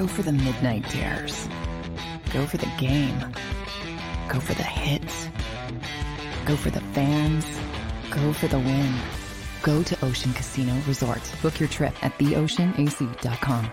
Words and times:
Go 0.00 0.06
for 0.06 0.22
the 0.22 0.32
midnight 0.32 0.88
dares. 0.88 1.46
Go 2.32 2.46
for 2.46 2.56
the 2.56 2.72
game. 2.78 3.18
Go 4.30 4.40
for 4.40 4.54
the 4.54 4.62
hits. 4.62 5.28
Go 6.46 6.56
for 6.56 6.70
the 6.70 6.80
fans. 6.94 7.44
Go 8.08 8.32
for 8.32 8.48
the 8.48 8.58
win. 8.58 8.94
Go 9.62 9.82
to 9.82 10.02
Ocean 10.02 10.32
Casino 10.32 10.74
Resort. 10.88 11.20
Book 11.42 11.60
your 11.60 11.68
trip 11.68 11.92
at 12.02 12.16
theoceanac.com. 12.16 13.70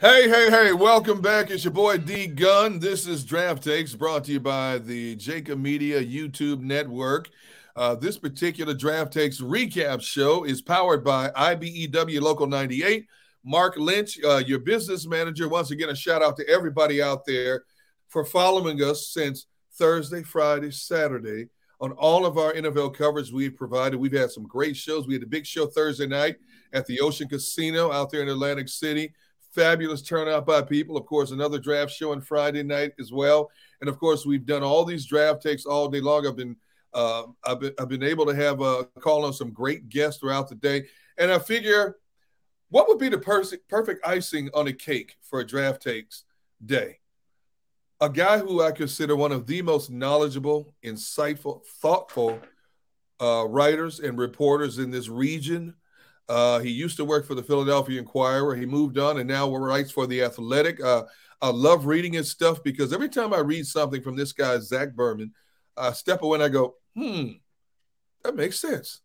Hey, 0.00 0.30
hey, 0.30 0.48
hey, 0.48 0.72
welcome 0.72 1.20
back. 1.20 1.50
It's 1.50 1.64
your 1.64 1.74
boy 1.74 1.98
D 1.98 2.26
Gun. 2.26 2.78
This 2.78 3.06
is 3.06 3.22
Draft 3.22 3.62
Takes 3.62 3.94
brought 3.94 4.24
to 4.24 4.32
you 4.32 4.40
by 4.40 4.78
the 4.78 5.14
Jakib 5.16 5.60
Media 5.60 6.02
YouTube 6.02 6.62
network. 6.62 7.28
Uh, 7.76 7.94
this 7.94 8.18
particular 8.18 8.74
Draft 8.74 9.12
Takes 9.12 9.40
recap 9.40 10.02
show 10.02 10.44
is 10.44 10.60
powered 10.60 11.04
by 11.04 11.30
IBEW 11.30 12.20
Local 12.20 12.46
98. 12.46 13.06
Mark 13.44 13.76
Lynch, 13.76 14.18
uh, 14.24 14.42
your 14.46 14.58
business 14.58 15.06
manager. 15.06 15.48
Once 15.48 15.70
again, 15.70 15.88
a 15.88 15.94
shout 15.94 16.22
out 16.22 16.36
to 16.36 16.48
everybody 16.48 17.00
out 17.00 17.24
there 17.24 17.64
for 18.08 18.24
following 18.24 18.82
us 18.82 19.08
since 19.08 19.46
Thursday, 19.72 20.22
Friday, 20.22 20.70
Saturday 20.70 21.48
on 21.80 21.92
all 21.92 22.26
of 22.26 22.36
our 22.36 22.52
NFL 22.52 22.94
coverage 22.94 23.32
we've 23.32 23.56
provided. 23.56 23.98
We've 23.98 24.12
had 24.12 24.30
some 24.30 24.46
great 24.46 24.76
shows. 24.76 25.06
We 25.06 25.14
had 25.14 25.22
a 25.22 25.26
big 25.26 25.46
show 25.46 25.66
Thursday 25.66 26.06
night 26.06 26.36
at 26.72 26.86
the 26.86 27.00
Ocean 27.00 27.28
Casino 27.28 27.90
out 27.90 28.10
there 28.10 28.22
in 28.22 28.28
Atlantic 28.28 28.68
City. 28.68 29.12
Fabulous 29.54 30.02
turnout 30.02 30.46
by 30.46 30.62
people. 30.62 30.96
Of 30.96 31.06
course, 31.06 31.30
another 31.30 31.58
draft 31.58 31.92
show 31.92 32.12
on 32.12 32.20
Friday 32.20 32.62
night 32.62 32.92
as 33.00 33.10
well. 33.10 33.50
And 33.80 33.88
of 33.88 33.98
course, 33.98 34.26
we've 34.26 34.44
done 34.44 34.62
all 34.62 34.84
these 34.84 35.06
draft 35.06 35.42
takes 35.42 35.64
all 35.64 35.88
day 35.88 36.00
long. 36.00 36.26
I've 36.26 36.36
been 36.36 36.56
uh, 36.92 37.24
I've 37.44 37.60
been 37.60 37.74
I've 37.78 37.88
been 37.88 38.02
able 38.02 38.26
to 38.26 38.34
have 38.34 38.60
a 38.60 38.84
call 39.00 39.24
on 39.24 39.32
some 39.32 39.52
great 39.52 39.88
guests 39.88 40.20
throughout 40.20 40.48
the 40.48 40.54
day, 40.54 40.86
and 41.18 41.30
I 41.30 41.38
figure, 41.38 41.96
what 42.68 42.88
would 42.88 42.98
be 42.98 43.08
the 43.08 43.18
perfect 43.18 43.68
perfect 43.68 44.06
icing 44.06 44.50
on 44.54 44.66
a 44.66 44.72
cake 44.72 45.16
for 45.22 45.40
a 45.40 45.46
draft 45.46 45.82
takes 45.82 46.24
day? 46.64 46.98
A 48.00 48.08
guy 48.08 48.38
who 48.38 48.62
I 48.62 48.72
consider 48.72 49.14
one 49.14 49.32
of 49.32 49.46
the 49.46 49.62
most 49.62 49.90
knowledgeable, 49.90 50.74
insightful, 50.84 51.64
thoughtful 51.82 52.40
uh, 53.20 53.44
writers 53.46 54.00
and 54.00 54.18
reporters 54.18 54.78
in 54.78 54.90
this 54.90 55.08
region. 55.08 55.74
Uh, 56.28 56.60
he 56.60 56.70
used 56.70 56.96
to 56.96 57.04
work 57.04 57.26
for 57.26 57.34
the 57.34 57.42
Philadelphia 57.42 57.98
Inquirer. 57.98 58.54
He 58.54 58.64
moved 58.64 58.98
on 58.98 59.18
and 59.18 59.28
now 59.28 59.54
writes 59.54 59.90
for 59.90 60.06
the 60.06 60.22
Athletic. 60.22 60.82
Uh, 60.82 61.02
I 61.42 61.50
love 61.50 61.86
reading 61.86 62.12
his 62.12 62.30
stuff 62.30 62.62
because 62.62 62.92
every 62.92 63.08
time 63.08 63.34
I 63.34 63.40
read 63.40 63.66
something 63.66 64.00
from 64.00 64.16
this 64.16 64.32
guy, 64.32 64.58
Zach 64.60 64.94
Berman, 64.94 65.32
I 65.76 65.92
step 65.92 66.22
away 66.22 66.36
and 66.36 66.44
I 66.44 66.48
go, 66.48 66.76
hmm, 66.94 67.28
that 68.24 68.34
makes 68.34 68.58
sense. 68.58 69.00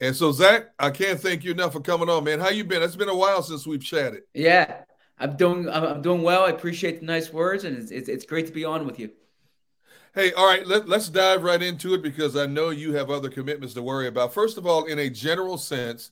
And 0.00 0.16
so, 0.16 0.32
Zach, 0.32 0.70
I 0.78 0.90
can't 0.90 1.20
thank 1.20 1.44
you 1.44 1.52
enough 1.52 1.72
for 1.72 1.80
coming 1.80 2.08
on, 2.08 2.24
man. 2.24 2.40
How 2.40 2.50
you 2.50 2.64
been? 2.64 2.82
It's 2.82 2.96
been 2.96 3.08
a 3.08 3.16
while 3.16 3.42
since 3.42 3.66
we've 3.66 3.82
chatted. 3.82 4.22
Yeah, 4.34 4.82
I'm 5.18 5.36
doing. 5.36 5.68
I'm 5.68 6.02
doing 6.02 6.22
well. 6.22 6.44
I 6.44 6.50
appreciate 6.50 7.00
the 7.00 7.06
nice 7.06 7.32
words, 7.32 7.64
and 7.64 7.76
it's, 7.78 7.92
it's, 7.92 8.08
it's 8.08 8.24
great 8.24 8.46
to 8.46 8.52
be 8.52 8.64
on 8.64 8.84
with 8.84 8.98
you. 8.98 9.10
Hey, 10.14 10.32
all 10.32 10.46
right, 10.46 10.66
let, 10.66 10.88
let's 10.88 11.08
dive 11.08 11.42
right 11.42 11.62
into 11.62 11.94
it 11.94 12.02
because 12.02 12.36
I 12.36 12.44
know 12.44 12.68
you 12.68 12.92
have 12.94 13.10
other 13.10 13.30
commitments 13.30 13.74
to 13.74 13.82
worry 13.82 14.08
about. 14.08 14.34
First 14.34 14.58
of 14.58 14.66
all, 14.66 14.84
in 14.84 14.98
a 14.98 15.08
general 15.08 15.56
sense, 15.56 16.10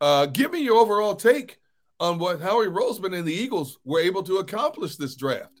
uh, 0.00 0.26
give 0.26 0.50
me 0.50 0.62
your 0.62 0.76
overall 0.76 1.14
take 1.14 1.58
on 2.00 2.18
what 2.18 2.40
Howie 2.40 2.68
Roseman 2.68 3.14
and 3.18 3.26
the 3.26 3.34
Eagles 3.34 3.78
were 3.84 4.00
able 4.00 4.22
to 4.22 4.38
accomplish 4.38 4.96
this 4.96 5.14
draft. 5.14 5.60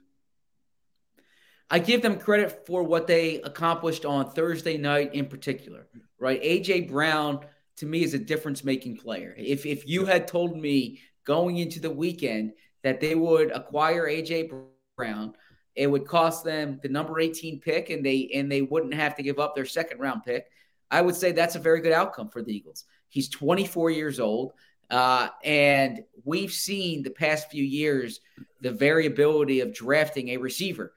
I 1.74 1.80
give 1.80 2.02
them 2.02 2.20
credit 2.20 2.64
for 2.68 2.84
what 2.84 3.08
they 3.08 3.40
accomplished 3.42 4.04
on 4.04 4.30
Thursday 4.30 4.76
night 4.76 5.12
in 5.12 5.26
particular, 5.26 5.88
right? 6.20 6.40
AJ 6.40 6.88
Brown 6.88 7.40
to 7.78 7.86
me 7.86 8.04
is 8.04 8.14
a 8.14 8.18
difference 8.20 8.62
making 8.62 8.98
player. 8.98 9.34
If 9.36 9.66
if 9.66 9.84
you 9.84 10.04
had 10.04 10.28
told 10.28 10.56
me 10.56 11.00
going 11.24 11.56
into 11.56 11.80
the 11.80 11.90
weekend 11.90 12.52
that 12.84 13.00
they 13.00 13.16
would 13.16 13.50
acquire 13.50 14.06
AJ 14.06 14.52
Brown, 14.96 15.34
it 15.74 15.88
would 15.88 16.06
cost 16.06 16.44
them 16.44 16.78
the 16.80 16.88
number 16.88 17.18
18 17.18 17.58
pick 17.58 17.90
and 17.90 18.06
they 18.06 18.30
and 18.32 18.52
they 18.52 18.62
wouldn't 18.62 18.94
have 18.94 19.16
to 19.16 19.24
give 19.24 19.40
up 19.40 19.56
their 19.56 19.66
second 19.66 19.98
round 19.98 20.22
pick. 20.22 20.46
I 20.92 21.00
would 21.00 21.16
say 21.16 21.32
that's 21.32 21.56
a 21.56 21.58
very 21.58 21.80
good 21.80 21.92
outcome 21.92 22.28
for 22.28 22.40
the 22.40 22.54
Eagles. 22.54 22.84
He's 23.08 23.28
24 23.30 23.90
years 23.90 24.20
old. 24.20 24.52
Uh, 24.90 25.26
and 25.42 26.04
we've 26.22 26.52
seen 26.52 27.02
the 27.02 27.10
past 27.10 27.50
few 27.50 27.64
years 27.64 28.20
the 28.60 28.70
variability 28.70 29.58
of 29.58 29.74
drafting 29.74 30.28
a 30.28 30.36
receiver 30.36 30.92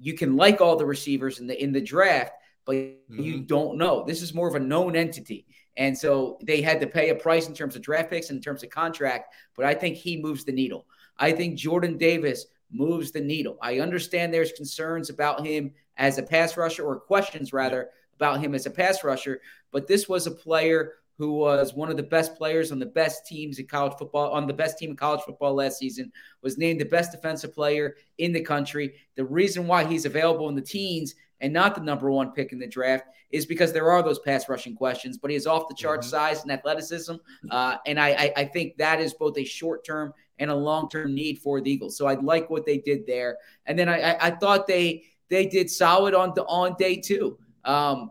you 0.00 0.14
can 0.14 0.36
like 0.36 0.60
all 0.60 0.76
the 0.76 0.86
receivers 0.86 1.38
in 1.38 1.46
the 1.46 1.62
in 1.62 1.72
the 1.72 1.80
draft, 1.80 2.32
but 2.64 2.74
mm-hmm. 2.74 3.20
you 3.20 3.40
don't 3.40 3.76
know. 3.76 4.04
This 4.04 4.22
is 4.22 4.34
more 4.34 4.48
of 4.48 4.54
a 4.54 4.60
known 4.60 4.96
entity. 4.96 5.46
And 5.76 5.96
so 5.96 6.38
they 6.42 6.60
had 6.60 6.80
to 6.80 6.86
pay 6.86 7.10
a 7.10 7.14
price 7.14 7.48
in 7.48 7.54
terms 7.54 7.76
of 7.76 7.82
draft 7.82 8.10
picks 8.10 8.30
and 8.30 8.38
in 8.38 8.42
terms 8.42 8.62
of 8.62 8.70
contract, 8.70 9.34
but 9.56 9.64
I 9.64 9.74
think 9.74 9.96
he 9.96 10.20
moves 10.20 10.44
the 10.44 10.52
needle. 10.52 10.86
I 11.18 11.32
think 11.32 11.56
Jordan 11.56 11.96
Davis 11.96 12.46
moves 12.70 13.12
the 13.12 13.20
needle. 13.20 13.58
I 13.62 13.80
understand 13.80 14.32
there's 14.32 14.52
concerns 14.52 15.10
about 15.10 15.46
him 15.46 15.72
as 15.96 16.18
a 16.18 16.22
pass 16.22 16.56
rusher 16.56 16.84
or 16.84 16.98
questions 16.98 17.52
rather 17.52 17.90
about 18.14 18.40
him 18.40 18.54
as 18.54 18.66
a 18.66 18.70
pass 18.70 19.04
rusher, 19.04 19.40
but 19.70 19.86
this 19.86 20.08
was 20.08 20.26
a 20.26 20.30
player 20.30 20.94
who 21.20 21.34
was 21.34 21.74
one 21.74 21.90
of 21.90 21.98
the 21.98 22.02
best 22.02 22.34
players 22.34 22.72
on 22.72 22.78
the 22.78 22.86
best 22.86 23.26
teams 23.26 23.58
in 23.58 23.66
college 23.66 23.92
football, 23.98 24.30
on 24.30 24.46
the 24.46 24.54
best 24.54 24.78
team 24.78 24.88
in 24.88 24.96
college 24.96 25.20
football 25.20 25.52
last 25.52 25.78
season, 25.78 26.10
was 26.40 26.56
named 26.56 26.80
the 26.80 26.86
best 26.86 27.12
defensive 27.12 27.54
player 27.54 27.96
in 28.16 28.32
the 28.32 28.40
country. 28.40 28.94
The 29.16 29.24
reason 29.26 29.66
why 29.66 29.84
he's 29.84 30.06
available 30.06 30.48
in 30.48 30.54
the 30.54 30.62
teens 30.62 31.14
and 31.42 31.52
not 31.52 31.74
the 31.74 31.82
number 31.82 32.10
one 32.10 32.32
pick 32.32 32.52
in 32.52 32.58
the 32.58 32.66
draft 32.66 33.04
is 33.30 33.44
because 33.44 33.70
there 33.70 33.90
are 33.90 34.02
those 34.02 34.18
pass 34.20 34.48
rushing 34.48 34.74
questions, 34.74 35.18
but 35.18 35.30
he 35.30 35.34
has 35.34 35.46
off 35.46 35.68
the 35.68 35.74
chart 35.74 36.00
mm-hmm. 36.00 36.08
size 36.08 36.42
and 36.42 36.50
athleticism. 36.50 37.16
Uh, 37.50 37.76
and 37.84 38.00
I, 38.00 38.08
I, 38.08 38.32
I 38.38 38.44
think 38.46 38.78
that 38.78 38.98
is 38.98 39.12
both 39.12 39.36
a 39.36 39.44
short 39.44 39.84
term 39.84 40.14
and 40.38 40.50
a 40.50 40.54
long 40.54 40.88
term 40.88 41.14
need 41.14 41.38
for 41.38 41.60
the 41.60 41.70
Eagles. 41.70 41.98
So 41.98 42.06
I 42.06 42.14
like 42.14 42.48
what 42.48 42.64
they 42.64 42.78
did 42.78 43.06
there. 43.06 43.36
And 43.66 43.78
then 43.78 43.90
I, 43.90 44.12
I, 44.12 44.26
I 44.28 44.30
thought 44.30 44.66
they 44.66 45.04
they 45.28 45.44
did 45.44 45.70
solid 45.70 46.14
on 46.14 46.32
the 46.34 46.44
on 46.44 46.76
day 46.78 46.96
two. 46.96 47.38
Um, 47.64 48.10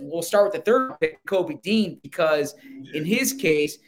we'll 0.00 0.22
start 0.22 0.44
with 0.44 0.54
the 0.54 0.70
third 0.70 0.98
pick, 1.00 1.24
Kobe 1.26 1.56
Dean, 1.62 2.00
because 2.02 2.54
in 2.92 3.04
his 3.04 3.32
case, 3.32 3.78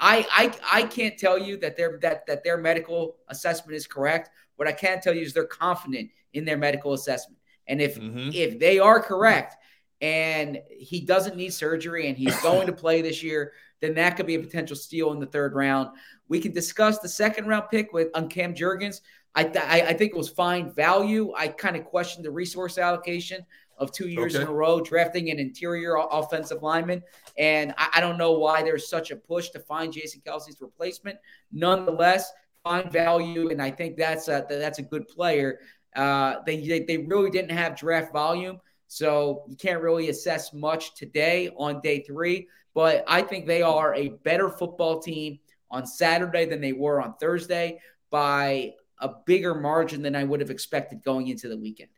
I, 0.00 0.26
I 0.30 0.80
I 0.80 0.82
can't 0.84 1.16
tell 1.16 1.38
you 1.38 1.56
that 1.58 1.76
their 1.76 1.98
that 2.02 2.26
that 2.26 2.42
their 2.42 2.58
medical 2.58 3.16
assessment 3.28 3.76
is 3.76 3.86
correct. 3.86 4.30
What 4.56 4.66
I 4.66 4.72
can 4.72 5.00
tell 5.00 5.14
you 5.14 5.22
is 5.22 5.32
they're 5.32 5.44
confident 5.44 6.10
in 6.32 6.44
their 6.44 6.56
medical 6.56 6.92
assessment, 6.94 7.38
and 7.66 7.80
if 7.80 7.98
mm-hmm. 7.98 8.30
if 8.32 8.58
they 8.58 8.78
are 8.78 9.00
correct, 9.00 9.56
and 10.00 10.58
he 10.68 11.00
doesn't 11.00 11.36
need 11.36 11.54
surgery 11.54 12.08
and 12.08 12.18
he's 12.18 12.36
going 12.42 12.66
to 12.66 12.72
play 12.72 13.00
this 13.00 13.22
year, 13.22 13.52
then 13.80 13.94
that 13.94 14.16
could 14.16 14.26
be 14.26 14.34
a 14.34 14.40
potential 14.40 14.76
steal 14.76 15.12
in 15.12 15.20
the 15.20 15.26
third 15.26 15.54
round. 15.54 15.90
We 16.28 16.40
can 16.40 16.52
discuss 16.52 16.98
the 16.98 17.08
second 17.08 17.46
round 17.46 17.64
pick 17.70 17.92
with 17.92 18.08
on 18.14 18.28
Cam 18.28 18.54
Jurgens. 18.54 19.00
I, 19.34 19.44
th- 19.44 19.64
I 19.64 19.94
think 19.94 20.12
it 20.12 20.16
was 20.16 20.28
fine 20.28 20.74
value. 20.74 21.32
I 21.34 21.48
kind 21.48 21.74
of 21.74 21.84
questioned 21.84 22.24
the 22.24 22.30
resource 22.30 22.76
allocation 22.76 23.46
of 23.82 23.92
two 23.92 24.08
years 24.08 24.34
okay. 24.34 24.44
in 24.44 24.48
a 24.48 24.52
row, 24.52 24.80
drafting 24.80 25.30
an 25.30 25.38
interior 25.38 25.96
offensive 26.10 26.62
lineman. 26.62 27.02
And 27.36 27.74
I, 27.76 27.88
I, 27.94 28.00
don't 28.00 28.16
know 28.16 28.32
why 28.32 28.62
there's 28.62 28.88
such 28.88 29.10
a 29.10 29.16
push 29.16 29.50
to 29.50 29.58
find 29.58 29.92
Jason 29.92 30.22
Kelce's 30.24 30.60
replacement. 30.60 31.18
Nonetheless, 31.50 32.32
find 32.62 32.90
value, 32.92 33.50
and 33.50 33.60
I 33.60 33.70
think 33.70 33.96
that's 33.96 34.28
a, 34.28 34.46
that's 34.48 34.78
a 34.78 34.82
good 34.82 35.08
player. 35.08 35.58
Uh, 35.96 36.36
they, 36.46 36.66
they, 36.66 36.80
they 36.80 36.98
really 36.98 37.30
didn't 37.30 37.50
have 37.50 37.76
draft 37.76 38.12
volume, 38.12 38.60
so 38.86 39.44
you 39.48 39.56
can't 39.56 39.82
really 39.82 40.08
assess 40.08 40.52
much 40.52 40.94
today 40.94 41.50
on 41.56 41.80
day 41.80 42.02
three. 42.02 42.48
But 42.74 43.04
I 43.08 43.22
think 43.22 43.46
they 43.46 43.62
are 43.62 43.94
a 43.94 44.10
better 44.22 44.48
football 44.48 45.00
team 45.00 45.40
on 45.70 45.86
Saturday 45.86 46.46
than 46.46 46.60
they 46.60 46.72
were 46.72 47.02
on 47.02 47.14
Thursday 47.16 47.80
by 48.10 48.74
a 49.00 49.10
bigger 49.26 49.54
margin 49.54 50.02
than 50.02 50.14
I 50.14 50.24
would 50.24 50.40
have 50.40 50.50
expected 50.50 51.02
going 51.02 51.28
into 51.28 51.48
the 51.48 51.58
weekend. 51.58 51.90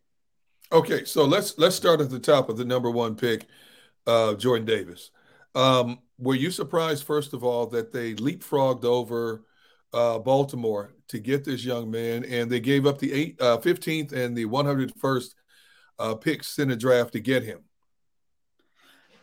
Okay, 0.73 1.05
so 1.05 1.25
let's 1.25 1.59
let's 1.59 1.77
start 1.77 2.01
at 2.01 2.11
the 2.11 2.19
top 2.19 2.49
of 2.49 2.57
the 2.57 2.65
number 2.65 2.91
one 2.91 3.15
pick, 3.15 3.47
uh, 4.07 4.35
Jordan 4.35 4.67
Davis. 4.67 5.11
Um, 5.55 5.99
were 6.19 6.35
you 6.35 6.51
surprised, 6.51 7.05
first 7.05 7.33
of 7.33 7.45
all, 7.45 7.67
that 7.67 7.93
they 7.93 8.15
leapfrogged 8.15 8.85
over 8.85 9.45
uh, 9.93 10.19
Baltimore 10.19 10.93
to 11.09 11.19
get 11.19 11.45
this 11.45 11.65
young 11.65 11.91
man, 11.91 12.25
and 12.25 12.51
they 12.51 12.61
gave 12.61 12.87
up 12.87 12.99
the 12.99 13.13
eight, 13.13 13.41
uh, 13.41 13.59
15th 13.59 14.13
and 14.13 14.37
the 14.37 14.47
101st 14.47 15.35
uh, 15.99 16.15
picks 16.15 16.59
in 16.59 16.69
the 16.69 16.77
draft 16.77 17.13
to 17.13 17.21
get 17.21 17.43
him? 17.43 17.61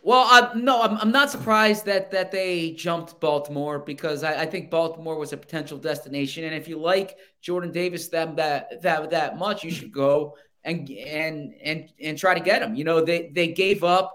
Well, 0.04 0.26
I, 0.28 0.52
no, 0.56 0.82
I'm, 0.82 0.96
I'm 0.98 1.12
not 1.12 1.30
surprised 1.30 1.84
that 1.86 2.10
that 2.10 2.32
they 2.32 2.72
jumped 2.72 3.20
Baltimore 3.20 3.78
because 3.78 4.24
I, 4.24 4.42
I, 4.42 4.46
think 4.46 4.68
Baltimore 4.68 5.16
was 5.16 5.32
a 5.32 5.36
potential 5.36 5.78
destination, 5.78 6.42
and 6.42 6.54
if 6.54 6.66
you 6.66 6.76
like 6.76 7.18
Jordan 7.40 7.70
Davis 7.70 8.08
them 8.08 8.34
that 8.34 8.82
that 8.82 9.10
that 9.10 9.38
much, 9.38 9.62
you 9.62 9.70
should 9.70 9.92
go 9.92 10.36
and 10.64 10.88
and 10.90 11.54
and 11.62 11.88
and 12.00 12.18
try 12.18 12.34
to 12.34 12.40
get 12.40 12.60
them. 12.60 12.74
You 12.74 12.84
know, 12.84 13.04
they 13.04 13.30
they 13.34 13.48
gave 13.48 13.84
up 13.84 14.14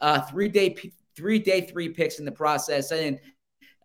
uh, 0.00 0.20
three 0.22 0.48
day 0.48 0.76
three 1.16 1.38
day 1.38 1.62
three 1.62 1.88
picks 1.90 2.18
in 2.18 2.24
the 2.24 2.32
process, 2.32 2.92
and 2.92 3.18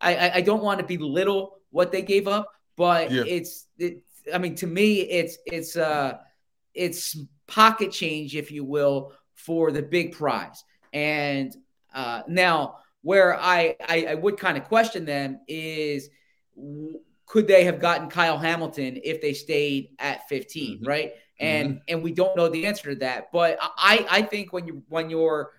I 0.02 0.32
I 0.36 0.42
don't 0.42 0.64
want 0.64 0.80
to 0.80 0.98
belittle 0.98 1.60
what 1.72 1.92
they 1.92 2.02
gave 2.02 2.28
up, 2.28 2.50
but 2.76 3.12
yeah. 3.12 3.24
it's 3.26 3.68
it, 3.78 4.04
I 4.34 4.38
mean 4.38 4.56
to 4.56 4.68
me 4.68 5.02
it's 5.02 5.38
it's 5.46 5.76
uh 5.76 6.18
it's 6.74 7.18
pocket 7.48 7.92
change, 7.92 8.36
if 8.36 8.52
you 8.52 8.64
will, 8.64 9.14
for 9.36 9.72
the 9.72 9.82
big 9.82 10.14
prize. 10.14 10.64
And 10.92 11.56
uh, 11.94 12.24
now 12.28 12.78
Where 13.02 13.40
I, 13.40 13.76
I, 13.88 14.06
I 14.10 14.16
would 14.16 14.38
kind 14.38 14.58
of 14.58 14.64
question 14.66 15.06
them 15.06 15.42
is 15.48 16.10
could 17.26 17.48
they 17.48 17.66
have 17.66 17.80
gotten 17.80 18.10
Kyle 18.10 18.38
Hamilton 18.38 19.00
if 19.04 19.22
they 19.22 19.34
stayed 19.34 19.90
at 20.00 20.28
15, 20.30 20.78
mm-hmm. 20.78 20.88
right? 20.88 21.12
And 21.40 21.70
mm-hmm. 21.70 21.80
and 21.88 22.04
we 22.04 22.12
don't 22.12 22.38
know 22.38 22.48
the 22.48 22.66
answer 22.66 22.90
to 22.90 23.00
that. 23.00 23.32
But 23.32 23.58
I 23.62 24.06
I 24.10 24.22
think 24.22 24.54
when 24.54 24.68
you 24.68 24.84
when 24.90 25.10
you're 25.10 25.52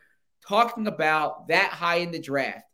talking 0.47 0.87
about 0.87 1.49
that 1.49 1.71
high 1.71 1.97
in 1.97 2.11
the 2.11 2.19
draft, 2.19 2.67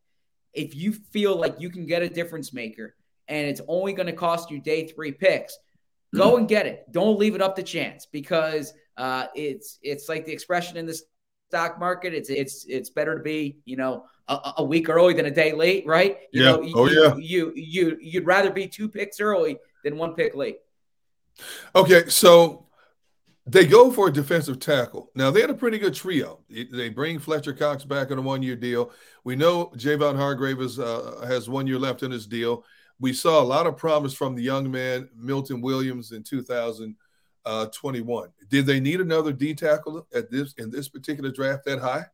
if 0.52 0.74
you 0.74 0.92
feel 0.92 1.36
like 1.36 1.60
you 1.60 1.70
can 1.70 1.86
get 1.86 2.02
a 2.02 2.08
difference 2.08 2.52
maker 2.52 2.94
and 3.28 3.46
it's 3.46 3.60
only 3.68 3.92
going 3.92 4.06
to 4.06 4.12
cost 4.12 4.50
you 4.50 4.60
day 4.60 4.86
three 4.88 5.12
picks, 5.12 5.56
go 6.14 6.36
and 6.36 6.48
get 6.48 6.66
it. 6.66 6.84
Don't 6.90 7.18
leave 7.18 7.34
it 7.34 7.40
up 7.40 7.56
to 7.56 7.62
chance 7.62 8.06
because 8.06 8.74
uh, 8.96 9.26
it's 9.34 9.78
it's 9.82 10.08
like 10.08 10.26
the 10.26 10.32
expression 10.32 10.76
in 10.76 10.86
the 10.86 11.00
stock 11.48 11.78
market. 11.78 12.12
It's 12.14 12.28
it's 12.28 12.64
it's 12.68 12.90
better 12.90 13.16
to 13.16 13.22
be 13.22 13.58
you 13.64 13.76
know 13.76 14.04
a, 14.28 14.54
a 14.58 14.64
week 14.64 14.88
early 14.88 15.14
than 15.14 15.26
a 15.26 15.30
day 15.30 15.52
late, 15.52 15.86
right? 15.86 16.18
You 16.32 16.44
yeah. 16.44 16.50
Know, 16.52 16.72
oh 16.74 16.86
you, 16.86 17.02
yeah. 17.02 17.14
You 17.16 17.52
you 17.54 17.98
you'd 18.00 18.26
rather 18.26 18.50
be 18.50 18.66
two 18.66 18.88
picks 18.88 19.20
early 19.20 19.58
than 19.84 19.96
one 19.96 20.14
pick 20.14 20.34
late. 20.34 20.58
Okay, 21.74 22.08
so 22.08 22.66
they 23.50 23.66
go 23.66 23.90
for 23.90 24.08
a 24.08 24.12
defensive 24.12 24.60
tackle. 24.60 25.10
Now 25.14 25.30
they 25.30 25.40
had 25.40 25.50
a 25.50 25.54
pretty 25.54 25.78
good 25.78 25.94
trio. 25.94 26.40
They 26.48 26.88
bring 26.88 27.18
Fletcher 27.18 27.52
Cox 27.52 27.84
back 27.84 28.10
on 28.10 28.18
a 28.18 28.22
one-year 28.22 28.56
deal. 28.56 28.92
We 29.24 29.34
know 29.34 29.66
Javon 29.76 30.16
Hargrave 30.16 30.60
is, 30.60 30.78
uh, 30.78 31.24
has 31.26 31.48
one 31.48 31.66
year 31.66 31.78
left 31.78 32.02
in 32.02 32.10
his 32.10 32.26
deal. 32.26 32.64
We 33.00 33.12
saw 33.12 33.40
a 33.40 33.44
lot 33.44 33.66
of 33.66 33.76
promise 33.76 34.14
from 34.14 34.36
the 34.36 34.42
young 34.42 34.70
man 34.70 35.08
Milton 35.16 35.60
Williams 35.60 36.12
in 36.12 36.22
2021. 36.22 38.28
Did 38.48 38.66
they 38.66 38.78
need 38.78 39.00
another 39.00 39.32
D 39.32 39.54
tackle 39.54 40.06
at 40.14 40.30
this 40.30 40.54
in 40.58 40.70
this 40.70 40.88
particular 40.88 41.32
draft 41.32 41.64
that 41.64 41.80
high? 41.80 42.04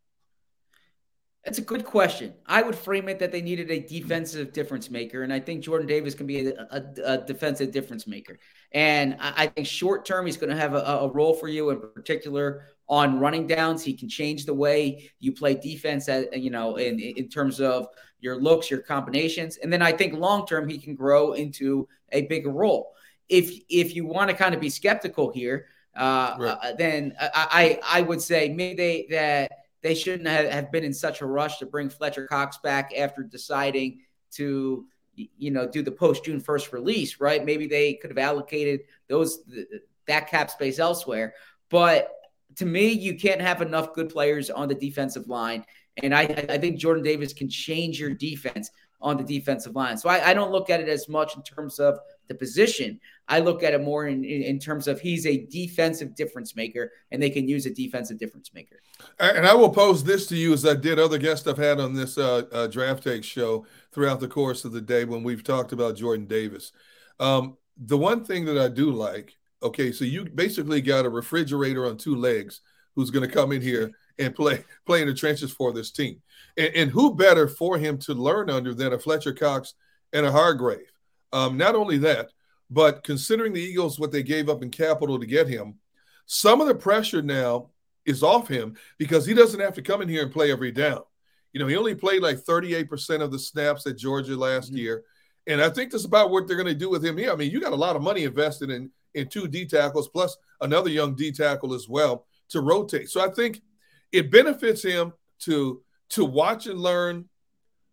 That's 1.47 1.59
a 1.59 1.63
good 1.63 1.85
question. 1.85 2.35
I 2.45 2.61
would 2.61 2.75
frame 2.75 3.09
it 3.09 3.21
that 3.21 3.31
they 3.31 3.41
needed 3.41 3.71
a 3.71 3.79
defensive 3.79 4.53
difference 4.53 4.91
maker, 4.91 5.23
and 5.23 5.33
I 5.33 5.39
think 5.39 5.63
Jordan 5.63 5.87
Davis 5.87 6.13
can 6.13 6.27
be 6.27 6.49
a, 6.49 6.67
a, 6.73 6.85
a 7.05 7.19
defensive 7.19 7.71
difference 7.71 8.05
maker. 8.09 8.41
And 8.73 9.17
I, 9.21 9.45
I 9.45 9.47
think 9.47 9.69
short 9.69 10.05
term, 10.05 10.27
he's 10.27 10.37
going 10.37 10.51
to 10.51 10.57
have 10.57 10.75
a, 10.75 10.79
a, 10.79 11.09
role 11.09 11.35
for 11.35 11.47
you, 11.47 11.71
in 11.71 11.79
particular 11.79 12.65
on 12.89 13.21
running 13.21 13.47
downs. 13.47 13.85
He 13.85 13.95
can 13.95 14.09
change 14.09 14.45
the 14.45 14.55
way 14.55 15.09
you 15.21 15.31
play 15.33 15.55
defense, 15.55 16.09
at, 16.09 16.37
you 16.37 16.51
know, 16.51 16.77
in 16.77 16.99
in 16.99 17.29
terms 17.29 17.61
of 17.61 17.87
your 18.19 18.43
looks, 18.43 18.69
your 18.69 18.81
combinations, 18.81 19.57
and 19.59 19.73
then 19.73 19.83
I 19.83 19.93
think 19.93 20.15
long 20.15 20.49
term 20.49 20.69
he 20.69 20.79
can 20.79 20.97
grow 20.97 21.35
into 21.35 21.87
a 22.11 22.23
bigger 22.23 22.51
role. 22.51 22.93
If 23.29 23.53
if 23.69 23.95
you 23.95 24.05
want 24.05 24.31
to 24.31 24.37
kind 24.37 24.53
of 24.53 24.61
be 24.61 24.69
skeptical 24.69 25.31
here, 25.31 25.67
uh, 25.95 26.35
right. 26.41 26.59
uh, 26.61 26.73
then 26.77 27.15
I 27.21 27.79
I 27.87 28.03
would 28.03 28.21
say 28.21 28.49
maybe 28.49 28.75
they 28.75 29.07
that 29.11 29.66
they 29.83 29.95
shouldn't 29.95 30.29
have 30.29 30.73
been 30.73 30.85
in 30.85 30.93
such 30.93 31.21
a 31.21 31.27
rush 31.27 31.59
to 31.59 31.67
bring 31.67 31.89
Fletcher 31.89 32.27
Cox 32.27 32.59
back 32.59 32.93
after 32.97 33.23
deciding 33.23 34.01
to 34.33 34.87
you 35.15 35.51
know 35.51 35.67
do 35.67 35.83
the 35.83 35.93
post 35.93 36.25
June 36.25 36.41
1st 36.41 36.73
release, 36.73 37.21
right? 37.21 37.45
Maybe 37.45 37.67
they 37.67 37.95
could 37.95 38.11
have 38.11 38.19
allocated 38.19 38.81
those 39.09 39.41
that 40.07 40.29
cap 40.29 40.51
space 40.51 40.79
elsewhere. 40.79 41.35
But 41.69 42.11
to 42.57 42.67
me, 42.67 42.93
you 42.93 43.17
can't 43.17 43.41
have 43.41 43.63
enough 43.63 43.95
good 43.95 44.09
players 44.09 44.51
on 44.51 44.69
the 44.69 44.75
defensive 44.75 45.29
line. 45.29 45.65
And 46.03 46.15
I, 46.15 46.23
I 46.49 46.59
think 46.59 46.79
Jordan 46.79 47.03
Davis 47.03 47.33
can 47.33 47.49
change 47.49 47.99
your 47.99 48.11
defense 48.11 48.71
on 49.01 49.17
the 49.17 49.25
defensive 49.25 49.75
line. 49.75 49.97
So 49.97 50.09
I, 50.09 50.31
I 50.31 50.35
don't 50.35 50.53
look 50.53 50.71
at 50.71 50.81
it 50.81 50.89
as 50.89 51.09
much 51.09 51.37
in 51.37 51.43
terms 51.43 51.79
of 51.79 51.99
the 52.29 52.35
position. 52.35 53.01
I 53.29 53.41
look 53.41 53.63
at 53.63 53.75
it 53.75 53.83
more 53.83 54.07
in, 54.07 54.25
in, 54.25 54.43
in, 54.43 54.59
terms 54.59 54.87
of 54.87 55.01
he's 55.01 55.27
a 55.27 55.47
defensive 55.47 56.15
difference 56.15 56.55
maker 56.55 56.93
and 57.11 57.21
they 57.21 57.31
can 57.31 57.49
use 57.49 57.67
a 57.67 57.75
defensive 57.75 58.19
difference 58.19 58.53
maker. 58.55 58.77
And 59.19 59.47
I 59.47 59.55
will 59.55 59.71
pose 59.71 60.05
this 60.05 60.27
to 60.29 60.37
you 60.37 60.53
as 60.53 60.65
I 60.65 60.75
did 60.75 60.99
other 60.99 61.19
guests 61.19 61.47
I've 61.47 61.59
had 61.59 61.81
on 61.81 61.93
this 61.93 62.19
uh, 62.19 62.43
uh, 62.53 62.67
draft 62.69 63.03
take 63.03 63.25
show 63.25 63.67
throughout 63.93 64.21
the 64.21 64.29
course 64.29 64.65
of 64.65 64.73
the 64.73 64.81
day 64.81 65.05
when 65.05 65.23
we've 65.23 65.45
talked 65.45 65.73
about 65.73 65.97
Jordan 65.97 66.27
Davis. 66.27 66.73
Um, 67.19 67.57
the 67.77 67.99
one 67.99 68.25
thing 68.25 68.45
that 68.47 68.59
I 68.59 68.69
do 68.69 68.91
like, 68.93 69.37
okay, 69.63 69.93
so 69.93 70.05
you 70.05 70.25
basically 70.25 70.81
got 70.81 71.07
a 71.07 71.11
refrigerator 71.11 71.87
on 71.87 71.97
two 71.97 72.15
legs 72.15 72.61
who's 72.95 73.11
going 73.11 73.29
to 73.29 73.35
come 73.35 73.53
in 73.53 73.61
here 73.61 73.93
and 74.19 74.35
play 74.35 74.65
play 74.87 75.03
in 75.03 75.09
the 75.09 75.15
trenches 75.15 75.53
for 75.53 75.73
this 75.73 75.91
team. 75.91 76.21
And, 76.57 76.75
and 76.75 76.91
who 76.91 77.15
better 77.15 77.49
for 77.49 77.79
him 77.79 77.99
to 77.99 78.15
learn 78.15 78.51
under 78.51 78.75
than 78.75 78.93
a 78.93 78.99
Fletcher 78.99 79.33
Cox 79.33 79.75
and 80.13 80.25
a 80.25 80.33
Hargrave? 80.33 80.91
Um, 81.33 81.57
not 81.57 81.75
only 81.75 81.99
that, 81.99 82.31
but 82.71 83.05
considering 83.05 83.53
the 83.53 83.61
Eagles, 83.61 83.99
what 83.99 84.13
they 84.13 84.23
gave 84.23 84.49
up 84.49 84.63
in 84.63 84.71
capital 84.71 85.19
to 85.19 85.27
get 85.27 85.49
him, 85.49 85.75
some 86.27 86.61
of 86.61 86.67
the 86.67 86.75
pressure 86.75 87.23
now 87.23 87.71
is 88.05 88.23
off 88.23 88.49
him 88.49 88.77
because 88.99 89.27
he 89.27 89.35
doesn't 89.35 89.61
have 89.61 89.75
to 89.75 89.83
come 89.83 90.03
in 90.03 90.09
here 90.09 90.23
and 90.23 90.33
play 90.33 90.51
every 90.51 90.73
down. 90.73 91.03
You 91.53 91.61
know, 91.61 91.67
he 91.67 91.77
only 91.77 91.95
played 91.95 92.23
like 92.23 92.39
38% 92.39 93.23
of 93.23 93.33
the 93.33 93.39
snaps 93.39 93.87
at 93.87 93.97
Georgia 93.97 94.37
last 94.37 94.69
mm-hmm. 94.69 94.79
year. 94.79 95.05
And 95.47 95.63
I 95.63 95.71
think 95.71 95.91
that's 95.91 96.05
about 96.05 96.31
what 96.31 96.47
they're 96.47 96.57
going 96.57 96.67
to 96.67 96.75
do 96.75 96.91
with 96.91 97.05
him 97.05 97.17
here. 97.17 97.33
I 97.33 97.37
mean, 97.37 97.51
you 97.51 97.61
got 97.61 97.73
a 97.73 97.77
lot 97.77 97.97
of 97.97 98.03
money 98.03 98.25
invested 98.25 98.71
in 98.71 98.91
in 99.15 99.29
two 99.29 99.49
D 99.49 99.65
tackles 99.65 100.09
plus 100.09 100.37
another 100.61 100.91
young 100.91 101.15
D 101.15 101.33
tackle 101.33 101.73
as 101.73 101.89
well 101.89 102.27
to 102.51 102.61
rotate. 102.61 103.09
So 103.09 103.21
I 103.21 103.33
think 103.33 103.63
it 104.13 104.31
benefits 104.31 104.83
him 104.83 105.13
to 105.41 105.83
to 106.11 106.25
watch 106.25 106.67
and 106.67 106.79
learn 106.79 107.29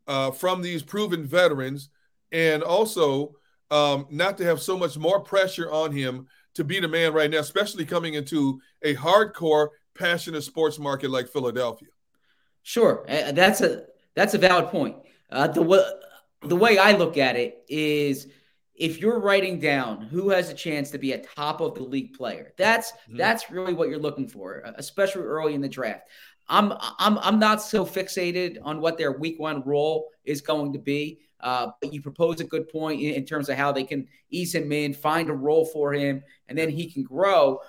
uh, 0.07 0.31
from 0.31 0.62
these 0.62 0.83
proven 0.83 1.25
veterans 1.25 1.89
and 2.33 2.63
also 2.63 3.35
um, 3.71 4.07
not 4.09 4.38
to 4.39 4.44
have 4.44 4.62
so 4.62 4.77
much 4.77 4.97
more 4.97 5.21
pressure 5.21 5.71
on 5.71 5.91
him 5.91 6.27
to 6.56 6.63
be 6.63 6.80
the 6.80 6.88
man 6.88 7.13
right 7.13 7.30
now, 7.30 7.39
especially 7.39 7.85
coming 7.85 8.15
into 8.15 8.59
a 8.81 8.95
hardcore, 8.95 9.69
passionate 9.95 10.41
sports 10.41 10.77
market 10.77 11.09
like 11.09 11.30
Philadelphia. 11.30 11.89
Sure, 12.63 13.06
that's 13.07 13.62
a 13.62 13.85
that's 14.15 14.33
a 14.33 14.38
valid 14.38 14.68
point. 14.68 14.97
Uh, 15.31 15.47
the 15.47 15.62
way 15.62 15.83
the 16.41 16.56
way 16.56 16.77
I 16.77 16.91
look 16.94 17.18
at 17.18 17.35
it 17.35 17.63
is, 17.68 18.27
if 18.75 19.00
you're 19.00 19.19
writing 19.19 19.59
down 19.59 20.01
who 20.01 20.29
has 20.29 20.50
a 20.50 20.53
chance 20.53 20.91
to 20.91 20.97
be 20.97 21.13
a 21.13 21.18
top 21.18 21.62
of 21.62 21.75
the 21.75 21.83
league 21.83 22.13
player, 22.13 22.53
that's 22.57 22.91
mm-hmm. 22.91 23.18
that's 23.18 23.50
really 23.51 23.74
what 23.74 23.89
you're 23.89 24.00
looking 24.00 24.27
for, 24.27 24.63
especially 24.75 25.24
early 25.24 25.53
in 25.53 25.62
the 25.62 25.69
draft. 25.69 26.07
I'm 26.47 26.74
I'm 27.00 27.18
I'm 27.19 27.39
not 27.39 27.62
so 27.62 27.86
fixated 27.86 28.57
on 28.63 28.81
what 28.81 28.97
their 28.97 29.13
week 29.13 29.39
one 29.39 29.63
role 29.63 30.09
is 30.24 30.41
going 30.41 30.74
to 30.74 30.79
be. 30.79 31.19
Uh, 31.44 31.72
but 31.81 31.94
you 31.94 32.01
propose 32.01 32.40
a 32.40 32.45
good 32.45 32.69
point 32.69 33.01
in, 33.01 33.16
in, 33.16 33.25
terms 33.25 33.50
of 33.50 33.57
how 33.57 33.69
they 33.69 33.84
can 33.84 34.07
ease 34.30 34.56
him 34.56 34.72
in, 34.72 34.94
find 34.94 35.30
a 35.30 35.34
role 35.34 35.66
for 35.66 35.94
him, 35.94 36.24
and 36.48 36.57
then 36.57 36.69
he 36.69 36.90
can 36.90 37.04
grow. 37.04 37.60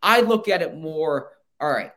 I 0.00 0.20
look 0.20 0.48
at 0.48 0.62
it 0.62 0.76
more. 0.76 1.32
All 1.60 1.68
right, 1.68 1.90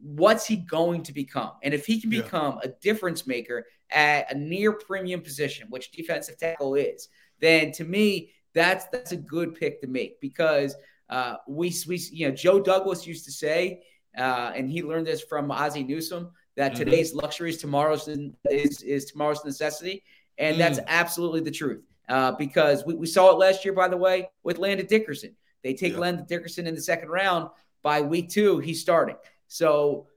what's 0.00 0.46
he 0.46 0.56
going 0.56 1.04
to 1.04 1.12
become? 1.12 1.52
And 1.62 1.72
if 1.72 1.86
he 1.86 2.00
can 2.00 2.10
become 2.10 2.58
yeah. 2.62 2.70
a 2.70 2.74
difference 2.80 3.24
maker 3.24 3.66
at 3.88 4.32
a 4.32 4.36
near 4.36 4.72
premium 4.72 5.20
position, 5.20 5.68
which 5.70 5.92
defensive 5.92 6.38
tackle 6.38 6.74
is, 6.74 7.08
then 7.38 7.70
to 7.72 7.84
me 7.84 8.32
that's 8.52 8.86
that's 8.86 9.12
a 9.12 9.16
good 9.16 9.54
pick 9.54 9.80
to 9.82 9.86
make 9.86 10.20
because 10.20 10.74
uh, 11.08 11.36
we 11.46 11.72
we 11.86 11.98
you 12.10 12.28
know 12.28 12.34
Joe 12.34 12.58
Douglas 12.60 13.06
used 13.06 13.24
to 13.26 13.32
say 13.32 13.82
uh, 14.18 14.50
and 14.56 14.68
he 14.68 14.82
learned 14.82 15.06
this 15.06 15.22
from 15.22 15.52
Ozzie 15.52 15.84
Newsome 15.84 16.32
that 16.56 16.72
mm-hmm. 16.72 16.84
today's 16.84 17.14
luxury 17.14 17.50
is 17.50 17.58
tomorrow's 17.58 18.08
is 18.08 18.82
is 18.82 19.04
tomorrow's 19.06 19.44
necessity, 19.44 20.02
and 20.40 20.56
mm. 20.56 20.58
that's 20.58 20.80
absolutely 20.88 21.40
the 21.40 21.50
truth. 21.52 21.84
Uh, 22.08 22.32
because 22.32 22.84
we, 22.84 22.94
we 22.94 23.06
saw 23.06 23.30
it 23.30 23.38
last 23.38 23.64
year, 23.64 23.72
by 23.72 23.86
the 23.86 23.96
way, 23.96 24.28
with 24.42 24.58
Landon 24.58 24.86
Dickerson. 24.86 25.36
They 25.62 25.74
take 25.74 25.92
yeah. 25.92 26.00
Landon 26.00 26.26
Dickerson 26.26 26.66
in 26.66 26.74
the 26.74 26.80
second 26.80 27.08
round. 27.08 27.50
By 27.82 28.00
week 28.00 28.30
two, 28.30 28.58
he's 28.58 28.80
starting. 28.80 29.14
So 29.46 30.08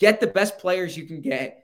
get 0.00 0.18
the 0.18 0.26
best 0.26 0.58
players 0.58 0.96
you 0.96 1.04
can 1.04 1.20
get, 1.20 1.62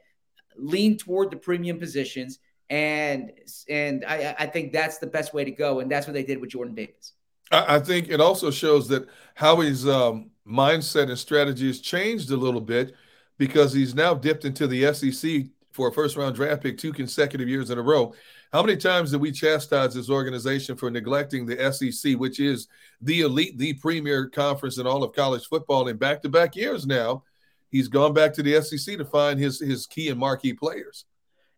lean 0.57 0.99
toward 0.99 1.33
the 1.33 1.37
premium 1.37 1.81
positions, 1.81 2.39
and 2.71 3.33
and 3.69 4.05
I, 4.05 4.37
I 4.39 4.47
think 4.47 4.73
that's 4.73 4.99
the 4.99 5.09
best 5.09 5.35
way 5.35 5.45
to 5.45 5.51
go. 5.51 5.81
And 5.81 5.91
that's 5.91 6.07
what 6.07 6.15
they 6.15 6.23
did 6.23 6.41
with 6.41 6.51
Jordan 6.51 6.75
Davis. 6.75 7.15
I, 7.51 7.81
think 7.81 8.09
it 8.09 8.19
also 8.19 8.51
shows 8.51 8.89
that 8.89 9.09
Howie's 9.35 9.87
um, 9.87 10.31
mindset 10.49 11.11
and 11.11 11.19
strategy 11.19 11.67
has 11.67 11.81
changed 11.81 12.31
a 12.31 12.37
little 12.37 12.63
bit 12.63 12.95
because 13.37 13.75
he's 13.75 13.95
now 13.95 14.15
dipped 14.15 14.47
into 14.47 14.67
the 14.67 14.95
SEC 14.95 15.49
for 15.73 15.89
a 15.89 15.93
first 15.93 16.17
round 16.17 16.35
draft 16.35 16.63
pick 16.63 16.79
two 16.79 16.93
consecutive 16.93 17.49
years 17.49 17.71
in 17.71 17.79
a 17.79 17.83
row. 17.83 18.15
How 18.53 18.63
many 18.63 18.77
times 18.77 19.11
did 19.11 19.21
we 19.21 19.33
chastise 19.33 19.95
this 19.95 20.11
organization 20.11 20.77
for 20.77 20.91
neglecting 20.91 21.47
the 21.47 21.73
SEC, 21.73 22.15
which 22.15 22.39
is 22.39 22.69
the 23.01 23.23
elite, 23.23 23.57
the 23.59 23.75
premier 23.75 24.29
conference 24.29 24.79
in 24.79 24.87
all 24.87 25.03
of 25.03 25.15
college 25.15 25.47
football 25.47 25.89
in 25.89 25.97
back 25.97 26.23
to 26.23 26.29
back 26.29 26.55
years 26.55 26.87
now? 26.87 27.25
He's 27.71 27.89
gone 27.89 28.13
back 28.13 28.35
to 28.35 28.43
the 28.43 28.61
SEC 28.61 28.99
to 28.99 29.05
find 29.05 29.41
his 29.41 29.59
his 29.59 29.87
key 29.87 30.11
and 30.11 30.21
marquee 30.21 30.53
players. 30.53 31.07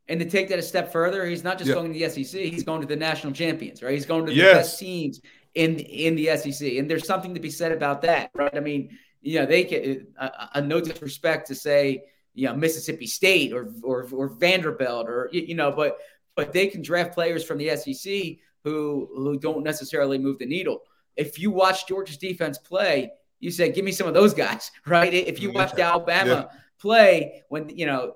And 0.07 0.21
to 0.21 0.29
take 0.29 0.49
that 0.51 0.59
a 0.59 0.63
step 0.63 0.93
further, 0.93 1.25
he's 1.25 1.43
not 1.43 1.59
just 1.59 1.73
going 1.73 1.93
to 1.93 1.99
the 1.99 2.09
SEC; 2.09 2.41
he's 2.41 2.63
going 2.63 2.83
to 2.83 2.87
the 2.87 2.97
national 2.97 3.33
champions, 3.33 3.83
right? 3.83 3.95
He's 3.95 4.07
going 4.07 4.27
to 4.27 4.33
the 4.33 4.37
yes. 4.37 4.55
best 4.55 4.79
teams 4.79 5.21
in 5.55 5.79
in 5.79 6.15
the 6.15 6.37
SEC, 6.37 6.75
and 6.75 6.89
there's 6.89 7.07
something 7.07 7.35
to 7.35 7.41
be 7.41 7.51
said 7.51 7.73
about 7.73 8.03
that, 8.03 8.31
right? 8.35 8.55
I 8.55 8.61
mean, 8.61 8.97
you 9.23 9.41
know, 9.41 9.47
they 9.47 9.65
can 9.65 10.07
a, 10.19 10.51
a 10.55 10.61
no 10.61 10.81
disrespect 10.81 11.49
to 11.49 11.55
say, 11.55 12.05
you 12.35 12.49
know, 12.49 12.55
Mississippi 12.55 13.07
State 13.07 13.53
or 13.53 13.69
or 13.83 14.07
or 14.13 14.29
Vanderbilt 14.29 15.09
or 15.09 15.29
you 15.33 15.55
know, 15.55 15.71
but 15.71 15.99
but 16.35 16.53
they 16.53 16.67
can 16.67 16.83
draft 16.83 17.15
players 17.15 17.45
from 17.45 17.59
the 17.59 17.77
SEC 17.77 18.39
who 18.65 19.09
who 19.15 19.39
don't 19.39 19.63
necessarily 19.63 20.19
move 20.19 20.39
the 20.39 20.47
needle. 20.47 20.81
If 21.17 21.39
you 21.39 21.51
watch 21.51 21.87
Georgia's 21.87 22.19
defense 22.19 22.59
play, 22.59 23.13
you 23.41 23.51
say, 23.51 23.71
"Give 23.71 23.85
me 23.85 23.93
some 23.93 24.09
of 24.09 24.15
those 24.15 24.35
guys," 24.45 24.71
right? 24.87 25.13
If 25.13 25.41
you 25.41 25.53
watched 25.53 25.79
Alabama 25.79 26.49
yeah. 26.53 26.59
play 26.79 27.43
when 27.49 27.69
you 27.69 27.87
know 27.87 28.15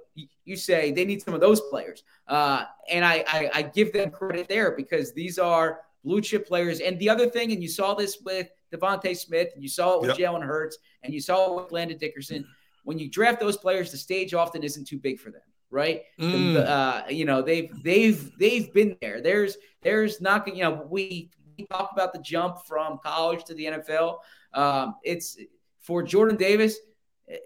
you 0.49 0.57
say 0.57 0.91
they 0.91 1.05
need 1.05 1.23
some 1.23 1.35
of 1.35 1.41
those 1.41 1.61
players. 1.61 2.03
Uh, 2.27 2.65
and 2.91 3.05
I, 3.05 3.25
I, 3.29 3.51
I 3.55 3.63
give 3.63 3.93
them 3.93 4.11
credit 4.11 4.49
there 4.49 4.73
because 4.73 5.13
these 5.13 5.39
are 5.39 5.81
blue 6.03 6.23
chip 6.23 6.49
players. 6.49 6.81
And 6.81 6.99
the 6.99 7.11
other 7.11 7.29
thing, 7.29 7.53
and 7.53 7.63
you 7.63 7.69
saw 7.69 7.95
this 7.95 8.19
with 8.25 8.49
DeVonta 8.75 9.17
Smith, 9.17 9.49
and 9.55 9.63
you 9.63 9.69
saw 9.69 9.95
it 9.95 10.01
with 10.01 10.19
yep. 10.19 10.33
Jalen 10.33 10.45
Hurts, 10.45 10.79
and 11.03 11.13
you 11.13 11.21
saw 11.21 11.53
it 11.53 11.63
with 11.63 11.73
Landon 11.73 11.99
Dickerson. 11.99 12.47
When 12.88 12.99
you 12.99 13.11
draft 13.11 13.38
those 13.38 13.59
players, 13.59 13.90
the 13.90 13.99
stage 13.99 14.33
often 14.33 14.62
isn't 14.62 14.87
too 14.87 14.99
big 14.99 15.21
for 15.21 15.30
them, 15.30 15.42
right? 15.71 16.04
Mm. 16.18 16.54
The, 16.54 16.71
uh, 16.71 17.02
you 17.11 17.26
know, 17.26 17.42
they've 17.42 17.71
they've 17.83 18.33
they've 18.38 18.73
been 18.73 18.97
there. 19.02 19.21
There's 19.21 19.59
there's 19.83 20.23
not 20.23 20.49
you 20.49 20.62
know 20.62 20.87
we, 20.88 21.30
we 21.59 21.66
talk 21.66 21.90
about 21.92 22.14
the 22.14 22.18
jump 22.21 22.64
from 22.66 22.99
college 23.04 23.45
to 23.45 23.54
the 23.54 23.66
NFL. 23.66 24.21
Um, 24.54 24.95
it's 25.04 25.37
for 25.80 26.02
Jordan 26.02 26.38
Davis. 26.38 26.78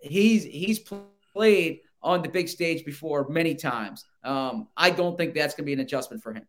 He's 0.01 0.45
he's 0.45 0.81
played 1.33 1.81
on 2.05 2.23
the 2.23 2.29
big 2.29 2.49
stage 2.49 2.85
before 2.85 3.29
many 3.29 3.57
times. 3.57 4.05
Um, 4.23 4.69
I 4.77 4.91
don't 4.91 5.19
think 5.19 5.35
that's 5.35 5.55
going 5.55 5.65
to 5.65 5.67
be 5.67 5.73
an 5.73 5.81
adjustment 5.81 6.23
for 6.23 6.35
him. 6.35 6.47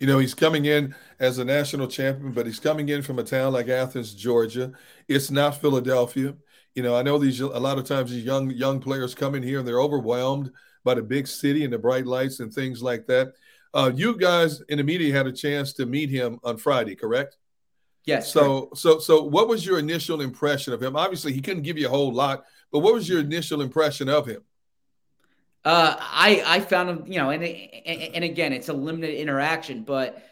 You 0.00 0.06
know, 0.06 0.18
he's 0.18 0.32
coming 0.32 0.64
in 0.64 0.94
as 1.20 1.36
a 1.36 1.44
national 1.44 1.88
champion, 1.88 2.32
but 2.32 2.46
he's 2.46 2.60
coming 2.60 2.88
in 2.88 3.02
from 3.02 3.18
a 3.18 3.22
town 3.24 3.52
like 3.52 3.68
Athens, 3.68 4.14
Georgia. 4.14 4.72
It's 5.06 5.30
not 5.30 5.60
Philadelphia. 5.60 6.34
You 6.76 6.82
know, 6.82 6.94
I 6.94 7.02
know 7.02 7.18
these 7.18 7.40
a 7.40 7.46
lot 7.46 7.78
of 7.78 7.86
times 7.86 8.10
these 8.10 8.24
young 8.24 8.50
young 8.50 8.78
players 8.80 9.14
come 9.14 9.34
in 9.34 9.42
here 9.42 9.58
and 9.58 9.66
they're 9.66 9.80
overwhelmed 9.80 10.52
by 10.84 10.94
the 10.94 11.02
big 11.02 11.26
city 11.26 11.64
and 11.64 11.72
the 11.72 11.78
bright 11.78 12.06
lights 12.06 12.38
and 12.38 12.52
things 12.52 12.82
like 12.82 13.06
that. 13.06 13.32
Uh, 13.74 13.90
you 13.94 14.16
guys 14.16 14.62
in 14.68 14.78
the 14.78 14.84
media 14.84 15.12
had 15.12 15.26
a 15.26 15.32
chance 15.32 15.72
to 15.72 15.86
meet 15.86 16.10
him 16.10 16.38
on 16.44 16.56
Friday, 16.56 16.94
correct? 16.94 17.38
Yes. 18.04 18.32
So, 18.32 18.70
so, 18.74 19.00
so, 19.00 19.22
what 19.22 19.48
was 19.48 19.66
your 19.66 19.80
initial 19.80 20.20
impression 20.20 20.72
of 20.72 20.82
him? 20.82 20.94
Obviously, 20.96 21.32
he 21.32 21.40
couldn't 21.40 21.64
give 21.64 21.76
you 21.76 21.86
a 21.86 21.90
whole 21.90 22.12
lot, 22.12 22.44
but 22.70 22.78
what 22.78 22.94
was 22.94 23.08
your 23.08 23.20
initial 23.20 23.62
impression 23.62 24.08
of 24.08 24.26
him? 24.26 24.42
Uh, 25.64 25.96
I 25.98 26.42
I 26.46 26.60
found 26.60 26.90
him, 26.90 27.04
you 27.06 27.18
know, 27.18 27.30
and 27.30 27.42
and 27.42 28.22
again, 28.22 28.52
it's 28.52 28.68
a 28.68 28.72
limited 28.72 29.18
interaction, 29.18 29.82
but 29.82 30.22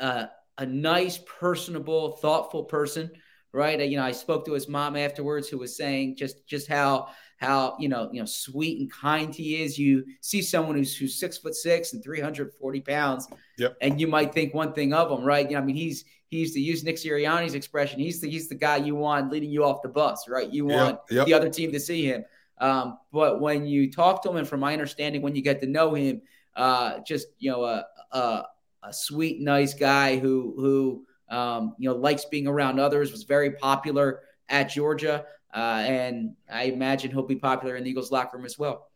uh, 0.00 0.26
a 0.58 0.66
nice, 0.66 1.18
personable, 1.18 2.12
thoughtful 2.16 2.64
person, 2.64 3.10
right? 3.52 3.80
You 3.80 3.96
know, 3.96 4.04
I 4.04 4.12
spoke 4.12 4.44
to 4.46 4.52
his 4.52 4.68
mom 4.68 4.96
afterwards, 4.96 5.48
who 5.48 5.58
was 5.58 5.76
saying 5.76 6.16
just 6.16 6.46
just 6.46 6.68
how 6.68 7.08
how 7.36 7.76
you 7.78 7.88
know 7.88 8.08
you 8.12 8.20
know 8.20 8.26
sweet 8.26 8.80
and 8.80 8.90
kind 8.90 9.34
he 9.34 9.62
is. 9.62 9.78
You 9.78 10.04
see 10.20 10.42
someone 10.42 10.76
who's 10.76 10.96
who's 10.96 11.18
six 11.18 11.38
foot 11.38 11.54
six 11.54 11.92
and 11.92 12.02
three 12.02 12.20
hundred 12.20 12.52
forty 12.54 12.80
pounds, 12.80 13.28
yep. 13.58 13.76
and 13.80 14.00
you 14.00 14.06
might 14.06 14.32
think 14.32 14.54
one 14.54 14.72
thing 14.72 14.92
of 14.94 15.10
him, 15.10 15.24
right? 15.24 15.48
You 15.48 15.56
know, 15.56 15.62
I 15.62 15.64
mean, 15.64 15.76
he's 15.76 16.04
he's 16.28 16.54
to 16.54 16.60
use 16.60 16.82
Nick 16.82 16.96
Sirianni's 16.96 17.54
expression. 17.54 18.00
He's 18.00 18.20
the 18.20 18.30
he's 18.30 18.48
the 18.48 18.54
guy 18.54 18.76
you 18.76 18.94
want 18.94 19.30
leading 19.30 19.50
you 19.50 19.64
off 19.64 19.82
the 19.82 19.88
bus, 19.88 20.28
right? 20.28 20.50
You 20.50 20.66
want 20.66 21.00
yep. 21.10 21.16
Yep. 21.18 21.26
the 21.26 21.34
other 21.34 21.50
team 21.50 21.72
to 21.72 21.80
see 21.80 22.06
him. 22.06 22.24
Um, 22.58 22.98
but 23.12 23.40
when 23.40 23.66
you 23.66 23.90
talk 23.90 24.22
to 24.22 24.30
him, 24.30 24.36
and 24.36 24.48
from 24.48 24.60
my 24.60 24.72
understanding, 24.72 25.20
when 25.20 25.34
you 25.34 25.42
get 25.42 25.60
to 25.60 25.66
know 25.66 25.94
him, 25.94 26.22
uh, 26.54 27.00
just 27.00 27.26
you 27.38 27.50
know, 27.50 27.64
a, 27.64 27.84
a, 28.12 28.44
a 28.84 28.92
sweet, 28.92 29.40
nice 29.40 29.74
guy 29.74 30.18
who 30.18 30.54
who 30.56 31.06
um, 31.32 31.74
you 31.78 31.88
know 31.88 31.96
likes 31.96 32.24
being 32.26 32.46
around 32.46 32.78
others, 32.78 33.10
was 33.10 33.24
very 33.24 33.52
popular 33.52 34.20
at 34.48 34.64
Georgia, 34.64 35.24
uh, 35.54 35.82
and 35.86 36.34
I 36.52 36.64
imagine 36.64 37.10
he'll 37.10 37.26
be 37.26 37.36
popular 37.36 37.76
in 37.76 37.84
the 37.84 37.90
Eagles 37.90 38.12
locker 38.12 38.36
room 38.36 38.46
as 38.46 38.58
well. 38.58 38.88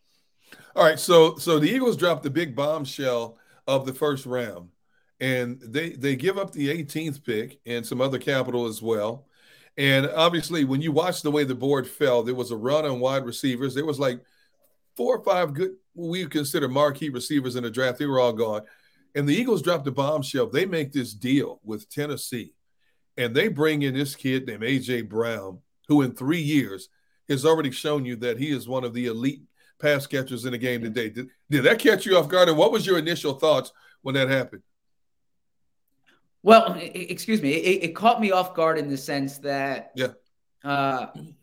All 0.77 0.85
right, 0.85 0.99
so 0.99 1.37
so 1.37 1.59
the 1.59 1.71
Eagles 1.71 1.97
dropped 1.97 2.23
the 2.23 2.31
big 2.31 2.55
bombshell 2.55 3.39
of 3.67 3.87
the 3.87 3.95
first 3.95 4.27
round, 4.27 4.69
and 5.19 5.61
they 5.61 5.91
they 5.91 6.15
give 6.15 6.39
up 6.39 6.53
the 6.53 6.69
18th 6.69 7.25
pick 7.25 7.59
and 7.67 7.85
some 7.85 8.01
other 8.01 8.19
capital 8.19 8.67
as 8.67 8.83
well. 8.83 9.27
And 9.79 10.07
obviously, 10.07 10.65
when 10.65 10.81
you 10.81 10.93
watch 10.93 11.23
the 11.23 11.31
way 11.31 11.45
the 11.45 11.55
board 11.55 11.87
fell, 11.87 12.23
there 12.23 12.35
was 12.35 12.51
a 12.51 12.57
run 12.57 12.87
on 12.87 13.01
wide 13.01 13.25
receivers. 13.25 13.75
There 13.75 13.85
was 13.85 13.99
like 13.99 14.21
four 14.97 15.19
or 15.19 15.25
five 15.25 15.53
good, 15.53 15.77
we 15.95 16.27
consider 16.27 16.69
marquee 16.69 17.11
receivers 17.11 17.57
in 17.57 17.63
the 17.63 17.71
draft. 17.71 17.99
They 17.99 18.07
were 18.07 18.21
all 18.21 18.33
gone. 18.33 18.63
And 19.17 19.27
the 19.27 19.35
Eagles 19.35 19.63
dropped 19.63 19.87
the 19.87 19.93
bombshell. 19.93 20.47
They 20.47 20.67
make 20.67 20.93
this 20.93 21.15
deal 21.15 21.59
with 21.65 21.89
Tennessee, 21.89 22.53
and 23.17 23.35
they 23.35 23.49
bring 23.49 23.81
in 23.81 23.95
this 23.95 24.15
kid 24.15 24.47
named 24.47 24.63
A.J. 24.63 25.03
Brown, 25.03 25.61
who 25.89 26.03
in 26.03 26.13
three 26.13 26.41
years 26.41 26.91
has 27.27 27.47
already 27.47 27.71
shown 27.71 28.05
you 28.05 28.17
that 28.17 28.39
he 28.39 28.51
is 28.51 28.69
one 28.69 28.85
of 28.85 28.93
the 28.93 29.07
elite 29.07 29.43
pass 29.81 30.07
catchers 30.07 30.45
in 30.45 30.53
the 30.53 30.59
game 30.59 30.83
today. 30.83 31.09
Did, 31.09 31.29
did 31.51 31.65
that 31.65 31.79
catch 31.79 32.05
you 32.05 32.19
off 32.19 32.29
guard? 32.29 32.51
And 32.51 32.59
what 32.59 32.73
was 32.73 32.87
your 32.87 32.99
initial 32.99 33.33
thoughts 33.33 33.73
when 34.03 34.15
that 34.17 34.29
happened? 34.29 34.63
Well, 36.43 36.77
excuse 36.79 37.41
me. 37.41 37.53
It, 37.55 37.85
it, 37.85 37.97
caught 37.97 38.21
me 38.21 38.33
off 38.33 38.55
guard 38.55 38.79
in 38.79 38.89
the 38.89 38.97
sense 38.99 39.39
that, 39.39 39.93
yeah, 39.97 40.13
uh, 40.63 41.07
you 41.15 41.35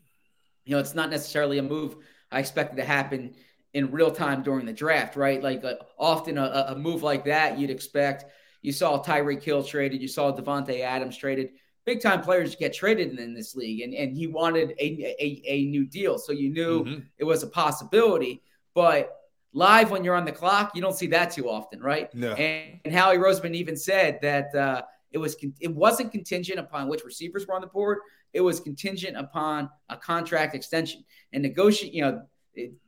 know, 0.68 0.78
it's 0.78 0.94
not 0.94 1.10
necessarily 1.10 1.58
a 1.58 1.62
move 1.62 1.96
I 2.30 2.38
expected 2.38 2.76
to 2.76 2.84
happen 2.84 3.34
in 3.74 3.90
real 3.90 4.10
time 4.10 4.42
during 4.42 4.64
the 4.64 4.72
draft, 4.72 5.16
right? 5.16 5.42
Like 5.42 5.64
uh, 5.64 5.74
often 5.98 6.38
a, 6.38 6.66
a, 6.68 6.76
move 6.76 7.02
like 7.02 7.24
that 7.24 7.58
you'd 7.58 7.70
expect. 7.70 8.24
You 8.62 8.72
saw 8.72 9.02
Tyreek 9.02 9.42
Hill 9.42 9.62
traded, 9.62 10.00
you 10.00 10.08
saw 10.08 10.32
Davante 10.32 10.80
Adams 10.80 11.16
traded. 11.16 11.50
Big 11.84 12.00
time 12.00 12.22
players 12.22 12.56
get 12.56 12.72
traded 12.72 13.18
in, 13.18 13.34
this 13.34 13.54
league, 13.54 13.82
and, 13.82 13.92
and 13.92 14.16
he 14.16 14.26
wanted 14.26 14.70
a, 14.78 15.16
a, 15.22 15.42
a 15.44 15.64
new 15.66 15.84
deal, 15.84 16.18
so 16.18 16.32
you 16.32 16.48
knew 16.48 16.84
mm-hmm. 16.84 17.00
it 17.18 17.24
was 17.24 17.42
a 17.42 17.46
possibility. 17.46 18.42
But 18.74 19.14
live 19.52 19.90
when 19.90 20.02
you're 20.02 20.14
on 20.14 20.24
the 20.24 20.32
clock, 20.32 20.72
you 20.74 20.80
don't 20.80 20.96
see 20.96 21.08
that 21.08 21.32
too 21.32 21.50
often, 21.50 21.80
right? 21.80 22.14
No. 22.14 22.32
And, 22.32 22.80
and 22.86 22.94
Howie 22.94 23.18
Roseman 23.18 23.54
even 23.54 23.76
said 23.76 24.18
that 24.22 24.54
uh, 24.54 24.82
it 25.10 25.18
was 25.18 25.36
it 25.60 25.74
wasn't 25.74 26.10
contingent 26.10 26.58
upon 26.58 26.88
which 26.88 27.04
receivers 27.04 27.46
were 27.46 27.54
on 27.54 27.60
the 27.60 27.66
board. 27.66 27.98
It 28.32 28.40
was 28.40 28.60
contingent 28.60 29.16
upon 29.16 29.68
a 29.90 29.96
contract 29.96 30.54
extension 30.54 31.04
and 31.32 31.42
negotiate. 31.42 31.92
You 31.92 32.02
know, 32.02 32.22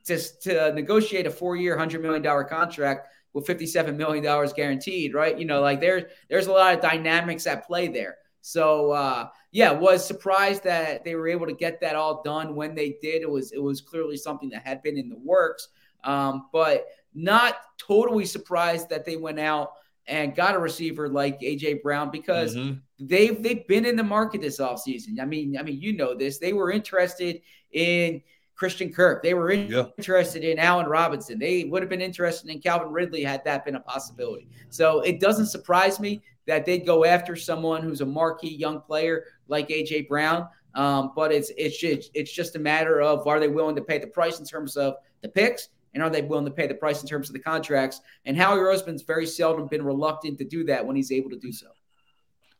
just 0.05 0.41
to 0.43 0.73
negotiate 0.73 1.27
a 1.27 1.31
four-year, 1.31 1.77
hundred 1.77 2.01
million 2.01 2.21
dollar 2.21 2.43
contract 2.43 3.09
with 3.33 3.45
fifty-seven 3.45 3.97
million 3.97 4.23
dollars 4.23 4.53
guaranteed, 4.53 5.13
right? 5.13 5.37
You 5.37 5.45
know, 5.45 5.61
like 5.61 5.79
there's 5.79 6.03
there's 6.29 6.47
a 6.47 6.51
lot 6.51 6.75
of 6.75 6.81
dynamics 6.81 7.47
at 7.47 7.65
play 7.67 7.87
there. 7.87 8.17
So 8.41 8.91
uh, 8.91 9.27
yeah, 9.51 9.71
was 9.71 10.05
surprised 10.05 10.63
that 10.63 11.03
they 11.03 11.15
were 11.15 11.27
able 11.27 11.47
to 11.47 11.53
get 11.53 11.81
that 11.81 11.95
all 11.95 12.21
done 12.23 12.55
when 12.55 12.75
they 12.75 12.97
did. 13.01 13.21
It 13.21 13.29
was 13.29 13.51
it 13.51 13.61
was 13.61 13.81
clearly 13.81 14.17
something 14.17 14.49
that 14.49 14.65
had 14.65 14.81
been 14.81 14.97
in 14.97 15.09
the 15.09 15.17
works, 15.17 15.69
um, 16.03 16.47
but 16.53 16.85
not 17.13 17.55
totally 17.77 18.25
surprised 18.25 18.89
that 18.89 19.05
they 19.05 19.17
went 19.17 19.39
out 19.39 19.71
and 20.07 20.35
got 20.35 20.55
a 20.55 20.59
receiver 20.59 21.09
like 21.09 21.39
AJ 21.41 21.81
Brown 21.83 22.09
because 22.09 22.55
mm-hmm. 22.55 22.77
they've 22.99 23.41
they've 23.43 23.67
been 23.67 23.85
in 23.85 23.95
the 23.95 24.03
market 24.03 24.41
this 24.41 24.59
offseason. 24.59 25.19
I 25.19 25.25
mean, 25.25 25.57
I 25.57 25.63
mean, 25.63 25.81
you 25.81 25.93
know 25.93 26.15
this. 26.15 26.37
They 26.37 26.53
were 26.53 26.71
interested 26.71 27.41
in 27.71 28.21
Christian 28.57 28.91
Kirk. 28.91 29.23
They 29.23 29.33
were 29.33 29.51
in, 29.51 29.71
yeah. 29.71 29.85
interested 29.97 30.43
in 30.43 30.59
Allen 30.59 30.87
Robinson. 30.87 31.39
They 31.39 31.65
would 31.65 31.81
have 31.81 31.89
been 31.89 32.01
interested 32.01 32.49
in 32.49 32.59
Calvin 32.59 32.91
Ridley 32.91 33.23
had 33.23 33.43
that 33.45 33.63
been 33.63 33.75
a 33.75 33.79
possibility. 33.79 34.49
So 34.69 35.01
it 35.01 35.19
doesn't 35.19 35.45
surprise 35.45 35.99
me 35.99 36.21
that 36.47 36.65
they'd 36.65 36.85
go 36.85 37.05
after 37.05 37.35
someone 37.35 37.83
who's 37.83 38.01
a 38.01 38.05
marquee 38.05 38.55
young 38.55 38.81
player 38.81 39.25
like 39.47 39.69
AJ 39.69 40.07
Brown. 40.07 40.47
Um, 40.73 41.11
but 41.15 41.31
it's 41.31 41.51
it's 41.57 41.77
just, 41.77 42.11
it's 42.13 42.31
just 42.31 42.55
a 42.55 42.59
matter 42.59 43.01
of 43.01 43.25
are 43.25 43.39
they 43.39 43.47
willing 43.47 43.75
to 43.75 43.81
pay 43.81 43.99
the 43.99 44.07
price 44.07 44.39
in 44.39 44.45
terms 44.45 44.75
of 44.75 44.95
the 45.21 45.29
picks 45.29 45.69
and 45.93 46.03
are 46.03 46.09
they 46.09 46.21
willing 46.21 46.45
to 46.45 46.51
pay 46.51 46.67
the 46.67 46.75
price 46.75 47.01
in 47.01 47.07
terms 47.07 47.29
of 47.29 47.33
the 47.33 47.39
contracts? 47.39 48.01
And 48.25 48.37
Howie 48.37 48.59
Roseman's 48.59 49.01
very 49.03 49.25
seldom 49.25 49.67
been 49.67 49.83
reluctant 49.83 50.37
to 50.39 50.43
do 50.43 50.63
that 50.65 50.85
when 50.85 50.95
he's 50.95 51.11
able 51.11 51.29
to 51.29 51.39
do 51.39 51.51
so. 51.51 51.67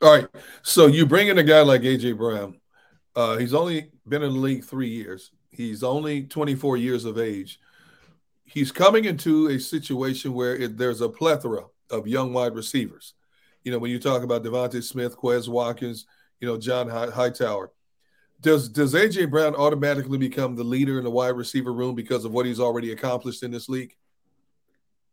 All 0.02 0.16
right. 0.16 0.28
So 0.62 0.88
you 0.88 1.06
bring 1.06 1.28
in 1.28 1.38
a 1.38 1.44
guy 1.44 1.62
like 1.62 1.82
AJ 1.82 2.18
Brown. 2.18 2.60
Uh, 3.16 3.38
he's 3.38 3.54
only 3.54 3.92
been 4.08 4.22
in 4.22 4.34
the 4.34 4.40
league 4.40 4.64
three 4.64 4.90
years. 4.90 5.32
He's 5.50 5.84
only 5.84 6.24
24 6.24 6.78
years 6.78 7.06
of 7.06 7.18
age. 7.18 7.60
He's 8.46 8.72
coming 8.72 9.06
into 9.06 9.48
a 9.48 9.60
situation 9.60 10.34
where 10.34 10.56
it, 10.56 10.78
there's 10.78 11.02
a 11.02 11.10
plethora 11.10 11.66
of 11.90 12.08
young 12.08 12.34
wide 12.34 12.56
receivers. 12.56 13.14
You 13.64 13.72
know, 13.72 13.80
when 13.80 13.92
you 13.92 14.00
talk 14.00 14.24
about 14.24 14.44
DeVonta 14.44 14.82
Smith, 14.84 15.18
Quez 15.18 15.48
Watkins, 15.48 16.06
you 16.40 16.48
know, 16.48 16.58
John 16.58 16.88
Hightower 16.88 17.72
does 18.42 18.70
does 18.70 18.94
AJ 18.94 19.30
Brown 19.30 19.56
automatically 19.56 20.18
become 20.18 20.56
the 20.56 20.64
leader 20.64 20.98
in 20.98 21.04
the 21.04 21.12
wide 21.12 21.30
receiver 21.30 21.74
room 21.74 21.96
because 21.96 22.26
of 22.26 22.32
what 22.32 22.46
he's 22.46 22.60
already 22.60 22.92
accomplished 22.92 23.44
in 23.44 23.52
this 23.52 23.68
league? 23.68 23.96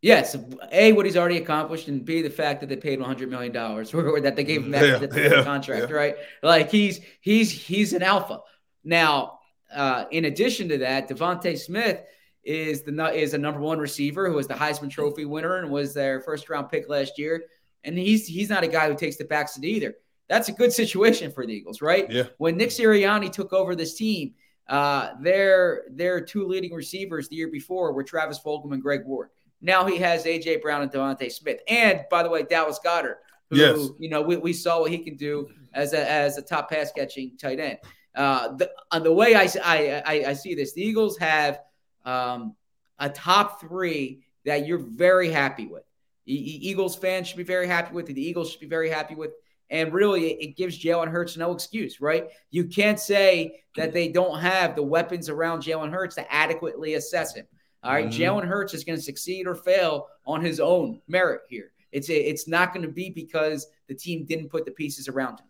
Yes, 0.02 0.36
a 0.70 0.92
what 0.92 1.06
he's 1.06 1.16
already 1.16 1.38
accomplished, 1.38 1.88
and 1.88 2.04
b 2.04 2.20
the 2.20 2.28
fact 2.28 2.60
that 2.60 2.68
they 2.68 2.76
paid 2.76 3.00
hundred 3.00 3.30
million 3.30 3.52
dollars, 3.52 3.94
or 3.94 4.20
that 4.20 4.36
they 4.36 4.44
gave 4.44 4.62
him 4.62 4.70
that 4.72 5.14
yeah, 5.14 5.28
yeah, 5.36 5.42
contract, 5.42 5.88
yeah. 5.88 5.96
right? 5.96 6.16
Like 6.42 6.70
he's 6.70 7.00
he's 7.20 7.50
he's 7.50 7.94
an 7.94 8.02
alpha. 8.02 8.40
Now, 8.84 9.38
uh, 9.75 10.04
in 10.11 10.26
addition 10.26 10.69
to 10.69 10.78
that, 10.78 11.09
DeVonta 11.09 11.59
Smith 11.59 12.00
is 12.45 12.83
the 12.83 13.12
is 13.14 13.35
a 13.35 13.38
number 13.38 13.61
one 13.61 13.78
receiver 13.78 14.28
who 14.28 14.37
was 14.37 14.47
the 14.47 14.54
Heisman 14.54 14.90
Trophy 14.90 15.25
winner 15.25 15.57
and 15.57 15.71
was 15.71 15.95
their 15.95 16.21
first 16.21 16.49
round 16.49 16.71
pick 16.71 16.88
last 16.88 17.19
year, 17.19 17.45
and 17.85 17.99
he's 17.99 18.26
he's 18.26 18.50
not 18.50 18.64
a 18.64 18.69
guy 18.69 18.88
who 18.88 18.97
takes 18.97 19.16
the 19.16 19.25
backseat 19.25 19.64
either 19.64 19.95
that's 20.28 20.49
a 20.49 20.52
good 20.52 20.73
situation 20.73 21.31
for 21.31 21.47
the 21.47 21.52
Eagles, 21.52 21.83
right? 21.83 22.11
Yeah. 22.11 22.25
When 22.38 22.57
Nick 22.57 22.71
Sirianni 22.71 23.31
took 23.31 23.52
over 23.52 23.75
this 23.75 23.95
team, 23.95 24.35
uh, 24.69 25.11
their 25.21 25.85
their 25.90 26.21
two 26.21 26.47
leading 26.47 26.73
receivers 26.73 27.28
the 27.28 27.37
year 27.37 27.49
before 27.49 27.93
were 27.93 28.02
Travis 28.02 28.40
Fulgham 28.40 28.73
and 28.73 28.83
Greg 28.83 29.02
Ward. 29.04 29.28
Now 29.61 29.85
he 29.85 29.99
has 29.99 30.25
AJ 30.25 30.62
Brown 30.62 30.83
and 30.83 30.90
DeVonta 30.90 31.31
Smith, 31.31 31.61
and 31.69 32.04
by 32.11 32.23
the 32.23 32.31
way, 32.31 32.43
Dallas 32.43 32.81
Goedert, 32.85 33.16
who 33.50 33.57
yes. 33.57 33.88
you 33.99 34.09
know 34.09 34.23
we, 34.23 34.37
we 34.37 34.52
saw 34.52 34.81
what 34.81 34.90
he 34.90 34.99
can 34.99 35.16
do 35.16 35.49
as 35.75 35.93
a 35.93 36.11
as 36.11 36.38
a 36.38 36.43
top 36.43 36.71
pass 36.71 36.90
catching 36.93 37.37
tight 37.37 37.61
end. 37.61 37.78
Uh, 38.14 38.52
the, 38.56 38.71
on 38.90 39.02
the 39.02 39.12
way 39.12 39.35
I, 39.35 39.49
I, 39.64 40.02
I, 40.06 40.25
I 40.28 40.33
see 40.35 40.54
this, 40.54 40.73
the 40.73 40.83
Eagles 40.83 41.18
have 41.18 41.61
um, 42.04 42.54
a 42.99 43.09
top 43.09 43.61
three 43.61 44.25
that 44.44 44.66
you're 44.66 44.78
very 44.78 45.30
happy 45.30 45.66
with. 45.66 45.83
E- 46.26 46.61
Eagles 46.62 46.97
fans 46.97 47.28
should 47.28 47.37
be 47.37 47.42
very 47.42 47.66
happy 47.66 47.94
with. 47.94 48.09
it. 48.09 48.14
The 48.14 48.26
Eagles 48.26 48.50
should 48.50 48.61
be 48.61 48.66
very 48.66 48.88
happy 48.88 49.14
with. 49.14 49.33
And 49.71 49.92
really, 49.92 50.33
it 50.33 50.56
gives 50.56 50.83
Jalen 50.83 51.09
Hurts 51.09 51.37
no 51.37 51.52
excuse, 51.52 52.00
right? 52.00 52.28
You 52.50 52.66
can't 52.66 53.00
say 53.00 53.62
that 53.76 53.92
they 53.92 54.09
don't 54.09 54.38
have 54.38 54.76
the 54.76 54.83
weapons 54.83 55.28
around 55.28 55.62
Jalen 55.62 55.90
Hurts 55.90 56.14
to 56.16 56.33
adequately 56.33 56.94
assess 56.94 57.35
him. 57.35 57.47
All 57.83 57.92
right? 57.92 58.09
mm-hmm. 58.09 58.23
Jalen 58.23 58.44
Hurts 58.47 58.75
is 58.75 58.85
going 58.85 58.99
to 58.99 59.02
succeed 59.04 59.47
or 59.47 59.54
fail 59.54 60.06
on 60.26 60.42
his 60.42 60.61
own 60.61 61.00
merit 61.09 61.42
here. 61.49 61.73
It's 61.92 62.09
it's 62.09 62.49
not 62.49 62.75
going 62.75 62.85
to 62.85 62.92
be 62.92 63.11
because 63.11 63.68
the 63.88 63.94
team 63.94 64.25
didn't 64.25 64.49
put 64.49 64.64
the 64.64 64.73
pieces 64.73 65.09
around 65.09 65.38
him. 65.38 65.47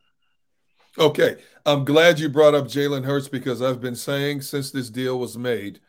Okay, 0.96 1.38
I'm 1.66 1.84
glad 1.84 2.20
you 2.20 2.28
brought 2.28 2.54
up 2.54 2.66
Jalen 2.66 3.04
Hurts 3.04 3.26
because 3.26 3.60
I've 3.60 3.80
been 3.80 3.96
saying 3.96 4.42
since 4.42 4.70
this 4.70 4.90
deal 4.90 5.18
was 5.18 5.36
made, 5.36 5.80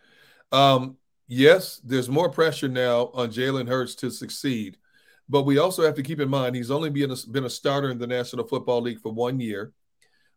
um, 0.52 0.98
yes, 1.28 1.80
there's 1.84 2.10
more 2.10 2.30
pressure 2.30 2.68
now 2.68 3.12
on 3.14 3.30
Jalen 3.30 3.68
Hurts 3.68 3.94
to 3.96 4.10
succeed, 4.10 4.78
but 5.30 5.44
we 5.44 5.60
also 5.60 5.84
have 5.84 5.94
to 5.96 6.04
keep 6.04 6.20
in 6.20 6.30
mind 6.30 6.56
he's 6.56 6.72
only 6.72 6.90
been 6.90 7.12
a, 7.12 7.16
been 7.30 7.46
a 7.46 7.50
starter 7.50 7.92
in 7.92 8.00
the 8.00 8.08
National 8.08 8.48
Football 8.48 8.82
League 8.82 9.00
for 9.00 9.12
one 9.14 9.40
year. 9.40 9.74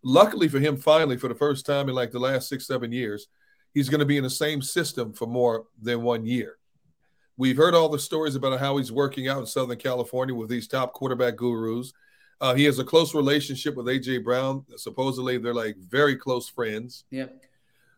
Luckily 0.03 0.49
for 0.49 0.59
him, 0.59 0.77
finally, 0.77 1.17
for 1.17 1.29
the 1.29 1.35
first 1.35 1.65
time 1.65 1.89
in 1.89 1.95
like 1.95 2.11
the 2.11 2.19
last 2.19 2.47
six 2.47 2.67
seven 2.67 2.93
years, 2.93 3.27
he's 3.73 3.89
going 3.89 4.01
to 4.01 4.07
be 4.07 4.19
in 4.19 4.23
the 4.23 4.31
same 4.31 4.61
system 4.61 5.15
for 5.15 5.27
more 5.27 5.65
than 5.81 6.03
one 6.03 6.27
year. 6.27 6.59
We've 7.39 7.57
heard 7.57 7.75
all 7.75 7.89
the 7.89 7.99
stories 7.99 8.35
about 8.35 8.61
how 8.61 8.77
he's 8.77 8.93
working 8.93 9.29
out 9.29 9.39
in 9.39 9.47
Southern 9.47 9.79
California 9.79 10.35
with 10.35 10.51
these 10.51 10.69
top 10.69 10.93
quarterback 10.93 11.37
gurus. 11.37 11.95
Uh, 12.41 12.55
he 12.55 12.65
has 12.65 12.79
a 12.79 12.85
close 12.85 13.15
relationship 13.15 13.75
with 13.75 13.87
AJ 13.87 14.23
Brown. 14.25 14.65
Supposedly, 14.77 15.39
they're 15.39 15.55
like 15.55 15.77
very 15.77 16.17
close 16.17 16.49
friends. 16.49 17.05
Yeah. 17.11 17.27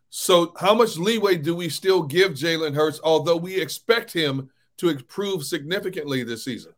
So, 0.09 0.53
how 0.59 0.73
much 0.73 0.97
leeway 0.97 1.37
do 1.37 1.55
we 1.55 1.69
still 1.69 2.03
give 2.03 2.33
Jalen 2.33 2.75
Hurts, 2.75 2.99
although 3.03 3.37
we 3.37 3.59
expect 3.61 4.11
him 4.11 4.49
to 4.77 4.89
improve 4.89 5.45
significantly 5.45 6.23
this 6.23 6.43
season? 6.43 6.73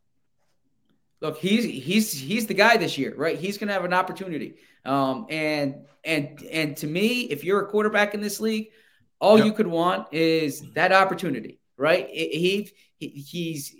Look, 1.21 1.37
he's 1.37 1.63
he's 1.63 2.11
he's 2.11 2.47
the 2.47 2.53
guy 2.53 2.75
this 2.75 2.97
year, 2.97 3.13
right? 3.15 3.39
He's 3.39 3.57
going 3.57 3.69
to 3.69 3.73
have 3.73 3.85
an 3.85 3.93
opportunity. 3.93 4.55
Um, 4.85 5.25
and 5.29 5.85
and 6.03 6.43
and 6.51 6.75
to 6.77 6.87
me, 6.87 7.21
if 7.21 7.45
you're 7.45 7.61
a 7.61 7.67
quarterback 7.67 8.13
in 8.13 8.19
this 8.19 8.41
league, 8.41 8.71
all 9.19 9.37
yep. 9.37 9.45
you 9.45 9.53
could 9.53 9.67
want 9.67 10.07
is 10.11 10.69
that 10.73 10.91
opportunity, 10.91 11.59
right? 11.77 12.09
He, 12.09 12.69
he 12.99 13.07
he's 13.07 13.73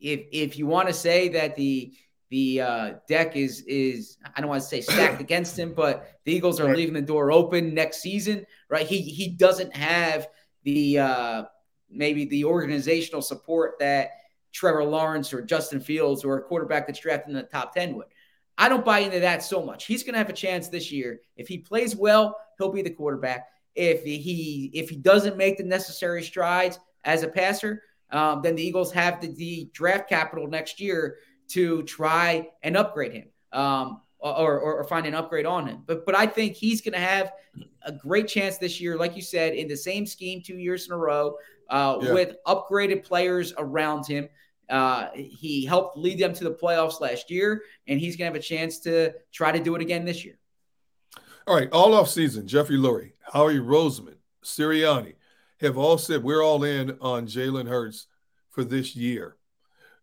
if 0.00 0.26
if 0.32 0.58
you 0.58 0.66
want 0.66 0.88
to 0.88 0.94
say 0.94 1.28
that 1.28 1.54
the 1.54 1.94
the 2.30 2.60
uh, 2.60 2.92
deck 3.08 3.36
is 3.36 3.62
is 3.62 4.18
I 4.34 4.40
don't 4.40 4.50
want 4.50 4.62
to 4.62 4.68
say 4.68 4.80
stacked 4.80 5.20
against 5.20 5.58
him, 5.58 5.72
but 5.74 6.08
the 6.24 6.32
Eagles 6.32 6.60
are 6.60 6.74
leaving 6.74 6.94
the 6.94 7.02
door 7.02 7.32
open 7.32 7.74
next 7.74 8.00
season, 8.00 8.46
right? 8.68 8.86
He 8.86 9.00
he 9.00 9.28
doesn't 9.28 9.74
have 9.76 10.28
the 10.64 10.98
uh, 10.98 11.44
maybe 11.90 12.24
the 12.24 12.44
organizational 12.44 13.22
support 13.22 13.74
that 13.80 14.10
Trevor 14.52 14.84
Lawrence 14.84 15.32
or 15.32 15.42
Justin 15.42 15.80
Fields 15.80 16.24
or 16.24 16.38
a 16.38 16.42
quarterback 16.42 16.86
that's 16.86 17.00
drafted 17.00 17.30
in 17.30 17.36
the 17.36 17.42
top 17.42 17.74
ten 17.74 17.94
would. 17.96 18.06
I 18.56 18.68
don't 18.68 18.84
buy 18.84 19.00
into 19.00 19.20
that 19.20 19.42
so 19.42 19.64
much. 19.64 19.84
He's 19.86 20.04
going 20.04 20.12
to 20.14 20.18
have 20.18 20.30
a 20.30 20.34
chance 20.34 20.68
this 20.68 20.92
year. 20.92 21.20
If 21.36 21.48
he 21.48 21.58
plays 21.58 21.96
well, 21.96 22.36
he'll 22.56 22.70
be 22.70 22.82
the 22.82 22.90
quarterback. 22.90 23.48
If 23.74 24.04
he 24.04 24.70
if 24.72 24.88
he 24.88 24.96
doesn't 24.96 25.36
make 25.36 25.58
the 25.58 25.64
necessary 25.64 26.22
strides 26.22 26.78
as 27.04 27.22
a 27.22 27.28
passer, 27.28 27.82
um, 28.10 28.42
then 28.42 28.54
the 28.54 28.62
Eagles 28.62 28.92
have 28.92 29.20
the, 29.20 29.28
the, 29.28 29.70
draft 29.72 30.08
capital 30.08 30.46
next 30.46 30.80
year 30.80 31.16
to 31.48 31.82
try 31.84 32.48
and 32.62 32.76
upgrade 32.76 33.12
him 33.12 33.28
um, 33.52 34.00
or, 34.18 34.58
or, 34.58 34.74
or, 34.74 34.84
find 34.84 35.06
an 35.06 35.14
upgrade 35.14 35.46
on 35.46 35.66
him. 35.66 35.82
But 35.86 36.06
but 36.06 36.14
I 36.14 36.26
think 36.26 36.54
he's 36.54 36.80
going 36.80 36.94
to 36.94 36.98
have 36.98 37.32
a 37.82 37.92
great 37.92 38.26
chance 38.26 38.58
this 38.58 38.80
year, 38.80 38.96
like 38.96 39.16
you 39.16 39.22
said, 39.22 39.54
in 39.54 39.68
the 39.68 39.76
same 39.76 40.06
scheme 40.06 40.42
two 40.42 40.56
years 40.56 40.86
in 40.86 40.92
a 40.92 40.96
row 40.96 41.36
uh, 41.68 41.98
yeah. 42.00 42.12
with 42.12 42.36
upgraded 42.46 43.04
players 43.04 43.52
around 43.58 44.06
him. 44.06 44.28
Uh, 44.70 45.08
he 45.14 45.64
helped 45.64 45.98
lead 45.98 46.18
them 46.18 46.32
to 46.32 46.44
the 46.44 46.50
playoffs 46.50 47.00
last 47.00 47.30
year, 47.30 47.62
and 47.86 48.00
he's 48.00 48.16
going 48.16 48.30
to 48.30 48.34
have 48.34 48.42
a 48.42 48.44
chance 48.44 48.78
to 48.80 49.12
try 49.30 49.52
to 49.52 49.62
do 49.62 49.74
it 49.74 49.82
again 49.82 50.04
this 50.04 50.24
year. 50.24 50.38
All 51.46 51.54
right, 51.54 51.70
all 51.70 51.92
off 51.92 52.08
season, 52.08 52.46
Jeffrey 52.46 52.78
Lurie, 52.78 53.12
Howie 53.30 53.58
Roseman, 53.58 54.16
Sirianni 54.42 55.14
have 55.60 55.76
all 55.76 55.98
said 55.98 56.22
we're 56.22 56.42
all 56.42 56.64
in 56.64 56.96
on 57.00 57.26
Jalen 57.26 57.68
Hurts 57.68 58.06
for 58.50 58.64
this 58.64 58.96
year. 58.96 59.36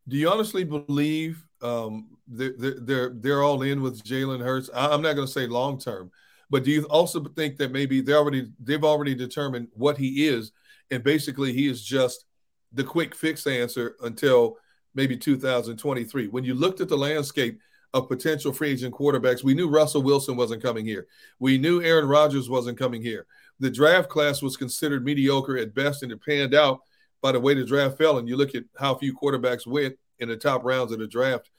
Do 0.08 0.18
you 0.18 0.30
honestly 0.30 0.64
believe 0.64 1.44
um, 1.62 2.10
they're, 2.28 2.54
they're 2.58 3.10
they're 3.10 3.44
all 3.44 3.62
in 3.62 3.82
with 3.82 4.04
Jalen 4.04 4.42
Hurts? 4.42 4.70
I'm 4.74 5.02
not 5.02 5.14
going 5.14 5.28
to 5.28 5.32
say 5.32 5.48
long 5.48 5.80
term, 5.80 6.12
but 6.50 6.64
do 6.64 6.72
you 6.72 6.86
also 6.86 7.24
think 7.24 7.58
that 7.58 7.72
maybe 7.72 8.02
they 8.02 8.14
already 8.14 8.52
they've 8.60 8.84
already 8.84 9.16
determined 9.16 9.68
what 9.74 9.98
he 9.98 10.28
is, 10.28 10.52
and 10.90 11.04
basically 11.04 11.54
he 11.54 11.68
is 11.68 11.84
just 11.84 12.26
the 12.74 12.84
quick 12.84 13.14
fix 13.14 13.46
answer 13.48 13.96
until 14.02 14.58
maybe 14.96 15.16
2023. 15.16 16.28
When 16.28 16.44
you 16.44 16.54
looked 16.54 16.82
at 16.82 16.90
the 16.90 16.98
landscape 16.98 17.60
of 17.94 18.08
potential 18.08 18.54
free 18.54 18.72
agent 18.72 18.94
quarterbacks, 18.94 19.44
we 19.44 19.54
knew 19.54 19.70
Russell 19.70 20.02
Wilson 20.02 20.36
wasn't 20.36 20.64
coming 20.64 20.86
here. 20.86 21.08
We 21.40 21.58
knew 21.58 21.82
Aaron 21.82 22.08
Rodgers 22.08 22.50
wasn't 22.50 22.80
coming 22.80 23.02
here. 23.02 23.26
The 23.60 23.70
draft 23.70 24.10
class 24.10 24.42
was 24.42 24.58
considered 24.58 25.06
mediocre 25.06 25.58
at 25.58 25.76
best, 25.76 26.04
and 26.04 26.12
it 26.12 26.24
panned 26.26 26.56
out 26.56 26.82
by 27.22 27.32
the 27.32 27.40
way 27.40 27.54
the 27.54 27.66
draft 27.66 27.98
fell. 27.98 28.18
And 28.18 28.28
you 28.28 28.38
look 28.38 28.56
at 28.56 28.64
how 28.78 28.96
few 28.96 29.16
quarterbacks 29.16 29.68
went 29.68 29.96
in 30.20 30.30
the 30.30 30.38
top 30.38 30.64
rounds 30.64 30.92
of 30.92 31.00
the 31.00 31.08
draft. 31.08 31.50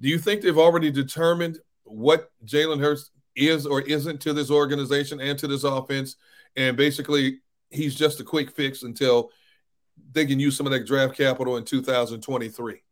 Do 0.00 0.08
you 0.08 0.18
think 0.18 0.42
they've 0.42 0.58
already 0.58 0.90
determined 0.90 1.58
what 1.84 2.30
Jalen 2.44 2.80
Hurts 2.80 3.10
is 3.36 3.66
or 3.66 3.82
isn't 3.82 4.20
to 4.22 4.32
this 4.32 4.50
organization 4.50 5.20
and 5.20 5.38
to 5.38 5.46
this 5.46 5.64
offense? 5.64 6.16
And 6.56 6.76
basically, 6.76 7.40
he's 7.70 7.94
just 7.94 8.20
a 8.20 8.24
quick 8.24 8.50
fix 8.50 8.82
until– 8.82 9.30
they 10.12 10.26
can 10.26 10.38
use 10.38 10.56
some 10.56 10.66
of 10.66 10.72
that 10.72 10.86
draft 10.86 11.16
capital 11.16 11.56
in 11.56 11.64
2023? 11.64 12.82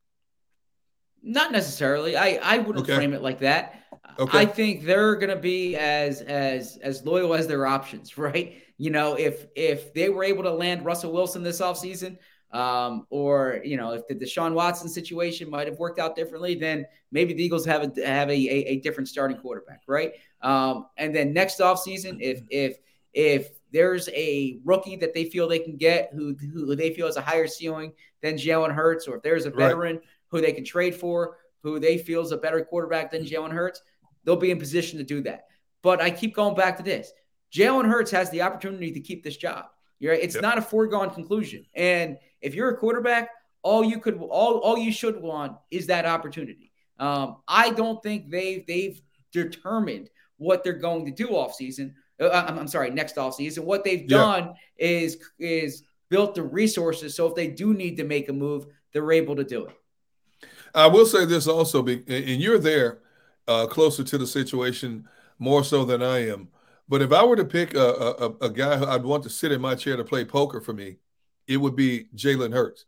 Not 1.22 1.52
necessarily. 1.52 2.16
I, 2.16 2.38
I 2.42 2.58
wouldn't 2.58 2.84
okay. 2.84 2.96
frame 2.96 3.12
it 3.12 3.22
like 3.22 3.38
that. 3.40 3.84
Okay. 4.18 4.38
I 4.38 4.46
think 4.46 4.84
they're 4.84 5.14
going 5.14 5.30
to 5.30 5.36
be 5.36 5.76
as 5.76 6.20
as 6.22 6.76
as 6.82 7.04
loyal 7.04 7.34
as 7.34 7.46
their 7.46 7.66
options, 7.66 8.18
right? 8.18 8.56
You 8.82 8.90
know, 8.90 9.14
if 9.14 9.46
if 9.54 9.94
they 9.94 10.08
were 10.08 10.24
able 10.24 10.42
to 10.42 10.50
land 10.50 10.84
Russell 10.84 11.12
Wilson 11.12 11.44
this 11.44 11.60
offseason, 11.60 12.16
um, 12.50 13.06
or 13.10 13.60
you 13.62 13.76
know, 13.76 13.92
if 13.92 14.08
the 14.08 14.14
Deshaun 14.16 14.54
Watson 14.54 14.88
situation 14.88 15.48
might 15.48 15.68
have 15.68 15.78
worked 15.78 16.00
out 16.00 16.16
differently, 16.16 16.56
then 16.56 16.86
maybe 17.12 17.32
the 17.32 17.44
Eagles 17.44 17.64
have 17.64 17.82
a 17.82 18.04
have 18.04 18.28
a, 18.28 18.32
a, 18.32 18.72
a 18.72 18.80
different 18.80 19.06
starting 19.08 19.36
quarterback, 19.36 19.82
right? 19.86 20.14
Um, 20.40 20.86
and 20.96 21.14
then 21.14 21.32
next 21.32 21.60
offseason, 21.60 22.16
if 22.20 22.42
if 22.50 22.78
if 23.12 23.50
there's 23.70 24.08
a 24.08 24.58
rookie 24.64 24.96
that 24.96 25.14
they 25.14 25.26
feel 25.26 25.46
they 25.46 25.60
can 25.60 25.76
get 25.76 26.10
who, 26.12 26.34
who 26.52 26.74
they 26.74 26.92
feel 26.92 27.06
has 27.06 27.16
a 27.16 27.20
higher 27.20 27.46
ceiling 27.46 27.92
than 28.20 28.34
Jalen 28.34 28.74
Hurts, 28.74 29.06
or 29.06 29.18
if 29.18 29.22
there's 29.22 29.46
a 29.46 29.50
veteran 29.50 29.96
right. 29.96 30.04
who 30.26 30.40
they 30.40 30.52
can 30.52 30.64
trade 30.64 30.96
for 30.96 31.36
who 31.62 31.78
they 31.78 31.98
feel 31.98 32.22
is 32.22 32.32
a 32.32 32.36
better 32.36 32.64
quarterback 32.64 33.12
than 33.12 33.24
Jalen 33.24 33.52
Hurts, 33.52 33.80
they'll 34.24 34.34
be 34.34 34.50
in 34.50 34.58
position 34.58 34.98
to 34.98 35.04
do 35.04 35.20
that. 35.22 35.44
But 35.82 36.02
I 36.02 36.10
keep 36.10 36.34
going 36.34 36.56
back 36.56 36.76
to 36.78 36.82
this. 36.82 37.12
Jalen 37.52 37.86
Hurts 37.86 38.10
has 38.10 38.30
the 38.30 38.42
opportunity 38.42 38.92
to 38.92 39.00
keep 39.00 39.22
this 39.22 39.36
job. 39.36 39.66
You're, 39.98 40.14
it's 40.14 40.34
yep. 40.34 40.42
not 40.42 40.58
a 40.58 40.62
foregone 40.62 41.10
conclusion. 41.10 41.66
And 41.74 42.18
if 42.40 42.54
you're 42.54 42.70
a 42.70 42.76
quarterback, 42.76 43.30
all 43.62 43.84
you 43.84 44.00
could 44.00 44.18
all 44.18 44.58
all 44.58 44.76
you 44.76 44.90
should 44.90 45.20
want 45.20 45.56
is 45.70 45.86
that 45.86 46.04
opportunity. 46.04 46.72
Um, 46.98 47.36
I 47.46 47.70
don't 47.70 48.02
think 48.02 48.30
they've 48.30 48.66
they've 48.66 49.00
determined 49.32 50.10
what 50.38 50.64
they're 50.64 50.72
going 50.72 51.04
to 51.06 51.12
do 51.12 51.28
off 51.28 51.54
season. 51.54 51.94
Uh, 52.20 52.30
I'm, 52.30 52.58
I'm, 52.58 52.68
sorry, 52.68 52.90
next 52.90 53.16
off 53.18 53.34
season. 53.36 53.64
What 53.64 53.84
they've 53.84 54.08
done 54.08 54.54
yeah. 54.76 54.86
is 54.86 55.18
is 55.38 55.84
built 56.08 56.34
the 56.34 56.42
resources 56.42 57.14
so 57.14 57.26
if 57.26 57.34
they 57.34 57.48
do 57.48 57.72
need 57.72 57.96
to 57.96 58.04
make 58.04 58.28
a 58.28 58.32
move, 58.32 58.66
they're 58.92 59.12
able 59.12 59.36
to 59.36 59.44
do 59.44 59.66
it. 59.66 59.76
I 60.74 60.86
will 60.86 61.06
say 61.06 61.24
this 61.24 61.46
also, 61.46 61.86
and 61.86 62.02
you're 62.08 62.58
there 62.58 63.00
uh, 63.46 63.66
closer 63.66 64.02
to 64.04 64.18
the 64.18 64.26
situation 64.26 65.08
more 65.38 65.64
so 65.64 65.84
than 65.84 66.02
I 66.02 66.28
am. 66.28 66.48
But 66.88 67.02
if 67.02 67.12
I 67.12 67.24
were 67.24 67.36
to 67.36 67.44
pick 67.44 67.74
a, 67.74 67.80
a, 67.80 68.46
a 68.46 68.50
guy 68.50 68.76
who 68.76 68.86
I'd 68.86 69.04
want 69.04 69.22
to 69.24 69.30
sit 69.30 69.52
in 69.52 69.60
my 69.60 69.74
chair 69.74 69.96
to 69.96 70.04
play 70.04 70.24
poker 70.24 70.60
for 70.60 70.72
me, 70.72 70.96
it 71.46 71.56
would 71.56 71.76
be 71.76 72.06
Jalen 72.14 72.52
Hurts. 72.52 72.84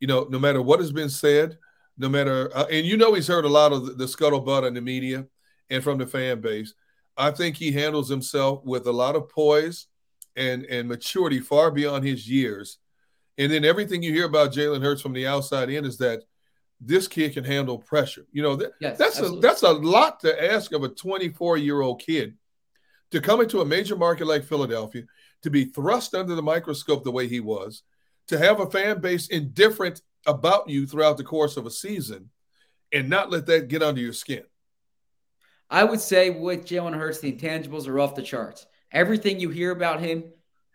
You 0.00 0.08
know, 0.08 0.26
no 0.28 0.38
matter 0.38 0.60
what 0.60 0.80
has 0.80 0.92
been 0.92 1.08
said, 1.08 1.58
no 1.96 2.08
matter, 2.08 2.50
uh, 2.54 2.66
and 2.70 2.86
you 2.86 2.96
know, 2.96 3.14
he's 3.14 3.28
heard 3.28 3.44
a 3.44 3.48
lot 3.48 3.72
of 3.72 3.86
the, 3.86 3.92
the 3.92 4.04
scuttlebutt 4.04 4.66
in 4.66 4.74
the 4.74 4.80
media 4.80 5.26
and 5.70 5.82
from 5.82 5.98
the 5.98 6.06
fan 6.06 6.40
base. 6.40 6.74
I 7.16 7.30
think 7.30 7.56
he 7.56 7.72
handles 7.72 8.08
himself 8.08 8.62
with 8.64 8.86
a 8.86 8.92
lot 8.92 9.16
of 9.16 9.28
poise 9.28 9.86
and 10.36 10.64
and 10.66 10.86
maturity 10.86 11.40
far 11.40 11.70
beyond 11.70 12.04
his 12.04 12.28
years. 12.28 12.78
And 13.38 13.50
then 13.50 13.64
everything 13.64 14.02
you 14.02 14.12
hear 14.12 14.26
about 14.26 14.52
Jalen 14.52 14.82
Hurts 14.82 15.02
from 15.02 15.12
the 15.12 15.26
outside 15.26 15.70
in 15.70 15.84
is 15.84 15.98
that 15.98 16.22
this 16.80 17.08
kid 17.08 17.32
can 17.32 17.44
handle 17.44 17.78
pressure. 17.78 18.26
You 18.32 18.42
know, 18.42 18.56
that, 18.56 18.72
yes, 18.80 18.98
that's 18.98 19.18
absolutely. 19.18 19.38
a 19.38 19.42
that's 19.42 19.62
a 19.62 19.72
lot 19.72 20.20
to 20.20 20.52
ask 20.52 20.72
of 20.72 20.84
a 20.84 20.88
24 20.88 21.56
year 21.56 21.80
old 21.80 22.02
kid 22.02 22.34
to 23.10 23.20
come 23.20 23.40
into 23.40 23.60
a 23.60 23.66
major 23.66 23.96
market 23.96 24.26
like 24.26 24.44
Philadelphia, 24.44 25.04
to 25.42 25.50
be 25.50 25.64
thrust 25.64 26.14
under 26.14 26.34
the 26.34 26.42
microscope 26.42 27.04
the 27.04 27.10
way 27.10 27.28
he 27.28 27.40
was, 27.40 27.82
to 28.28 28.38
have 28.38 28.60
a 28.60 28.70
fan 28.70 29.00
base 29.00 29.28
indifferent 29.28 30.02
about 30.26 30.68
you 30.68 30.86
throughout 30.86 31.16
the 31.16 31.24
course 31.24 31.56
of 31.56 31.66
a 31.66 31.70
season, 31.70 32.30
and 32.92 33.08
not 33.08 33.30
let 33.30 33.46
that 33.46 33.68
get 33.68 33.82
under 33.82 34.00
your 34.00 34.12
skin. 34.12 34.42
I 35.70 35.84
would 35.84 36.00
say 36.00 36.30
with 36.30 36.66
Jalen 36.66 36.94
Hurts, 36.94 37.20
the 37.20 37.32
intangibles 37.32 37.88
are 37.88 37.98
off 37.98 38.14
the 38.14 38.22
charts. 38.22 38.66
Everything 38.92 39.40
you 39.40 39.50
hear 39.50 39.72
about 39.72 40.00
him 40.00 40.24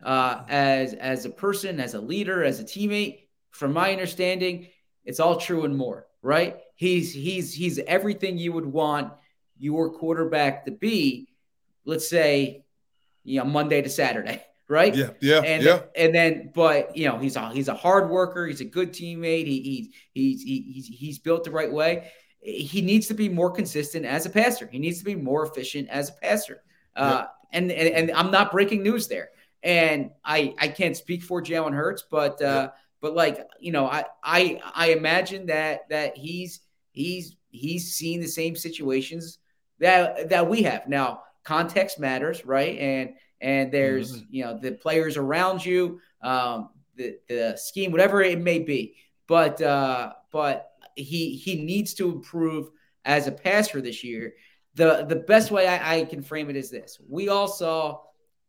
uh, 0.03 0.43
as 0.49 0.93
as 0.93 1.25
a 1.25 1.29
person, 1.29 1.79
as 1.79 1.93
a 1.93 2.01
leader, 2.01 2.43
as 2.43 2.59
a 2.59 2.63
teammate. 2.63 3.19
From 3.51 3.73
my 3.73 3.91
understanding, 3.91 4.67
it's 5.05 5.19
all 5.19 5.37
true 5.37 5.63
and 5.63 5.75
more. 5.75 6.07
Right? 6.21 6.57
He's 6.75 7.13
he's 7.13 7.53
he's 7.53 7.79
everything 7.79 8.37
you 8.37 8.53
would 8.53 8.65
want 8.65 9.13
your 9.57 9.91
quarterback 9.91 10.65
to 10.65 10.71
be. 10.71 11.29
Let's 11.85 12.07
say, 12.07 12.65
you 13.23 13.39
know, 13.39 13.45
Monday 13.45 13.81
to 13.81 13.89
Saturday. 13.89 14.43
Right. 14.69 14.95
Yeah. 14.95 15.09
Yeah. 15.19 15.41
And 15.41 15.63
yeah. 15.63 15.81
and 15.97 16.15
then, 16.15 16.51
but 16.55 16.95
you 16.95 17.05
know, 17.05 17.17
he's 17.17 17.35
a 17.35 17.49
he's 17.49 17.67
a 17.67 17.73
hard 17.73 18.09
worker. 18.09 18.47
He's 18.47 18.61
a 18.61 18.65
good 18.65 18.93
teammate. 18.93 19.45
He, 19.45 19.91
he's 20.13 20.41
he's 20.41 20.43
he's 20.43 20.87
he's 20.87 21.19
built 21.19 21.43
the 21.43 21.51
right 21.51 21.69
way. 21.69 22.09
He 22.39 22.81
needs 22.81 23.07
to 23.07 23.13
be 23.13 23.27
more 23.27 23.51
consistent 23.51 24.05
as 24.05 24.25
a 24.25 24.29
passer. 24.29 24.67
He 24.67 24.79
needs 24.79 24.99
to 24.99 25.03
be 25.03 25.13
more 25.13 25.45
efficient 25.45 25.89
as 25.89 26.07
a 26.07 26.13
passer. 26.13 26.63
Uh, 26.95 27.25
and, 27.51 27.69
and 27.69 27.93
and 27.93 28.11
I'm 28.11 28.31
not 28.31 28.51
breaking 28.51 28.81
news 28.81 29.09
there. 29.09 29.31
And 29.61 30.11
I 30.23 30.55
I 30.57 30.69
can't 30.69 30.95
speak 30.95 31.23
for 31.23 31.41
Jalen 31.41 31.73
Hurts, 31.73 32.05
but 32.09 32.41
uh, 32.41 32.45
yeah. 32.45 32.69
but 32.99 33.13
like 33.13 33.45
you 33.59 33.71
know, 33.71 33.87
I 33.87 34.05
I 34.23 34.61
I 34.73 34.91
imagine 34.91 35.47
that 35.47 35.89
that 35.89 36.17
he's 36.17 36.61
he's 36.91 37.35
he's 37.49 37.93
seen 37.93 38.21
the 38.21 38.27
same 38.27 38.55
situations 38.55 39.37
that 39.79 40.29
that 40.29 40.49
we 40.49 40.63
have. 40.63 40.87
Now, 40.87 41.23
context 41.43 41.99
matters, 41.99 42.45
right? 42.45 42.77
And 42.77 43.13
and 43.41 43.71
there's 43.71 44.17
mm-hmm. 44.17 44.25
you 44.35 44.43
know 44.43 44.59
the 44.59 44.73
players 44.73 45.17
around 45.17 45.65
you, 45.65 45.99
um, 46.21 46.69
the 46.95 47.17
the 47.27 47.57
scheme, 47.57 47.91
whatever 47.91 48.21
it 48.21 48.39
may 48.39 48.59
be. 48.59 48.95
But 49.27 49.61
uh, 49.61 50.13
but 50.31 50.71
he 50.95 51.35
he 51.35 51.63
needs 51.63 51.93
to 51.95 52.11
improve 52.11 52.69
as 53.05 53.27
a 53.27 53.31
passer 53.31 53.81
this 53.81 54.03
year. 54.03 54.33
The 54.75 55.05
the 55.07 55.15
best 55.15 55.51
way 55.51 55.67
I, 55.67 55.97
I 55.97 56.05
can 56.05 56.21
frame 56.21 56.49
it 56.49 56.55
is 56.55 56.69
this: 56.69 56.99
we 57.09 57.29
all 57.29 57.47
saw 57.47 58.01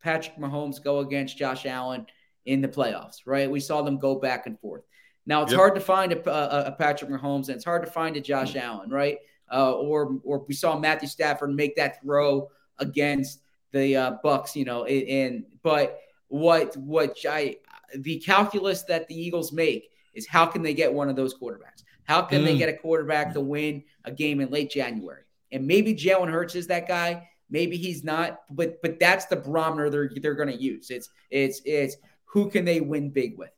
Patrick 0.03 0.37
Mahomes 0.37 0.83
go 0.83 0.99
against 0.99 1.37
Josh 1.37 1.67
Allen 1.67 2.07
in 2.45 2.61
the 2.61 2.69
playoffs, 2.69 3.19
right? 3.25 3.51
We 3.51 3.61
saw 3.61 3.83
them 3.83 3.99
go 3.99 4.17
back 4.17 4.47
and 4.47 4.59
forth. 4.59 4.83
Now 5.25 5.43
it's 5.43 5.53
yep. 5.53 5.59
hard 5.59 5.75
to 5.77 5.81
find 5.81 6.13
a, 6.13 6.31
a, 6.31 6.65
a, 6.67 6.73
Patrick 6.73 7.11
Mahomes, 7.11 7.47
and 7.47 7.57
it's 7.57 7.65
hard 7.65 7.85
to 7.85 7.91
find 7.91 8.17
a 8.17 8.21
Josh 8.21 8.51
mm-hmm. 8.55 8.67
Allen, 8.67 8.91
right? 8.91 9.19
Uh, 9.51 9.73
or 9.73 10.19
or 10.25 10.45
we 10.49 10.55
saw 10.55 10.79
Matthew 10.79 11.09
Stafford 11.09 11.55
make 11.55 11.77
that 11.77 12.03
throw 12.03 12.49
against 12.79 13.41
the 13.73 13.97
uh, 13.97 14.17
Bucs, 14.25 14.55
you 14.55 14.65
know, 14.65 14.85
and 14.85 15.45
but 15.63 15.99
what 16.29 16.77
what 16.77 17.17
I 17.29 17.57
the 17.95 18.19
calculus 18.21 18.83
that 18.85 19.09
the 19.09 19.15
Eagles 19.15 19.53
make 19.53 19.91
is 20.15 20.27
how 20.27 20.47
can 20.47 20.63
they 20.63 20.75
get 20.75 20.93
one 20.93 21.09
of 21.09 21.17
those 21.17 21.35
quarterbacks? 21.35 21.85
How 22.05 22.23
can 22.23 22.43
mm. 22.43 22.47
they 22.47 22.59
get 22.59 22.69
a 22.69 22.75
quarterback 22.75 23.33
to 23.35 23.41
win 23.41 23.85
a 24.05 24.13
game 24.13 24.41
in 24.41 24.51
late 24.51 24.71
January? 24.71 25.23
And 25.51 25.67
maybe 25.67 25.95
Jalen 25.95 26.31
Hurts 26.31 26.55
is 26.55 26.67
that 26.69 26.89
guy. 26.89 27.29
Maybe 27.51 27.77
he's 27.77 28.03
not, 28.03 28.41
but 28.51 28.81
but 28.83 28.99
that's 28.99 29.27
the 29.27 29.37
barometer 29.37 29.91
they're 29.91 30.11
they're 30.23 30.35
going 30.35 30.49
to 30.49 30.61
use. 30.61 30.91
It's 30.91 31.11
it's 31.31 31.61
it's 31.65 31.97
who 32.25 32.51
can 32.51 32.65
they 32.65 32.81
win 32.81 33.11
big 33.11 33.37
with. 33.39 33.51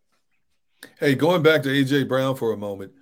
Hey, 0.98 1.14
going 1.14 1.42
back 1.42 1.62
to 1.62 1.68
AJ 1.68 2.09
Brown 2.09 2.35
for 2.35 2.53
a 2.53 2.57
moment, 2.57 2.92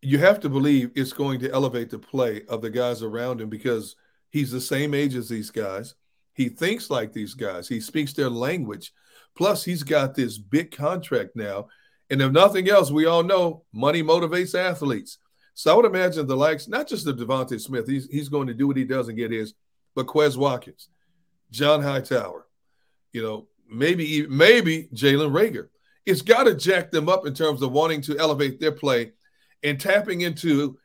you 0.00 0.18
have 0.18 0.40
to 0.40 0.48
believe 0.48 0.92
it's 0.94 1.12
going 1.12 1.40
to 1.40 1.50
elevate 1.50 1.90
the 1.90 1.98
play 1.98 2.42
of 2.48 2.62
the 2.62 2.70
guys 2.70 3.02
around 3.02 3.40
him 3.40 3.48
because 3.48 3.96
He's 4.30 4.50
the 4.50 4.60
same 4.60 4.94
age 4.94 5.14
as 5.14 5.28
these 5.28 5.50
guys. 5.50 5.94
He 6.34 6.48
thinks 6.48 6.90
like 6.90 7.12
these 7.12 7.34
guys. 7.34 7.68
He 7.68 7.80
speaks 7.80 8.12
their 8.12 8.28
language. 8.28 8.92
Plus, 9.36 9.64
he's 9.64 9.82
got 9.82 10.14
this 10.14 10.38
big 10.38 10.70
contract 10.70 11.30
now. 11.34 11.68
And 12.10 12.22
if 12.22 12.32
nothing 12.32 12.68
else, 12.68 12.90
we 12.90 13.06
all 13.06 13.22
know 13.22 13.64
money 13.72 14.02
motivates 14.02 14.58
athletes. 14.58 15.18
So 15.54 15.72
I 15.72 15.76
would 15.76 15.86
imagine 15.86 16.26
the 16.26 16.36
likes, 16.36 16.68
not 16.68 16.86
just 16.86 17.06
of 17.06 17.16
DeVonta 17.16 17.58
Smith, 17.60 17.88
he's, 17.88 18.06
he's 18.10 18.28
going 18.28 18.46
to 18.48 18.54
do 18.54 18.66
what 18.66 18.76
he 18.76 18.84
does 18.84 19.08
and 19.08 19.16
get 19.16 19.30
his, 19.30 19.54
but 19.94 20.06
Quez 20.06 20.36
Watkins, 20.36 20.88
John 21.50 21.82
Hightower, 21.82 22.46
you 23.12 23.22
know, 23.22 23.48
maybe 23.68 24.26
maybe 24.26 24.88
Jalen 24.94 25.32
Reagor. 25.32 25.68
It's 26.04 26.22
got 26.22 26.44
to 26.44 26.54
jack 26.54 26.90
them 26.90 27.08
up 27.08 27.26
in 27.26 27.34
terms 27.34 27.62
of 27.62 27.72
wanting 27.72 28.02
to 28.02 28.18
elevate 28.18 28.60
their 28.60 28.72
play 28.72 29.12
and 29.62 29.80
tapping 29.80 30.20
into 30.20 30.78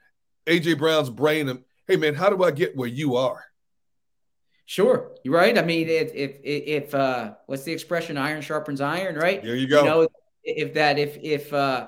AJ 0.48 0.78
Brown's 0.78 1.10
brain 1.10 1.64
hey 1.92 1.98
man, 1.98 2.16
how 2.16 2.30
do 2.30 2.42
I 2.44 2.52
get 2.52 2.76
where 2.76 2.88
you 2.88 3.18
are? 3.18 3.44
Sure, 4.66 5.12
you're 5.24 5.36
right. 5.36 5.58
I 5.58 5.62
mean, 5.62 5.90
if 5.90 6.16
if 6.16 6.38
if 6.42 6.96
uh, 6.96 7.34
what's 7.48 7.64
the 7.64 7.74
expression? 7.74 8.18
Iron 8.18 8.42
sharpens 8.42 8.80
iron, 8.80 9.16
right? 9.16 9.44
There 9.44 9.58
you 9.58 9.68
go. 9.68 9.80
You 9.80 9.90
know, 9.90 10.08
if 10.44 10.74
that 10.76 10.98
if 10.98 11.18
if 11.22 11.52
uh, 11.52 11.88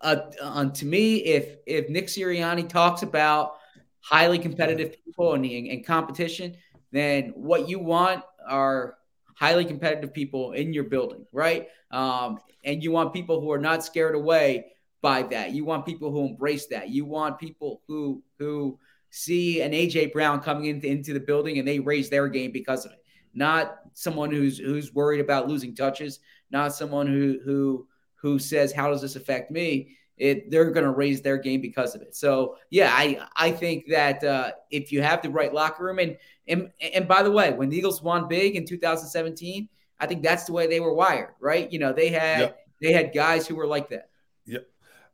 uh, 0.00 0.16
uh, 0.42 0.64
to 0.70 0.84
me, 0.84 1.18
if 1.18 1.58
if 1.66 1.88
Nick 1.88 2.08
Sirianni 2.08 2.68
talks 2.68 3.02
about 3.02 3.58
highly 4.00 4.40
competitive 4.40 4.96
people 5.04 5.34
and, 5.34 5.46
and 5.46 5.86
competition, 5.86 6.56
then 6.90 7.32
what 7.36 7.68
you 7.68 7.78
want 7.78 8.24
are 8.48 8.96
highly 9.36 9.64
competitive 9.64 10.12
people 10.12 10.52
in 10.52 10.72
your 10.72 10.84
building, 10.84 11.24
right? 11.32 11.68
Um, 11.92 12.40
and 12.64 12.82
you 12.82 12.90
want 12.90 13.12
people 13.12 13.40
who 13.40 13.52
are 13.52 13.60
not 13.60 13.84
scared 13.84 14.16
away 14.16 14.72
by 15.00 15.22
that. 15.22 15.52
You 15.52 15.64
want 15.64 15.86
people 15.86 16.10
who 16.10 16.26
embrace 16.26 16.66
that. 16.68 16.88
You 16.88 17.04
want 17.04 17.38
people 17.38 17.82
who 17.86 18.24
who 18.40 18.80
see 19.16 19.62
an 19.62 19.72
AJ 19.72 20.12
Brown 20.12 20.40
coming 20.40 20.66
into, 20.66 20.86
into 20.86 21.14
the 21.14 21.20
building 21.20 21.58
and 21.58 21.66
they 21.66 21.78
raise 21.78 22.10
their 22.10 22.28
game 22.28 22.52
because 22.52 22.84
of 22.84 22.92
it. 22.92 23.02
Not 23.32 23.78
someone 23.94 24.30
who's 24.30 24.58
who's 24.58 24.92
worried 24.92 25.20
about 25.20 25.48
losing 25.48 25.74
touches, 25.74 26.20
not 26.50 26.74
someone 26.74 27.06
who 27.06 27.38
who 27.42 27.86
who 28.16 28.38
says, 28.38 28.72
How 28.72 28.90
does 28.90 29.00
this 29.00 29.16
affect 29.16 29.50
me? 29.50 29.96
It, 30.18 30.50
they're 30.50 30.70
going 30.70 30.84
to 30.84 30.92
raise 30.92 31.20
their 31.20 31.36
game 31.36 31.60
because 31.60 31.94
of 31.94 32.02
it. 32.02 32.14
So 32.14 32.56
yeah, 32.70 32.90
I 32.92 33.26
I 33.36 33.52
think 33.52 33.86
that 33.88 34.22
uh, 34.22 34.52
if 34.70 34.92
you 34.92 35.00
have 35.00 35.22
the 35.22 35.30
right 35.30 35.52
locker 35.52 35.84
room 35.84 35.98
and 35.98 36.16
and 36.46 36.70
and 36.80 37.08
by 37.08 37.22
the 37.22 37.32
way, 37.32 37.52
when 37.52 37.70
the 37.70 37.76
Eagles 37.76 38.02
won 38.02 38.28
big 38.28 38.54
in 38.54 38.66
2017, 38.66 39.68
I 39.98 40.06
think 40.06 40.22
that's 40.22 40.44
the 40.44 40.52
way 40.52 40.66
they 40.66 40.80
were 40.80 40.94
wired, 40.94 41.34
right? 41.40 41.70
You 41.72 41.78
know, 41.78 41.92
they 41.92 42.08
had 42.08 42.40
yep. 42.40 42.58
they 42.82 42.92
had 42.92 43.14
guys 43.14 43.46
who 43.46 43.56
were 43.56 43.66
like 43.66 43.88
that. 43.90 44.10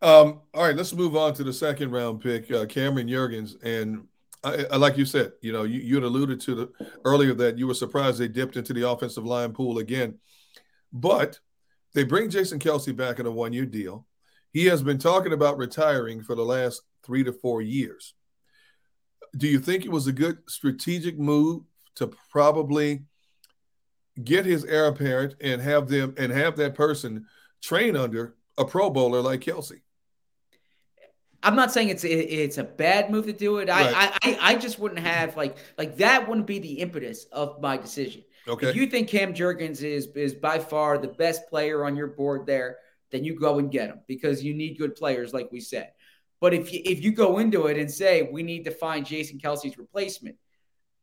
Um, 0.02 0.40
all 0.52 0.64
right, 0.64 0.74
let's 0.74 0.92
move 0.92 1.14
on 1.14 1.32
to 1.34 1.44
the 1.44 1.52
second 1.52 1.92
round 1.92 2.20
pick, 2.20 2.50
uh, 2.50 2.66
Cameron 2.66 3.06
Jurgens. 3.06 3.54
And 3.62 4.08
I, 4.42 4.66
I, 4.72 4.76
like 4.76 4.98
you 4.98 5.04
said, 5.04 5.32
you 5.40 5.52
know, 5.52 5.62
you, 5.62 5.78
you 5.78 5.94
had 5.94 6.02
alluded 6.02 6.40
to 6.40 6.54
the, 6.56 6.72
earlier 7.04 7.34
that 7.34 7.56
you 7.56 7.68
were 7.68 7.74
surprised 7.74 8.18
they 8.18 8.26
dipped 8.26 8.56
into 8.56 8.72
the 8.72 8.88
offensive 8.88 9.24
line 9.24 9.52
pool 9.52 9.78
again. 9.78 10.18
But 10.92 11.38
they 11.94 12.02
bring 12.02 12.30
Jason 12.30 12.58
Kelce 12.58 12.94
back 12.94 13.20
in 13.20 13.26
a 13.26 13.30
one 13.30 13.52
year 13.52 13.64
deal. 13.64 14.06
He 14.52 14.66
has 14.66 14.82
been 14.82 14.98
talking 14.98 15.32
about 15.32 15.56
retiring 15.56 16.20
for 16.20 16.34
the 16.34 16.44
last 16.44 16.82
three 17.04 17.22
to 17.22 17.32
four 17.32 17.62
years. 17.62 18.14
Do 19.36 19.46
you 19.46 19.60
think 19.60 19.84
it 19.84 19.92
was 19.92 20.08
a 20.08 20.12
good 20.12 20.38
strategic 20.48 21.16
move 21.16 21.62
to 21.94 22.10
probably 22.30 23.04
get 24.22 24.46
his 24.46 24.64
heir 24.64 24.88
apparent 24.88 25.36
and 25.40 25.62
have 25.62 25.88
them 25.88 26.14
and 26.18 26.32
have 26.32 26.56
that 26.56 26.74
person 26.74 27.26
train 27.62 27.96
under 27.96 28.34
a 28.58 28.64
Pro 28.64 28.90
Bowler 28.90 29.20
like 29.20 29.40
Kelce? 29.40 29.80
I'm 31.42 31.56
not 31.56 31.72
saying 31.72 31.88
it's 31.88 32.04
it's 32.04 32.58
a 32.58 32.64
bad 32.64 33.10
move 33.10 33.26
to 33.26 33.32
do 33.32 33.58
it. 33.58 33.68
I, 33.68 33.92
right. 33.92 34.18
I 34.22 34.38
I 34.52 34.54
just 34.56 34.78
wouldn't 34.78 35.00
have 35.00 35.36
like 35.36 35.56
like 35.76 35.96
that 35.96 36.28
wouldn't 36.28 36.46
be 36.46 36.58
the 36.58 36.74
impetus 36.74 37.24
of 37.32 37.60
my 37.60 37.76
decision. 37.76 38.22
Okay. 38.46 38.68
If 38.68 38.76
you 38.76 38.86
think 38.86 39.08
Cam 39.08 39.34
Jurgens 39.34 39.82
is 39.82 40.06
is 40.14 40.34
by 40.34 40.58
far 40.58 40.98
the 40.98 41.08
best 41.08 41.48
player 41.48 41.84
on 41.84 41.96
your 41.96 42.08
board 42.08 42.46
there, 42.46 42.78
then 43.10 43.24
you 43.24 43.38
go 43.38 43.58
and 43.58 43.70
get 43.70 43.88
him 43.88 44.00
because 44.06 44.42
you 44.42 44.54
need 44.54 44.78
good 44.78 44.94
players, 44.94 45.32
like 45.32 45.50
we 45.50 45.60
said. 45.60 45.92
But 46.40 46.54
if 46.54 46.72
you 46.72 46.80
if 46.84 47.02
you 47.02 47.12
go 47.12 47.38
into 47.38 47.66
it 47.66 47.78
and 47.78 47.90
say 47.90 48.28
we 48.30 48.42
need 48.42 48.64
to 48.64 48.70
find 48.70 49.06
Jason 49.06 49.38
Kelce's 49.38 49.78
replacement, 49.78 50.36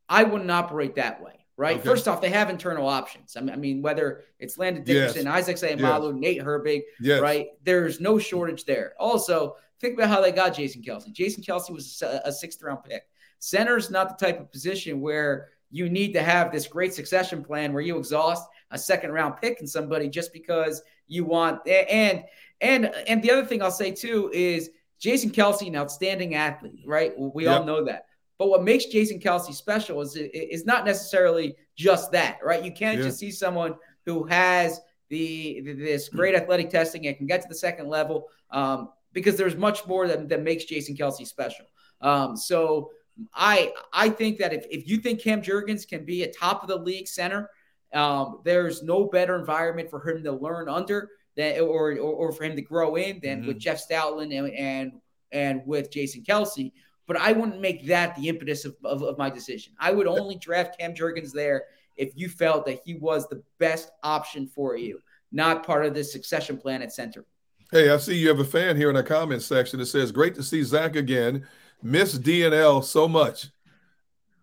I 0.08 0.24
wouldn't 0.24 0.50
operate 0.50 0.96
that 0.96 1.22
way. 1.22 1.46
Right. 1.56 1.76
Okay. 1.76 1.88
First 1.88 2.08
off, 2.08 2.22
they 2.22 2.30
have 2.30 2.48
internal 2.48 2.88
options. 2.88 3.36
I 3.36 3.40
mean, 3.40 3.50
I 3.50 3.56
mean 3.56 3.82
whether 3.82 4.22
it's 4.38 4.56
Landon 4.56 4.82
Dickerson, 4.82 5.26
yes. 5.26 5.48
Isaac 5.48 5.56
Seumalo, 5.56 6.12
yes. 6.12 6.20
Nate 6.20 6.42
Herbig, 6.42 6.80
yes. 7.00 7.20
right? 7.20 7.48
There's 7.64 8.00
no 8.00 8.18
shortage 8.18 8.64
there. 8.64 8.94
Also, 8.98 9.56
Think 9.80 9.94
about 9.94 10.10
how 10.10 10.20
they 10.20 10.32
got 10.32 10.54
Jason 10.54 10.82
Kelce. 10.82 11.10
Jason 11.12 11.42
Kelce 11.42 11.70
was 11.70 12.02
a 12.02 12.32
sixth 12.32 12.62
round 12.62 12.84
pick. 12.84 13.04
Center 13.38 13.76
is 13.76 13.90
not 13.90 14.18
the 14.18 14.26
type 14.26 14.38
of 14.38 14.52
position 14.52 15.00
where 15.00 15.48
you 15.70 15.88
need 15.88 16.12
to 16.12 16.22
have 16.22 16.52
this 16.52 16.66
great 16.66 16.92
succession 16.92 17.42
plan 17.42 17.72
where 17.72 17.82
you 17.82 17.96
exhaust 17.96 18.46
a 18.72 18.78
second 18.78 19.12
round 19.12 19.36
pick 19.40 19.60
in 19.60 19.66
somebody 19.66 20.08
just 20.08 20.32
because 20.32 20.82
you 21.06 21.24
want 21.24 21.66
and 21.66 22.24
and 22.60 22.92
and 23.06 23.22
the 23.22 23.30
other 23.30 23.44
thing 23.44 23.62
I'll 23.62 23.70
say 23.70 23.90
too 23.90 24.30
is 24.34 24.70
Jason 24.98 25.30
Kelce 25.30 25.66
an 25.66 25.76
outstanding 25.76 26.34
athlete, 26.34 26.82
right? 26.86 27.12
We 27.18 27.44
yep. 27.44 27.60
all 27.60 27.64
know 27.64 27.84
that. 27.84 28.06
But 28.36 28.48
what 28.48 28.62
makes 28.62 28.86
Jason 28.86 29.18
Kelce 29.18 29.54
special 29.54 30.00
is 30.02 30.16
is 30.16 30.66
not 30.66 30.84
necessarily 30.84 31.56
just 31.76 32.12
that, 32.12 32.38
right? 32.44 32.64
You 32.64 32.72
can't 32.72 32.98
yeah. 32.98 33.04
just 33.04 33.18
see 33.18 33.30
someone 33.30 33.74
who 34.04 34.24
has 34.24 34.80
the 35.08 35.60
this 35.60 36.08
great 36.08 36.34
athletic 36.34 36.70
testing 36.70 37.06
and 37.06 37.16
can 37.16 37.26
get 37.26 37.42
to 37.42 37.48
the 37.48 37.54
second 37.54 37.88
level. 37.88 38.28
Um, 38.50 38.90
because 39.12 39.36
there's 39.36 39.56
much 39.56 39.86
more 39.86 40.06
that, 40.06 40.28
that 40.28 40.42
makes 40.42 40.64
Jason 40.64 40.96
Kelce 40.96 41.26
special. 41.26 41.66
Um, 42.00 42.36
so 42.36 42.90
I 43.34 43.72
I 43.92 44.08
think 44.08 44.38
that 44.38 44.52
if, 44.52 44.66
if 44.70 44.88
you 44.88 44.98
think 44.98 45.20
Cam 45.20 45.42
Jurgens 45.42 45.86
can 45.86 46.04
be 46.04 46.22
a 46.22 46.32
top 46.32 46.62
of 46.62 46.68
the 46.68 46.76
league 46.78 47.08
center, 47.08 47.50
um, 47.92 48.40
there's 48.44 48.82
no 48.82 49.06
better 49.06 49.38
environment 49.38 49.90
for 49.90 50.08
him 50.08 50.22
to 50.24 50.32
learn 50.32 50.68
under 50.68 51.10
than 51.36 51.60
or 51.60 51.92
or, 51.92 51.98
or 51.98 52.32
for 52.32 52.44
him 52.44 52.56
to 52.56 52.62
grow 52.62 52.96
in 52.96 53.20
than 53.22 53.40
mm-hmm. 53.40 53.48
with 53.48 53.58
Jeff 53.58 53.80
Stoutland 53.86 54.36
and, 54.36 54.52
and 54.54 54.92
and 55.32 55.62
with 55.66 55.90
Jason 55.90 56.22
Kelce. 56.22 56.72
But 57.06 57.16
I 57.16 57.32
wouldn't 57.32 57.60
make 57.60 57.86
that 57.86 58.14
the 58.14 58.28
impetus 58.28 58.64
of, 58.64 58.76
of, 58.84 59.02
of 59.02 59.18
my 59.18 59.30
decision. 59.30 59.74
I 59.80 59.90
would 59.90 60.06
only 60.06 60.36
draft 60.36 60.78
Cam 60.78 60.94
Jurgens 60.94 61.32
there 61.32 61.64
if 61.96 62.12
you 62.14 62.28
felt 62.28 62.64
that 62.66 62.80
he 62.84 62.94
was 62.94 63.28
the 63.28 63.42
best 63.58 63.90
option 64.04 64.46
for 64.46 64.76
you, 64.76 65.00
not 65.32 65.66
part 65.66 65.84
of 65.84 65.92
this 65.92 66.12
succession 66.12 66.56
plan 66.56 66.82
at 66.82 66.92
center. 66.92 67.24
Hey, 67.72 67.90
I 67.90 67.96
see 67.98 68.16
you 68.16 68.28
have 68.28 68.40
a 68.40 68.44
fan 68.44 68.76
here 68.76 68.88
in 68.88 68.96
the 68.96 69.02
comment 69.02 69.42
section 69.42 69.78
that 69.78 69.86
says, 69.86 70.10
"Great 70.12 70.34
to 70.34 70.42
see 70.42 70.62
Zach 70.62 70.96
again. 70.96 71.46
Miss 71.82 72.18
DNL 72.18 72.82
so 72.82 73.06
much." 73.06 73.48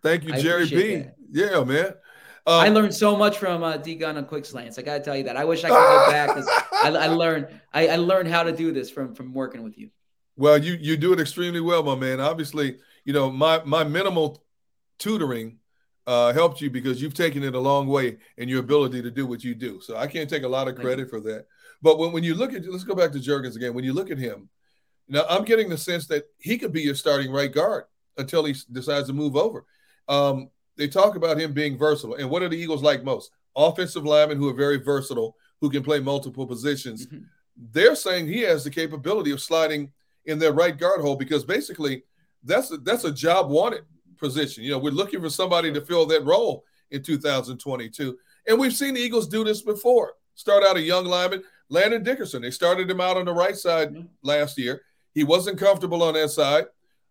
Thank 0.01 0.23
you, 0.23 0.33
I 0.33 0.41
Jerry 0.41 0.65
B. 0.65 0.75
appreciate 0.75 1.11
Yeah, 1.31 1.63
man. 1.63 1.93
I 2.45 2.67
Um, 2.69 2.73
learned 2.73 2.93
so 2.95 3.17
much 3.17 3.37
from 3.37 3.63
uh, 3.63 3.75
D 3.77 3.95
Gun 3.95 4.15
on 4.17 4.25
Quick 4.25 4.45
Slants. 4.45 4.79
I 4.79 4.81
got 4.81 4.99
to 4.99 5.03
tell 5.03 5.17
you 5.17 5.23
that. 5.23 5.35
I 5.35 5.43
wish 5.43 5.63
I 5.65 5.69
could 5.69 5.75
go 5.75 6.11
back 6.11 6.29
because 6.29 6.47
I, 6.71 6.89
I 6.89 7.07
learned 7.07 7.47
I, 7.73 7.87
I 7.89 7.95
learned 7.97 8.29
how 8.29 8.43
to 8.43 8.53
do 8.55 8.71
this 8.71 8.89
from 8.89 9.13
from 9.13 9.33
working 9.33 9.63
with 9.63 9.77
you. 9.77 9.89
Well, 10.37 10.57
you 10.57 10.77
you 10.79 10.95
do 10.95 11.11
it 11.13 11.19
extremely 11.19 11.59
well, 11.59 11.83
my 11.83 11.95
man. 11.95 12.21
Obviously, 12.21 12.77
you 13.03 13.11
know 13.11 13.29
my 13.29 13.61
my 13.65 13.83
minimal 13.83 14.43
tutoring 14.97 15.59
uh, 16.05 16.31
helped 16.31 16.61
you 16.61 16.69
because 16.69 17.01
you've 17.01 17.13
taken 17.13 17.43
it 17.43 17.53
a 17.55 17.59
long 17.59 17.87
way 17.87 18.17
in 18.37 18.47
your 18.47 18.61
ability 18.61 19.01
to 19.01 19.11
do 19.11 19.25
what 19.27 19.43
you 19.43 19.53
do. 19.53 19.81
So 19.81 19.97
I 19.97 20.07
can't 20.07 20.29
take 20.29 20.43
a 20.43 20.47
lot 20.47 20.69
of 20.69 20.75
credit 20.75 21.09
for 21.09 21.19
that. 21.21 21.47
But 21.81 21.97
when, 21.99 22.11
when 22.11 22.23
you 22.23 22.33
look 22.35 22.53
at 22.53 22.65
let's 22.65 22.83
go 22.83 22.95
back 22.95 23.11
to 23.11 23.19
Jurgens 23.19 23.55
again. 23.55 23.73
When 23.73 23.83
you 23.83 23.93
look 23.93 24.11
at 24.11 24.17
him, 24.17 24.49
now 25.07 25.25
I'm 25.29 25.45
getting 25.45 25.69
the 25.69 25.77
sense 25.77 26.07
that 26.07 26.25
he 26.39 26.57
could 26.57 26.73
be 26.73 26.81
your 26.81 26.95
starting 26.95 27.31
right 27.31 27.51
guard 27.51 27.85
until 28.17 28.43
he 28.45 28.55
decides 28.71 29.07
to 29.07 29.13
move 29.13 29.35
over. 29.35 29.65
Um, 30.07 30.49
they 30.75 30.87
talk 30.87 31.15
about 31.15 31.39
him 31.39 31.53
being 31.53 31.77
versatile, 31.77 32.15
and 32.15 32.29
what 32.29 32.43
are 32.43 32.49
the 32.49 32.57
Eagles 32.57 32.83
like 32.83 33.03
most? 33.03 33.31
Offensive 33.55 34.05
linemen 34.05 34.37
who 34.37 34.47
are 34.49 34.53
very 34.53 34.77
versatile, 34.77 35.35
who 35.61 35.69
can 35.69 35.83
play 35.83 35.99
multiple 35.99 36.45
positions 36.45 37.07
Mhm. 37.07 37.25
they're 37.71 37.95
saying 37.95 38.27
he 38.27 38.41
has 38.41 38.63
the 38.63 38.69
capability 38.69 39.31
of 39.31 39.41
sliding 39.41 39.91
in 40.25 40.37
their 40.37 40.53
right 40.53 40.77
guard 40.77 41.01
hole 41.01 41.15
because 41.15 41.43
basically 41.43 42.03
that's 42.43 42.69
a, 42.71 42.77
that's 42.77 43.03
a 43.03 43.11
job 43.11 43.49
wanted 43.49 43.83
position. 44.19 44.63
You 44.63 44.71
know, 44.71 44.77
we're 44.77 44.91
looking 44.91 45.21
for 45.21 45.29
somebody 45.31 45.73
to 45.73 45.81
fill 45.81 46.05
that 46.07 46.23
role 46.23 46.63
in 46.91 47.01
2022, 47.01 48.17
and 48.47 48.59
we've 48.59 48.73
seen 48.75 48.93
the 48.93 49.01
Eagles 49.01 49.27
do 49.27 49.43
this 49.43 49.61
before. 49.63 50.13
Start 50.35 50.63
out 50.63 50.77
a 50.77 50.81
young 50.81 51.05
lineman, 51.05 51.43
Landon 51.69 52.03
Dickerson. 52.03 52.41
They 52.41 52.51
started 52.51 52.89
him 52.89 53.01
out 53.01 53.17
on 53.17 53.25
the 53.25 53.33
right 53.33 53.55
side 53.55 53.93
Mhm. 53.93 54.07
last 54.23 54.57
year. 54.57 54.81
He 55.13 55.23
wasn't 55.23 55.57
comfortable 55.59 56.03
on 56.03 56.13
that 56.13 56.29
side. 56.29 56.65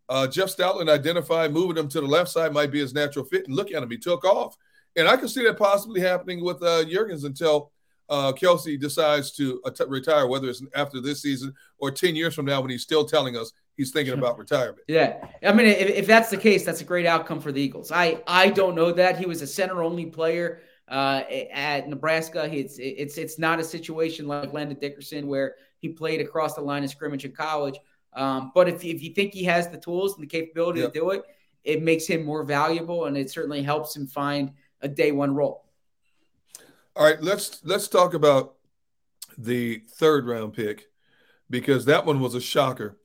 Uh, 0.09 0.27
Jeff 0.27 0.55
Stoutland 0.57 0.89
identified 0.89 1.53
moving 1.53 1.77
him 1.77 1.89
to 1.89 2.01
the 2.01 2.07
left 2.07 2.31
side 2.31 2.53
might 2.53 2.71
be 2.71 2.79
his 2.79 2.95
natural 2.95 3.25
fit, 3.25 3.47
and 3.47 3.57
look 3.57 3.73
at 3.73 3.83
him, 3.83 3.91
he 3.91 3.99
took 3.99 4.25
off. 4.25 4.57
And 4.95 5.09
I 5.09 5.17
could 5.17 5.31
see 5.31 5.43
that 5.45 5.59
possibly 5.59 6.01
happening 6.01 6.43
with 6.45 6.63
uh, 6.63 6.85
Jurgens 6.85 7.25
until 7.25 7.73
uh, 8.09 8.33
Kelce 8.33 8.79
decides 8.81 9.33
to 9.33 9.61
uh, 9.65 9.71
t- 9.71 9.85
retire, 9.89 10.29
whether 10.29 10.49
it's 10.49 10.63
after 10.77 11.01
this 11.01 11.23
season 11.23 11.53
or 11.79 11.91
10 11.91 12.15
years 12.15 12.35
from 12.35 12.47
now 12.47 12.61
when 12.61 12.71
he's 12.71 12.83
still 12.83 13.05
telling 13.05 13.37
us 13.37 13.51
he's 13.77 13.91
thinking 13.91 14.15
about 14.15 14.39
retirement. 14.39 14.79
Yeah, 14.87 15.17
I 15.45 15.53
mean, 15.53 15.67
if, 15.67 15.89
if 15.91 16.07
that's 16.07 16.31
the 16.31 16.37
case, 16.37 16.65
that's 16.65 16.81
a 16.81 16.85
great 16.85 17.05
outcome 17.05 17.41
for 17.41 17.51
the 17.51 17.61
Eagles. 17.61 17.91
I 17.91 18.23
I 18.29 18.51
don't 18.51 18.77
know 18.77 18.93
that 18.93 19.19
he 19.19 19.27
was 19.27 19.43
a 19.43 19.47
center 19.47 19.83
only 19.83 20.07
player 20.07 20.63
uh, 20.89 21.23
at 21.53 21.89
Nebraska. 21.89 22.49
It's 22.53 22.79
it's 22.79 23.19
it's 23.19 23.39
not 23.39 23.59
a 23.61 23.65
situation 23.65 24.27
like 24.27 24.53
Landon 24.53 24.79
Dickerson 24.81 25.27
where 25.27 25.57
he 25.79 25.89
played 25.89 26.21
across 26.21 26.55
the 26.55 26.61
line 26.61 26.85
of 26.85 26.91
scrimmage 26.91 27.25
in 27.25 27.33
college. 27.33 27.79
Um, 28.13 28.53
but 28.55 28.69
if 28.69 28.85
if 28.85 29.03
you 29.03 29.13
think 29.13 29.35
he 29.35 29.45
has 29.45 29.69
the 29.69 29.79
tools 29.79 30.15
and 30.15 30.23
the 30.23 30.27
capability 30.27 30.81
Yep. 30.81 30.93
to 30.93 30.99
do 30.99 31.11
it, 31.11 31.25
it 31.65 31.83
makes 31.83 32.07
him 32.07 32.25
more 32.25 32.45
valuable, 32.45 33.07
and 33.07 33.17
it 33.17 33.31
certainly 33.31 33.63
helps 33.63 33.95
him 33.97 34.07
find 34.07 34.53
a 34.81 34.89
day 34.89 35.13
one 35.13 35.35
role. 35.35 35.65
All 36.95 37.05
right, 37.05 37.21
let's 37.21 37.61
let's 37.65 37.89
talk 37.89 38.15
about 38.15 38.55
the 39.37 39.83
third 39.91 40.27
round 40.27 40.55
pick 40.55 40.87
because 41.51 41.85
that 41.85 42.07
one 42.07 42.21
was 42.21 42.35
a 42.35 42.41
shocker. 42.41 42.97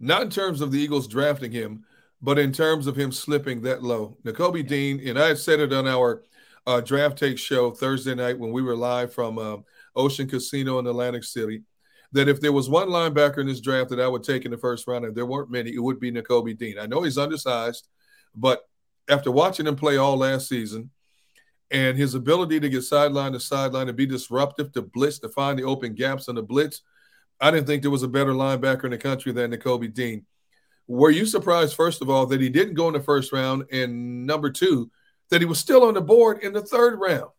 Not 0.00 0.22
in 0.22 0.30
terms 0.30 0.60
of 0.60 0.70
the 0.70 0.78
Eagles 0.78 1.08
drafting 1.08 1.50
him, 1.50 1.84
but 2.20 2.38
in 2.38 2.52
terms 2.52 2.86
of 2.86 2.96
him 2.96 3.10
slipping 3.10 3.62
that 3.62 3.82
low. 3.82 4.16
Nakobe 4.24 4.66
Dean, 4.66 5.00
and 5.06 5.18
I 5.18 5.34
said 5.34 5.60
it 5.60 5.72
on 5.72 5.88
our 5.88 6.22
uh, 6.66 6.80
draft 6.80 7.18
take 7.18 7.38
show 7.38 7.70
Thursday 7.70 8.14
night 8.14 8.38
when 8.38 8.52
we 8.52 8.62
were 8.62 8.76
live 8.76 9.12
from 9.12 9.38
uh, 9.38 9.56
Ocean 9.96 10.28
Casino 10.28 10.78
in 10.78 10.86
Atlantic 10.86 11.24
City, 11.24 11.62
that 12.12 12.28
if 12.28 12.40
there 12.40 12.52
was 12.52 12.68
one 12.68 12.88
linebacker 12.88 13.38
in 13.38 13.46
this 13.46 13.60
draft 13.60 13.90
that 13.90 14.00
I 14.00 14.08
would 14.08 14.22
take 14.22 14.44
in 14.44 14.50
the 14.50 14.58
first 14.58 14.86
round, 14.86 15.04
and 15.04 15.14
there 15.14 15.26
weren't 15.26 15.50
many, 15.50 15.74
it 15.74 15.82
would 15.82 16.00
be 16.00 16.12
Nakobe 16.12 16.56
Dean. 16.56 16.78
I 16.78 16.86
know 16.86 17.02
he's 17.02 17.18
undersized, 17.18 17.88
but 18.34 18.66
after 19.08 19.30
watching 19.30 19.66
him 19.66 19.76
play 19.76 19.96
all 19.96 20.16
last 20.16 20.48
season, 20.48 20.90
and 21.70 21.98
his 21.98 22.14
ability 22.14 22.60
to 22.60 22.68
get 22.68 22.82
sideline 22.82 23.32
to 23.32 23.40
sideline 23.40 23.88
and 23.88 23.96
be 23.96 24.06
disruptive 24.06 24.72
to 24.72 24.82
blitz 24.82 25.18
to 25.18 25.28
find 25.28 25.58
the 25.58 25.64
open 25.64 25.94
gaps 25.94 26.28
in 26.28 26.34
the 26.34 26.42
blitz. 26.42 26.82
I 27.40 27.50
didn't 27.50 27.66
think 27.66 27.82
there 27.82 27.90
was 27.90 28.02
a 28.02 28.08
better 28.08 28.32
linebacker 28.32 28.84
in 28.84 28.90
the 28.90 28.98
country 28.98 29.32
than 29.32 29.52
Nakobe 29.52 29.92
Dean. 29.92 30.24
Were 30.86 31.10
you 31.10 31.26
surprised, 31.26 31.74
first 31.74 32.00
of 32.00 32.08
all, 32.08 32.24
that 32.26 32.40
he 32.40 32.48
didn't 32.48 32.74
go 32.74 32.88
in 32.88 32.94
the 32.94 33.00
first 33.00 33.32
round? 33.32 33.64
And 33.70 34.26
number 34.26 34.50
two, 34.50 34.90
that 35.30 35.40
he 35.40 35.46
was 35.46 35.58
still 35.58 35.84
on 35.84 35.94
the 35.94 36.00
board 36.00 36.42
in 36.42 36.52
the 36.52 36.62
third 36.62 36.98
round? 36.98 37.30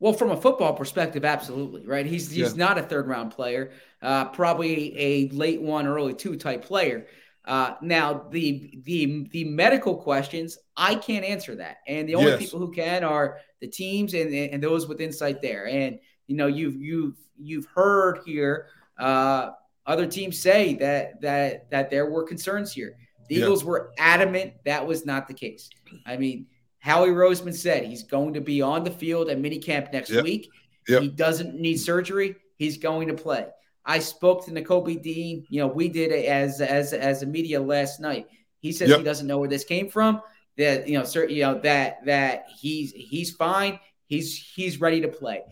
Well, 0.00 0.12
from 0.12 0.30
a 0.32 0.36
football 0.36 0.72
perspective, 0.74 1.24
absolutely 1.24 1.86
right. 1.86 2.04
He's 2.04 2.28
he's 2.30 2.52
Yeah. 2.52 2.56
not 2.66 2.78
a 2.78 2.82
third 2.82 3.06
round 3.06 3.30
player, 3.30 3.70
uh, 4.02 4.26
probably 4.26 4.98
a 4.98 5.28
late 5.28 5.62
one, 5.62 5.86
early 5.86 6.14
two 6.14 6.36
type 6.36 6.64
player. 6.64 7.06
Uh, 7.44 7.74
now 7.82 8.26
the 8.30 8.80
the 8.84 9.28
the 9.30 9.44
medical 9.44 9.96
questions, 9.96 10.58
I 10.76 10.96
can't 10.96 11.24
answer 11.24 11.54
that, 11.56 11.78
and 11.86 12.08
the 12.08 12.16
only 12.16 12.32
Yes. 12.32 12.40
people 12.40 12.58
who 12.58 12.72
can 12.72 13.04
are 13.04 13.38
the 13.60 13.68
teams 13.68 14.14
and 14.14 14.34
and 14.34 14.62
those 14.62 14.88
with 14.88 15.00
insight 15.00 15.40
there. 15.40 15.66
And 15.68 16.00
you 16.26 16.36
know, 16.36 16.48
you've 16.48 16.76
you've 16.80 17.16
you've 17.38 17.66
heard 17.66 18.20
here 18.26 18.66
uh, 18.98 19.50
other 19.86 20.06
teams 20.06 20.38
say 20.38 20.74
that 20.76 21.20
that 21.20 21.70
that 21.70 21.90
there 21.90 22.10
were 22.10 22.24
concerns 22.24 22.72
here. 22.72 22.96
The 23.28 23.36
Yeah. 23.36 23.42
Eagles 23.44 23.64
were 23.64 23.92
adamant 23.98 24.54
that 24.64 24.84
was 24.84 25.06
not 25.06 25.28
the 25.28 25.34
case. 25.34 25.70
I 26.06 26.16
mean, 26.16 26.46
Howie 26.82 27.10
Roseman 27.10 27.54
said 27.54 27.84
he's 27.84 28.02
going 28.02 28.34
to 28.34 28.40
be 28.40 28.60
on 28.60 28.82
the 28.82 28.90
field 28.90 29.28
at 29.30 29.38
minicamp 29.38 29.92
next 29.92 30.10
Yep. 30.10 30.24
week. 30.24 30.50
Yep. 30.88 31.02
He 31.02 31.08
doesn't 31.08 31.54
need 31.54 31.76
surgery. 31.76 32.34
He's 32.56 32.76
going 32.76 33.06
to 33.06 33.14
play. 33.14 33.46
I 33.86 34.00
spoke 34.00 34.44
to 34.46 34.50
Nakobe 34.50 35.00
Dean. 35.00 35.46
You 35.48 35.60
know, 35.60 35.68
we 35.68 35.88
did 35.88 36.10
it 36.10 36.24
as 36.26 36.60
as 36.60 36.92
as 36.92 37.22
a 37.22 37.26
media 37.26 37.60
last 37.60 38.00
night. 38.00 38.26
He 38.58 38.72
says 38.72 38.88
Yep. 38.90 38.98
he 38.98 39.04
doesn't 39.04 39.28
know 39.28 39.38
where 39.38 39.48
this 39.48 39.62
came 39.64 39.88
from. 39.88 40.20
That 40.58 40.88
you 40.88 40.98
know, 40.98 41.04
sir, 41.04 41.28
you 41.28 41.42
know 41.44 41.58
that 41.60 42.04
that 42.04 42.46
he's 42.60 42.90
he's 42.92 43.30
fine. 43.30 43.78
He's 44.06 44.36
he's 44.36 44.80
ready 44.80 45.00
to 45.02 45.08
play. 45.08 45.42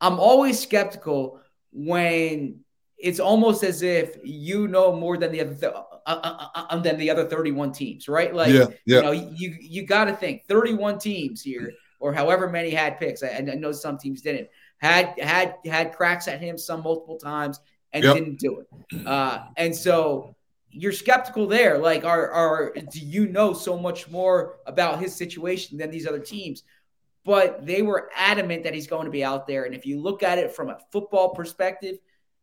I'm 0.00 0.20
always 0.20 0.58
skeptical 0.60 1.40
when 1.72 2.60
it's 3.02 3.20
almost 3.20 3.64
as 3.64 3.82
if 3.82 4.16
you 4.22 4.68
know 4.68 4.94
more 4.94 5.16
than 5.16 5.32
the 5.32 5.40
other 5.40 5.54
th- 5.54 5.72
uh, 5.72 5.84
uh, 6.06 6.48
uh, 6.54 6.78
than 6.78 6.98
the 6.98 7.10
other 7.10 7.24
31 7.24 7.72
teams, 7.72 8.08
right? 8.08 8.34
Like 8.34 8.52
yeah, 8.52 8.66
yeah, 8.84 8.96
you 8.96 9.02
know, 9.02 9.12
you 9.12 9.56
you 9.60 9.86
got 9.86 10.04
to 10.04 10.12
think 10.12 10.44
31 10.46 10.98
teams 10.98 11.42
here, 11.42 11.72
or 11.98 12.12
however 12.12 12.48
many 12.48 12.70
had 12.70 12.98
picks. 12.98 13.22
I, 13.22 13.28
I 13.28 13.40
know 13.40 13.72
some 13.72 13.98
teams 13.98 14.22
didn't 14.22 14.48
had 14.78 15.18
had 15.18 15.56
had 15.64 15.92
cracks 15.92 16.28
at 16.28 16.40
him 16.40 16.58
some 16.58 16.82
multiple 16.82 17.18
times 17.18 17.60
and 17.92 18.04
Yep. 18.04 18.14
didn't 18.14 18.38
do 18.38 18.60
it. 18.60 19.06
Uh, 19.06 19.46
and 19.56 19.74
so 19.74 20.34
you're 20.70 20.92
skeptical 20.92 21.46
there. 21.46 21.78
Like, 21.78 22.04
are 22.04 22.30
are 22.30 22.72
do 22.90 23.00
you 23.00 23.26
know 23.26 23.52
so 23.52 23.78
much 23.78 24.08
more 24.08 24.58
about 24.66 25.00
his 25.00 25.14
situation 25.14 25.78
than 25.78 25.90
these 25.90 26.06
other 26.06 26.20
teams? 26.20 26.62
But 27.24 27.66
they 27.66 27.82
were 27.82 28.10
adamant 28.16 28.64
that 28.64 28.74
he's 28.74 28.86
going 28.86 29.04
to 29.04 29.10
be 29.10 29.22
out 29.24 29.46
there. 29.46 29.64
And 29.64 29.74
if 29.74 29.84
you 29.84 30.00
look 30.00 30.22
at 30.22 30.38
it 30.38 30.52
from 30.52 30.70
a 30.70 30.78
football 30.90 31.34
perspective, 31.34 31.98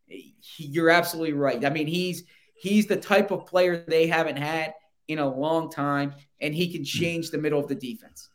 he, 0.08 0.36
you're 0.58 0.90
absolutely 0.90 1.34
right. 1.34 1.64
I 1.64 1.70
mean, 1.70 1.88
he's 1.88 2.24
he's 2.56 2.88
the 2.88 2.98
type 2.98 3.32
of 3.32 3.46
player 3.46 3.84
they 3.88 4.08
haven't 4.08 4.38
had 4.38 4.74
in 5.08 5.20
a 5.20 5.28
long 5.28 5.70
time, 5.72 6.14
and 6.42 6.54
he 6.54 6.72
can 6.72 6.84
change 6.84 7.30
the 7.30 7.38
middle 7.38 7.60
of 7.60 7.68
the 7.68 7.76
defense. 7.76 8.30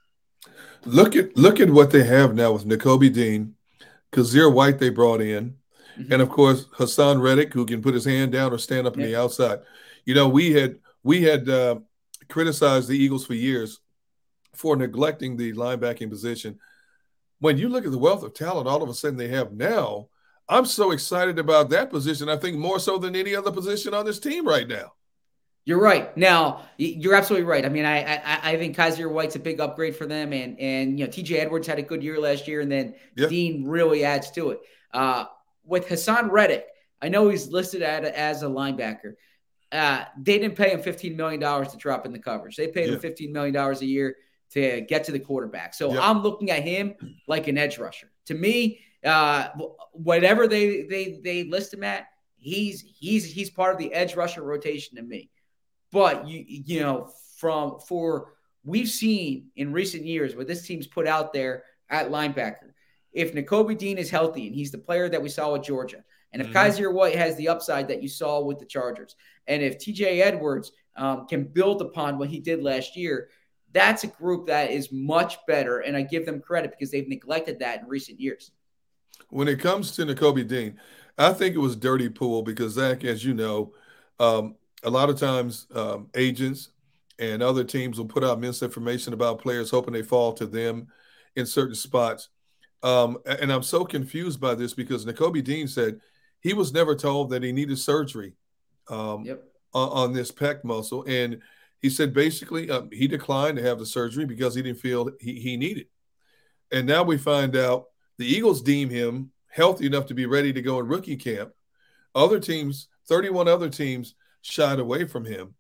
Look 0.84 1.16
at 1.16 1.36
look 1.36 1.60
at 1.60 1.70
what 1.70 1.90
they 1.90 2.04
have 2.04 2.34
now 2.34 2.52
with 2.52 2.66
Nakobe 2.66 3.12
Dean, 3.12 3.54
Kyzir 4.12 4.52
White 4.52 4.78
they 4.78 4.90
brought 4.90 5.20
in, 5.20 5.56
Mhm. 5.98 6.12
and 6.12 6.22
of 6.22 6.28
course 6.28 6.66
Haason 6.78 7.20
Reddick, 7.20 7.52
who 7.52 7.66
can 7.66 7.82
put 7.82 7.94
his 7.94 8.04
hand 8.04 8.32
down 8.32 8.52
or 8.52 8.58
stand 8.58 8.86
up 8.86 8.96
in 8.96 9.02
the 9.02 9.16
outside. 9.16 9.60
You 10.04 10.14
know, 10.14 10.28
we 10.28 10.52
had 10.52 10.78
we 11.02 11.22
had 11.22 11.48
uh, 11.48 11.76
criticized 12.28 12.88
the 12.88 12.96
Eagles 12.96 13.26
for 13.26 13.34
years 13.34 13.80
for 14.54 14.76
neglecting 14.76 15.36
the 15.36 15.52
linebacking 15.54 16.10
position. 16.10 16.58
When 17.38 17.58
you 17.58 17.68
look 17.68 17.84
at 17.84 17.90
the 17.90 17.98
wealth 17.98 18.22
of 18.22 18.34
talent, 18.34 18.68
all 18.68 18.82
of 18.82 18.88
a 18.88 18.94
sudden 18.94 19.16
they 19.16 19.28
have 19.28 19.52
now. 19.52 20.08
I'm 20.48 20.66
so 20.66 20.90
excited 20.90 21.38
about 21.38 21.70
that 21.70 21.90
position. 21.90 22.28
I 22.28 22.36
think 22.36 22.56
more 22.58 22.78
so 22.78 22.98
than 22.98 23.16
any 23.16 23.34
other 23.34 23.50
position 23.52 23.94
on 23.94 24.04
this 24.04 24.18
team 24.18 24.46
right 24.46 24.66
now. 24.68 24.92
You're 25.64 25.80
right. 25.80 26.14
Now 26.16 26.62
you're 26.76 27.14
absolutely 27.14 27.46
right. 27.46 27.64
I 27.64 27.68
mean, 27.68 27.84
I 27.84 28.16
I, 28.16 28.40
I 28.52 28.56
think 28.56 28.76
Kyzir 28.76 29.10
White's 29.10 29.36
a 29.36 29.38
big 29.38 29.60
upgrade 29.60 29.94
for 29.94 30.06
them, 30.06 30.32
and 30.32 30.58
and 30.58 30.98
you 30.98 31.06
know 31.06 31.10
T.J. 31.12 31.38
Edwards 31.38 31.68
had 31.68 31.78
a 31.78 31.82
good 31.82 32.02
year 32.02 32.18
last 32.20 32.48
year, 32.48 32.60
and 32.60 32.70
then 32.70 32.94
Yeah. 33.16 33.28
Dean 33.28 33.64
really 33.68 34.04
adds 34.04 34.30
to 34.32 34.50
it. 34.50 34.60
Uh, 34.92 35.26
with 35.64 35.86
Haason 35.86 36.30
Reddick, 36.32 36.66
I 37.00 37.08
know 37.08 37.28
he's 37.28 37.46
listed 37.48 37.80
at, 37.82 38.04
as 38.04 38.42
a 38.42 38.46
linebacker. 38.46 39.14
Uh, 39.70 40.04
they 40.20 40.38
didn't 40.38 40.56
pay 40.56 40.70
him 40.70 40.82
$15 40.82 41.16
million 41.16 41.40
to 41.40 41.76
drop 41.78 42.04
in 42.04 42.12
the 42.12 42.18
coverage. 42.18 42.56
They 42.56 42.66
paid 42.68 42.88
Yeah. 42.90 42.96
him 42.96 43.00
$15 43.00 43.30
million 43.32 43.56
a 43.56 43.72
year 43.84 44.16
to 44.50 44.82
get 44.82 45.04
to 45.04 45.12
the 45.12 45.18
quarterback. 45.20 45.72
So 45.74 45.94
Yeah. 45.94 46.00
I'm 46.10 46.22
looking 46.22 46.50
at 46.50 46.62
him 46.62 46.94
like 47.26 47.46
an 47.48 47.56
edge 47.56 47.78
rusher. 47.78 48.10
To 48.26 48.34
me, 48.34 48.80
uh, 49.04 49.48
whatever 49.92 50.46
they 50.46 50.82
they 50.82 51.20
they 51.22 51.44
list 51.44 51.74
him 51.74 51.84
at, 51.84 52.06
he's 52.36 52.80
he's 52.80 53.24
he's 53.24 53.50
part 53.50 53.72
of 53.72 53.78
the 53.78 53.92
edge 53.92 54.14
rusher 54.14 54.42
rotation 54.42 54.96
to 54.96 55.02
me. 55.02 55.30
But 55.90 56.26
you 56.26 56.44
you 56.46 56.80
know 56.80 57.10
from 57.36 57.78
for 57.80 58.34
we've 58.64 58.88
seen 58.88 59.48
in 59.56 59.72
recent 59.72 60.04
years 60.04 60.36
what 60.36 60.46
this 60.46 60.66
team's 60.66 60.86
put 60.86 61.06
out 61.06 61.32
there 61.32 61.64
at 61.90 62.10
linebacker. 62.10 62.72
If 63.12 63.34
Nakobe 63.34 63.76
Dean 63.76 63.98
is 63.98 64.08
healthy 64.08 64.46
and 64.46 64.54
he's 64.54 64.70
the 64.70 64.78
player 64.78 65.08
that 65.08 65.20
we 65.20 65.28
saw 65.28 65.52
with 65.52 65.62
Georgia, 65.62 66.02
and 66.32 66.40
if 66.40 66.48
mm-hmm. 66.48 66.56
Kyzir 66.56 66.92
White 66.92 67.16
has 67.16 67.36
the 67.36 67.48
upside 67.48 67.88
that 67.88 68.02
you 68.02 68.08
saw 68.08 68.40
with 68.40 68.58
the 68.58 68.64
Chargers, 68.64 69.16
and 69.46 69.62
if 69.62 69.78
TJ 69.78 70.20
Edwards 70.20 70.72
um, 70.96 71.26
can 71.26 71.44
build 71.44 71.82
upon 71.82 72.18
what 72.18 72.30
he 72.30 72.40
did 72.40 72.62
last 72.62 72.96
year, 72.96 73.28
that's 73.72 74.04
a 74.04 74.08
group 74.08 74.46
that 74.46 74.70
is 74.70 74.92
much 74.92 75.38
better. 75.46 75.80
And 75.80 75.96
I 75.96 76.02
give 76.02 76.24
them 76.26 76.40
credit 76.40 76.70
because 76.70 76.90
they've 76.90 77.08
neglected 77.08 77.58
that 77.58 77.82
in 77.82 77.88
recent 77.88 78.20
years. 78.20 78.50
When 79.30 79.48
it 79.48 79.60
comes 79.60 79.92
to 79.92 80.04
Nakobe 80.04 80.46
Dean, 80.46 80.78
I 81.18 81.32
think 81.32 81.54
it 81.54 81.58
was 81.58 81.76
dirty 81.76 82.08
pool 82.08 82.42
because 82.42 82.74
Zach, 82.74 83.04
as 83.04 83.24
you 83.24 83.34
know, 83.34 83.72
um, 84.18 84.56
a 84.82 84.90
lot 84.90 85.10
of 85.10 85.18
times 85.18 85.66
um, 85.74 86.08
agents 86.14 86.70
and 87.18 87.42
other 87.42 87.64
teams 87.64 87.98
will 87.98 88.06
put 88.06 88.24
out 88.24 88.40
misinformation 88.40 89.12
about 89.12 89.40
players, 89.40 89.70
hoping 89.70 89.92
they 89.92 90.02
fall 90.02 90.32
to 90.34 90.46
them 90.46 90.88
in 91.36 91.46
certain 91.46 91.74
spots. 91.74 92.28
Um, 92.82 93.18
and 93.24 93.52
I'm 93.52 93.62
so 93.62 93.84
confused 93.84 94.40
by 94.40 94.54
this 94.54 94.74
because 94.74 95.06
Nakobe 95.06 95.44
Dean 95.44 95.68
said 95.68 96.00
he 96.40 96.52
was 96.52 96.72
never 96.72 96.96
told 96.96 97.30
that 97.30 97.42
he 97.42 97.52
needed 97.52 97.78
surgery 97.78 98.34
um, 98.88 99.24
yep. 99.24 99.44
on, 99.72 99.88
on, 99.90 100.12
this 100.12 100.32
pec 100.32 100.64
muscle, 100.64 101.04
and 101.06 101.40
he 101.80 101.88
said 101.88 102.12
basically 102.12 102.70
um, 102.70 102.88
he 102.92 103.06
declined 103.06 103.56
to 103.56 103.62
have 103.62 103.78
the 103.78 103.86
surgery 103.86 104.24
because 104.24 104.54
he 104.56 104.62
didn't 104.62 104.80
feel 104.80 105.10
he, 105.20 105.38
he 105.38 105.56
needed. 105.56 105.86
And 106.72 106.86
now 106.86 107.04
we 107.04 107.18
find 107.18 107.54
out 107.54 107.86
the 108.22 108.32
Eagles 108.32 108.62
deem 108.62 108.88
him 108.88 109.32
healthy 109.48 109.84
enough 109.84 110.06
to 110.06 110.14
be 110.14 110.26
ready 110.26 110.52
to 110.52 110.62
go 110.62 110.78
in 110.78 110.86
rookie 110.86 111.16
camp. 111.16 111.50
Other 112.14 112.38
teams, 112.38 112.86
31 113.08 113.48
other 113.48 113.68
teams, 113.68 114.14
shied 114.42 114.78
away 114.78 115.06
from 115.06 115.24
him. 115.24 115.54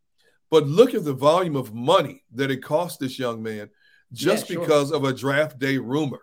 But 0.48 0.68
look 0.68 0.94
at 0.94 1.04
the 1.04 1.12
volume 1.12 1.56
of 1.56 1.74
money 1.74 2.22
that 2.34 2.52
it 2.52 2.58
cost 2.62 3.00
this 3.00 3.18
young 3.18 3.42
man 3.42 3.68
just 4.12 4.48
yeah, 4.48 4.54
sure. 4.54 4.62
because 4.62 4.92
of 4.92 5.02
a 5.02 5.12
draft 5.12 5.58
day 5.58 5.78
rumor. 5.78 6.20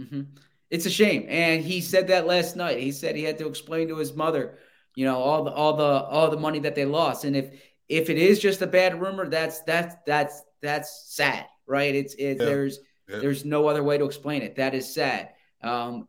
Mm-hmm. 0.00 0.22
It's 0.70 0.86
a 0.86 0.90
shame, 0.90 1.26
and 1.28 1.62
he 1.62 1.80
said 1.80 2.08
that 2.08 2.26
last 2.26 2.56
night. 2.56 2.80
He 2.80 2.90
said 2.90 3.14
he 3.14 3.22
had 3.22 3.38
to 3.38 3.46
explain 3.46 3.86
to 3.88 3.96
his 3.96 4.12
mother, 4.12 4.58
you 4.96 5.04
know, 5.04 5.18
all 5.18 5.44
the 5.44 5.52
all 5.52 5.76
the 5.76 5.84
all 5.84 6.30
the 6.30 6.36
money 6.36 6.58
that 6.60 6.74
they 6.74 6.84
lost. 6.84 7.24
And 7.24 7.36
if 7.36 7.52
if 7.88 8.10
it 8.10 8.18
is 8.18 8.40
just 8.40 8.60
a 8.60 8.66
bad 8.66 9.00
rumor, 9.00 9.28
that's 9.28 9.60
that's 9.60 9.94
that's 10.04 10.42
that's 10.62 11.14
sad, 11.14 11.46
right? 11.68 11.94
It's 11.94 12.14
it, 12.14 12.38
yeah. 12.38 12.44
there's 12.44 12.80
yeah. 13.08 13.18
there's 13.18 13.44
no 13.44 13.68
other 13.68 13.84
way 13.84 13.98
to 13.98 14.04
explain 14.04 14.42
it. 14.42 14.56
That 14.56 14.74
is 14.74 14.92
sad. 14.92 15.33
Um, 15.64 16.08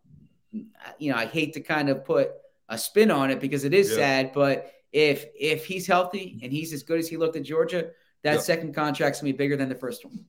you 0.52 1.12
know, 1.12 1.18
I 1.18 1.26
hate 1.26 1.54
to 1.54 1.62
kind 1.62 1.90
of 1.90 2.06
put 2.06 2.32
a 2.70 2.78
spin 2.78 3.12
on 3.12 3.30
it 3.30 3.40
because 3.40 3.64
it 3.64 3.74
is 3.74 3.90
yeah. 3.92 3.96
sad, 3.96 4.32
but 4.34 4.72
if 4.92 5.26
if 5.38 5.66
he's 5.66 5.86
healthy 5.86 6.40
and 6.42 6.52
he's 6.52 6.72
as 6.74 6.84
good 6.84 7.00
as 7.00 7.08
he 7.08 7.18
looked 7.18 7.36
at 7.36 7.44
Georgia, 7.44 7.90
that 8.24 8.42
second 8.42 8.74
contract's 8.74 9.20
gonna 9.20 9.34
be 9.34 9.38
bigger 9.38 9.58
than 9.58 9.70
the 9.70 9.76
first 9.76 10.06
one. 10.06 10.26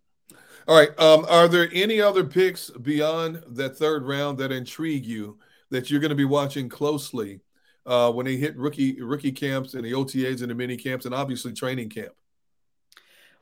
All 0.69 0.77
right. 0.77 0.99
Um, 0.99 1.25
are 1.29 1.47
there 1.47 1.69
any 1.73 2.01
other 2.01 2.25
picks 2.25 2.71
beyond 2.71 3.43
that 3.51 3.77
third 3.77 4.05
round 4.05 4.39
that 4.39 4.51
intrigue 4.51 5.07
you 5.07 5.39
that 5.71 5.91
you're 5.91 6.01
going 6.01 6.11
to 6.11 6.17
be 6.17 6.25
watching 6.25 6.69
closely 6.69 7.41
uh, 7.87 8.11
when 8.11 8.27
they 8.27 8.37
hit 8.37 8.57
rookie 8.57 9.01
rookie 9.01 9.31
camps 9.31 9.75
and 9.75 9.85
the 9.85 9.93
OTAs 9.93 10.41
and 10.43 10.51
the 10.51 10.55
mini 10.57 10.77
camps 10.77 11.07
and 11.07 11.15
obviously 11.15 11.53
training 11.53 11.89
camp? 11.89 12.13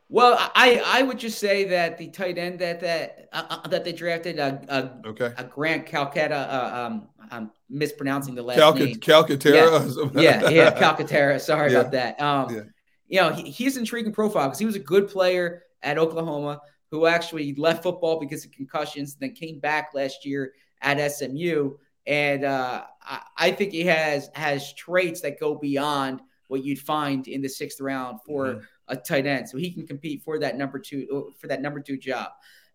Well, 0.09 0.37
I 0.55 0.83
I 0.85 1.03
would 1.03 1.19
just 1.19 1.38
say 1.38 1.64
that 1.64 1.99
the 1.99 2.09
tight 2.09 2.38
end 2.38 2.59
that 2.59 2.81
that 2.81 3.29
uh, 3.33 3.45
uh 3.49 3.69
that 3.69 3.85
they 3.85 3.93
drafted, 3.93 4.38
uh, 4.38 4.59
uh, 4.69 4.88
okay, 5.07 5.33
a 5.37 5.45
Grant 5.45 5.87
Calcutta, 5.87 6.37
uh, 6.37 6.87
um, 6.87 7.09
I'm 7.31 7.51
mispronouncing 7.69 8.35
the 8.35 8.43
last 8.43 8.59
Calc- 8.59 8.77
name. 8.77 8.97
Calcaterra. 8.97 10.14
Yeah, 10.21 10.43
yeah, 10.43 10.49
yeah 10.51 10.79
Calcaterra. 10.79 11.40
Sorry 11.40 11.73
yeah. 11.73 11.81
about 11.81 11.93
that. 11.93 12.21
Um, 12.21 12.55
yeah. 12.55 12.62
You 13.07 13.21
know, 13.21 13.31
he, 13.33 13.51
he's 13.51 13.77
an 13.77 13.83
intriguing 13.83 14.12
profile 14.12 14.49
because 14.49 14.59
he 14.59 14.67
was 14.67 14.77
a 14.77 14.81
good 14.81 15.09
player 15.09 15.62
at 15.83 15.99
Oklahoma 15.99 16.61
who 16.90 17.07
actually 17.07 17.55
left 17.57 17.83
football 17.83 18.21
because 18.21 18.45
of 18.45 18.53
concussions, 18.53 19.17
then 19.17 19.33
came 19.33 19.59
back 19.59 19.90
last 19.95 20.25
year 20.25 20.53
at 20.81 21.12
SMU. 21.12 21.73
And 22.07 22.45
uh, 22.45 22.85
I, 23.03 23.23
I 23.37 23.51
think 23.51 23.73
he 23.73 23.85
has 23.85 24.31
has 24.35 24.73
traits 24.75 25.21
that 25.23 25.40
go 25.40 25.55
beyond 25.55 26.21
what 26.49 26.62
you'd 26.62 26.79
find 26.79 27.27
in 27.27 27.43
the 27.43 27.49
sixth 27.49 27.81
round 27.81 28.21
for 28.25 28.47
mm-hmm. 28.47 28.64
A 28.88 28.97
tight 28.97 29.27
end. 29.27 29.49
So 29.49 29.59
he 29.59 29.70
can 29.70 29.87
compete 29.87 30.23
for 30.23 30.38
that 30.38 30.57
number 30.57 30.79
two 30.79 31.33
for 31.38 31.47
that 31.49 31.61
number 31.62 31.81
two 31.81 31.97
job. 31.97 32.29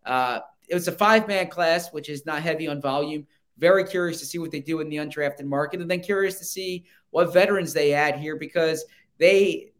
Uh, 0.04 0.40
it 0.68 0.74
was 0.74 0.88
a 0.88 0.92
five 0.92 1.28
man 1.28 1.48
class, 1.48 1.92
which 1.92 2.08
is 2.08 2.26
not 2.26 2.42
heavy 2.42 2.68
on 2.68 2.80
volume. 2.80 3.26
Very 3.58 3.84
curious 3.84 4.18
to 4.20 4.26
see 4.26 4.38
what 4.38 4.50
they 4.50 4.60
do 4.60 4.80
in 4.80 4.88
the 4.88 4.96
undrafted 4.96 5.44
market, 5.44 5.80
and 5.80 5.90
then 5.90 6.00
curious 6.00 6.38
to 6.38 6.44
see 6.44 6.84
what 7.10 7.32
veterans 7.32 7.72
they 7.72 7.92
add 7.92 8.16
here 8.16 8.36
because 8.36 8.84
they. 9.18 9.72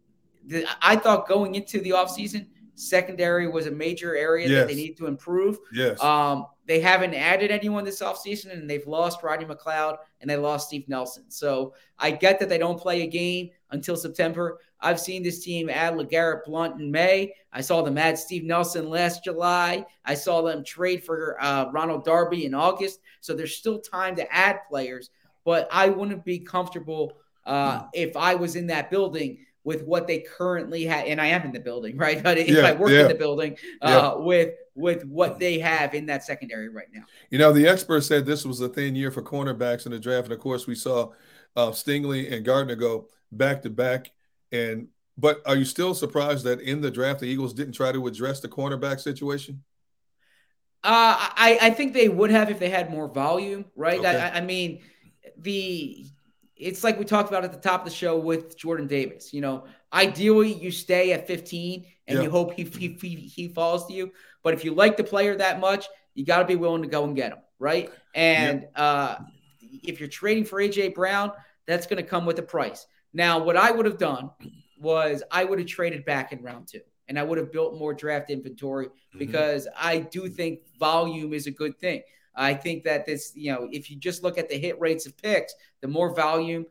The, 0.47 0.66
I 0.81 0.97
thought 0.97 1.29
going 1.29 1.55
into 1.55 1.81
the 1.81 1.90
offseason– 1.90 2.47
Secondary 2.81 3.47
was 3.47 3.66
a 3.66 3.71
major 3.71 4.16
area 4.16 4.49
yes. 4.49 4.61
that 4.61 4.69
they 4.69 4.75
need 4.75 4.97
to 4.97 5.07
improve. 5.07 5.59
Yes. 5.73 6.03
Um, 6.03 6.47
they 6.64 6.81
haven't 6.81 7.14
added 7.14 7.51
anyone 7.51 7.85
this 7.85 8.01
offseason, 8.01 8.53
and 8.53 8.69
they've 8.69 8.87
lost 8.87 9.23
Rodney 9.23 9.45
McLeod 9.45 9.99
and 10.21 10.31
they 10.31 10.37
lost 10.37 10.69
Steve 10.69 10.88
Nelson. 10.88 11.25
So 11.29 11.75
I 11.99 12.11
get 12.11 12.38
that 12.40 12.49
they 12.49 12.59
don't 12.59 12.81
play 12.81 13.03
a 13.03 13.07
game 13.07 13.51
until 13.71 13.97
September. 13.97 14.61
I've 14.83 15.01
seen 15.01 15.23
this 15.23 15.45
team 15.45 15.69
add 15.69 15.95
LeGarrette 15.95 16.45
Blunt 16.45 16.81
in 16.81 16.90
May. 16.90 17.35
I 17.53 17.61
saw 17.61 17.83
them 17.83 17.99
add 17.99 18.19
Steve 18.19 18.45
Nelson 18.45 18.88
last 18.88 19.25
July. 19.25 19.85
I 20.05 20.14
saw 20.14 20.43
them 20.43 20.64
trade 20.64 21.05
for 21.05 21.37
uh, 21.43 21.71
Ronald 21.73 22.05
Darby 22.05 22.47
in 22.47 22.55
August. 22.55 23.01
So 23.21 23.35
there's 23.35 23.57
still 23.57 23.79
time 23.79 24.16
to 24.16 24.35
add 24.35 24.61
players, 24.69 25.11
but 25.45 25.69
I 25.71 25.88
wouldn't 25.88 26.25
be 26.25 26.38
comfortable 26.38 27.19
uh, 27.45 27.87
if 27.93 28.16
I 28.16 28.35
was 28.35 28.57
in 28.57 28.66
that 28.69 28.90
building 28.90 29.38
with 29.64 29.83
what 29.85 30.07
they 30.07 30.21
currently 30.21 30.85
have, 30.85 31.07
and 31.07 31.21
I 31.21 31.27
am 31.27 31.43
in 31.43 31.53
the 31.53 31.61
building, 31.61 31.97
right? 31.99 32.23
But 32.23 32.38
if 32.38 32.49
yeah, 32.49 32.62
I 32.62 32.73
work 32.73 32.90
yeah. 32.90 33.03
in 33.03 33.09
the 33.09 33.14
building, 33.14 33.57
uh, 33.83 34.14
yeah. 34.16 34.25
with 34.25 34.55
with 34.75 35.05
what 35.05 35.38
they 35.38 35.59
have 35.59 35.95
in 35.95 36.07
that 36.07 36.25
secondary 36.25 36.69
right 36.69 36.87
now. 36.95 37.03
You 37.29 37.38
know, 37.38 37.53
the 37.53 37.69
experts 37.69 38.07
said 38.07 38.25
this 38.25 38.47
was 38.47 38.61
a 38.61 38.69
thin 38.69 38.95
year 38.95 39.11
for 39.11 39.23
cornerbacks 39.23 39.85
in 39.85 39.93
the 39.93 39.99
draft, 39.99 40.25
and 40.25 40.33
of 40.33 40.40
course, 40.40 40.66
we 40.66 40.75
saw 40.75 41.11
uh, 41.57 41.71
Stingley 41.71 42.33
and 42.33 42.45
Gardner 42.45 42.77
go 42.77 43.09
back 43.33 43.62
to 43.62 43.71
back. 43.71 44.12
And 44.53 44.89
but 45.17 45.43
are 45.47 45.57
you 45.57 45.65
still 45.65 45.95
surprised 45.95 46.45
that 46.45 46.61
in 46.61 46.81
the 46.81 46.91
draft 46.91 47.21
the 47.21 47.27
Eagles 47.27 47.53
didn't 47.53 47.75
try 47.75 47.93
to 47.93 48.07
address 48.07 48.41
the 48.41 48.49
cornerback 48.49 49.01
situation? 49.01 49.63
Uh, 50.83 51.17
I 51.37 51.59
I 51.61 51.71
think 51.71 51.93
they 51.93 52.09
would 52.09 52.31
have 52.31 52.51
if 52.51 52.59
they 52.59 52.71
had 52.71 52.91
more 52.91 53.07
volume, 53.09 53.67
right? 53.77 53.99
Okay. 53.99 54.17
I, 54.17 54.39
I 54.39 54.41
mean, 54.41 54.81
the 55.37 56.07
it's 56.57 56.85
like 56.85 56.99
we 56.99 57.05
talked 57.05 57.29
about 57.29 57.45
at 57.45 57.53
the 57.53 57.59
top 57.59 57.81
of 57.81 57.85
the 57.91 57.95
show 57.95 58.19
with 58.19 58.57
Jordan 58.57 58.87
Davis. 58.87 59.33
You 59.33 59.41
know, 59.41 59.65
ideally 59.93 60.53
you 60.53 60.71
stay 60.71 61.13
at 61.13 61.27
15 61.27 61.87
and 62.07 62.19
yeah. 62.19 62.25
you 62.25 62.31
hope 62.31 62.53
he, 62.55 62.65
he, 62.65 62.97
he 63.01 63.15
he 63.17 63.49
falls 63.49 63.87
to 63.87 63.93
you. 63.93 64.13
But 64.43 64.55
if 64.55 64.65
you 64.65 64.75
like 64.75 64.97
the 64.97 65.05
player 65.05 65.37
that 65.37 65.61
much, 65.61 65.87
you 66.15 66.25
got 66.25 66.39
to 66.39 66.45
be 66.47 66.57
willing 66.57 66.83
to 66.83 66.89
go 66.89 67.05
and 67.05 67.15
get 67.15 67.33
him, 67.33 67.39
right? 67.59 67.91
And 68.15 68.67
yeah. 68.75 68.83
uh, 68.83 69.19
if 69.61 70.01
you're 70.01 70.09
trading 70.09 70.45
for 70.45 70.61
AJ 70.61 70.95
Brown, 70.95 71.33
that's 71.67 71.87
going 71.87 72.03
to 72.03 72.09
come 72.09 72.27
with 72.27 72.39
a 72.39 72.43
price. 72.43 72.87
Now, 73.12 73.42
what 73.42 73.57
I 73.57 73.70
would 73.70 73.87
have 73.87 73.99
done 73.99 74.31
was 74.79 75.23
I 75.31 75.44
would 75.44 75.59
have 75.59 75.68
traded 75.68 76.05
back 76.05 76.33
in 76.33 76.42
round 76.42 76.68
two 76.68 76.81
and 77.09 77.18
I 77.18 77.23
would 77.23 77.38
have 77.38 77.53
built 77.53 77.79
more 77.79 77.92
draft 77.92 78.31
inventory 78.31 78.87
mm-hmm. 78.87 79.18
because 79.18 79.66
I 79.77 79.99
do 79.99 80.29
think 80.29 80.61
volume 80.79 81.35
is 81.35 81.46
a 81.46 81.51
good 81.51 81.79
thing. 81.79 82.03
I 82.37 82.55
think 82.55 82.85
that 82.85 83.05
this, 83.05 83.33
you 83.35 83.53
know, 83.53 83.68
if 83.70 83.90
you 83.90 83.96
just 83.96 84.23
look 84.23 84.38
at 84.38 84.49
the 84.49 84.57
hit 84.57 84.81
rates 84.81 85.07
of 85.07 85.16
picks, 85.16 85.53
the 85.81 85.88
more 85.88 86.14
volume, 86.14 86.64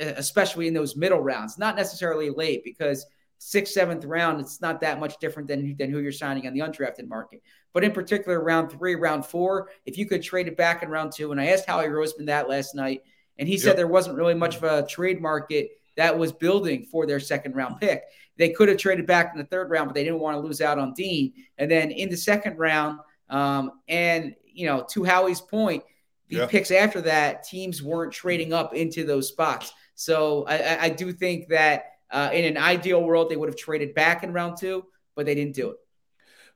especially 0.00 0.66
in 0.66 0.74
those 0.74 0.96
middle 0.96 1.20
rounds, 1.20 1.58
not 1.58 1.76
necessarily 1.76 2.30
late, 2.30 2.64
because 2.64 3.06
sixth, 3.36 3.74
seventh 3.74 4.04
round, 4.04 4.40
it's 4.40 4.60
not 4.60 4.80
that 4.80 4.98
much 4.98 5.18
different 5.18 5.46
than, 5.46 5.76
than 5.76 5.90
who 5.90 6.00
you're 6.00 6.12
signing 6.12 6.46
on 6.46 6.54
the 6.54 6.60
undrafted 6.60 7.06
market. 7.06 7.42
But 7.72 7.84
in 7.84 7.92
particular, 7.92 8.42
round 8.42 8.72
three, 8.72 8.94
round 8.94 9.26
four, 9.26 9.68
if 9.84 9.98
you 9.98 10.06
could 10.06 10.22
trade 10.22 10.48
it 10.48 10.56
back 10.56 10.82
in 10.82 10.88
round 10.88 11.12
two, 11.12 11.30
and 11.30 11.40
I 11.40 11.48
asked 11.48 11.66
Howie 11.66 11.86
Roseman 11.86 12.26
that 12.26 12.48
last 12.48 12.74
night, 12.74 13.02
and 13.38 13.48
he 13.48 13.56
said 13.56 13.76
there 13.76 13.86
wasn't 13.86 14.16
really 14.16 14.34
much 14.34 14.56
of 14.56 14.64
a 14.64 14.86
trade 14.86 15.20
market 15.20 15.70
that 15.96 16.16
was 16.16 16.32
building 16.32 16.84
for 16.84 17.06
their 17.06 17.20
second 17.20 17.54
round 17.54 17.80
pick. 17.80 18.04
They 18.36 18.50
could 18.50 18.68
have 18.68 18.78
traded 18.78 19.06
back 19.06 19.32
in 19.32 19.38
the 19.38 19.46
third 19.46 19.68
round, 19.70 19.88
but 19.88 19.94
they 19.94 20.04
didn't 20.04 20.20
want 20.20 20.36
to 20.36 20.40
lose 20.40 20.60
out 20.60 20.78
on 20.78 20.94
Dean. 20.94 21.32
And 21.58 21.70
then 21.70 21.90
in 21.90 22.08
the 22.08 22.16
second 22.16 22.56
round, 22.56 23.00
um, 23.28 23.72
and 23.88 24.34
you 24.44 24.66
know, 24.66 24.86
to 24.90 25.04
Howie's 25.04 25.40
point, 25.40 25.82
the 26.28 26.36
yeah. 26.36 26.46
picks 26.46 26.70
after 26.70 27.00
that, 27.02 27.44
teams 27.44 27.82
weren't 27.82 28.12
trading 28.12 28.52
up 28.52 28.74
into 28.74 29.04
those 29.04 29.28
spots. 29.28 29.72
So 29.94 30.44
I, 30.46 30.84
I 30.84 30.88
do 30.90 31.12
think 31.12 31.48
that 31.48 31.92
uh, 32.10 32.30
in 32.32 32.44
an 32.44 32.56
ideal 32.56 33.02
world, 33.02 33.28
they 33.28 33.36
would 33.36 33.48
have 33.48 33.56
traded 33.56 33.94
back 33.94 34.22
in 34.22 34.32
round 34.32 34.56
two, 34.58 34.84
but 35.14 35.26
they 35.26 35.34
didn't 35.34 35.54
do 35.54 35.70
it. 35.70 35.76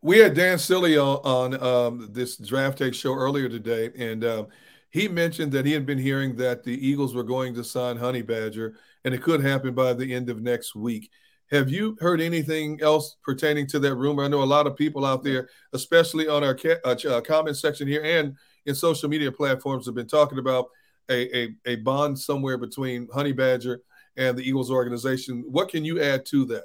We 0.03 0.19
had 0.19 0.35
Dan 0.35 0.59
Sileo 0.59 1.25
on, 1.25 1.55
on 1.55 1.63
um, 1.63 2.09
this 2.13 2.37
draft 2.37 2.79
take 2.79 2.95
show 2.95 3.15
earlier 3.15 3.49
today, 3.49 3.91
and 3.97 4.25
um, 4.25 4.47
he 4.93 5.09
mentioned 5.09 5.53
that 5.53 5.65
he 5.65 5.73
had 5.73 5.87
been 5.87 5.99
hearing 5.99 6.37
that 6.37 6.63
the 6.63 6.87
Eagles 6.87 7.15
were 7.15 7.23
going 7.23 7.55
to 7.55 7.65
sign 7.65 7.97
Honey 7.97 8.21
Badger, 8.21 8.77
and 9.05 9.15
it 9.15 9.23
could 9.23 9.43
happen 9.43 9.75
by 9.75 9.95
the 9.95 10.15
end 10.15 10.29
of 10.29 10.43
next 10.43 10.75
week. 10.75 11.11
Have 11.51 11.71
you 11.71 11.97
heard 11.99 12.21
anything 12.21 12.79
else 12.83 13.17
pertaining 13.25 13.67
to 13.69 13.79
that 13.81 13.95
rumor? 13.95 14.25
I 14.25 14.29
know 14.29 14.43
a 14.43 14.45
lot 14.45 14.67
of 14.67 14.77
people 14.77 15.07
out 15.07 15.23
there, 15.25 15.49
especially 15.73 16.29
on 16.29 16.45
our 16.45 16.55
ca- 16.55 16.81
uh, 16.85 16.97
uh, 17.09 17.21
comment 17.23 17.57
section 17.57 17.89
here 17.89 18.03
and 18.03 18.37
in 18.67 18.75
social 18.75 19.09
media 19.09 19.33
platforms, 19.33 19.87
have 19.87 19.95
been 19.95 20.07
talking 20.07 20.39
about 20.39 20.69
a, 21.09 21.45
a, 21.45 21.57
a 21.67 21.77
bond 21.77 22.19
somewhere 22.19 22.59
between 22.59 23.09
Honey 23.13 23.33
Badger 23.33 23.81
and 24.19 24.37
the 24.37 24.47
Eagles 24.47 24.71
organization. 24.71 25.45
What 25.49 25.71
can 25.71 25.87
you 25.87 26.03
add 26.03 26.27
to 26.27 26.45
that? 26.47 26.65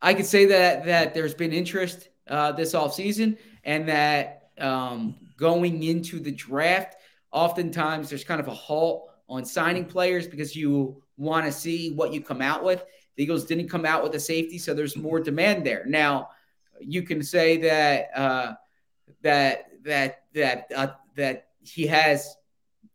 I 0.00 0.14
could 0.14 0.26
say 0.26 0.46
that 0.46 0.86
that 0.86 1.12
there's 1.12 1.34
been 1.34 1.52
interest 1.52 2.08
uh, 2.28 2.52
this 2.52 2.72
offseason 2.72 3.36
and 3.64 3.88
that 3.88 4.50
um, 4.58 5.16
going 5.36 5.82
into 5.82 6.20
the 6.20 6.32
draft, 6.32 6.96
oftentimes 7.32 8.08
there's 8.08 8.24
kind 8.24 8.40
of 8.40 8.48
a 8.48 8.54
halt 8.54 9.10
on 9.28 9.44
signing 9.44 9.84
players 9.84 10.26
because 10.26 10.56
you 10.56 11.02
want 11.16 11.46
to 11.46 11.52
see 11.52 11.92
what 11.92 12.12
you 12.12 12.20
come 12.20 12.40
out 12.40 12.64
with. 12.64 12.84
The 13.16 13.24
Eagles 13.24 13.44
didn't 13.44 13.68
come 13.68 13.84
out 13.84 14.02
with 14.02 14.14
a 14.14 14.20
safety, 14.20 14.58
so 14.58 14.74
there's 14.74 14.96
more 14.96 15.20
demand 15.20 15.66
there. 15.66 15.84
Now, 15.86 16.28
you 16.80 17.02
can 17.02 17.22
say 17.22 17.56
that 17.58 18.10
uh, 18.16 18.54
that 19.22 19.66
that 19.84 20.22
that 20.34 20.66
uh, 20.74 20.88
that 21.16 21.48
he 21.60 21.86
has, 21.88 22.36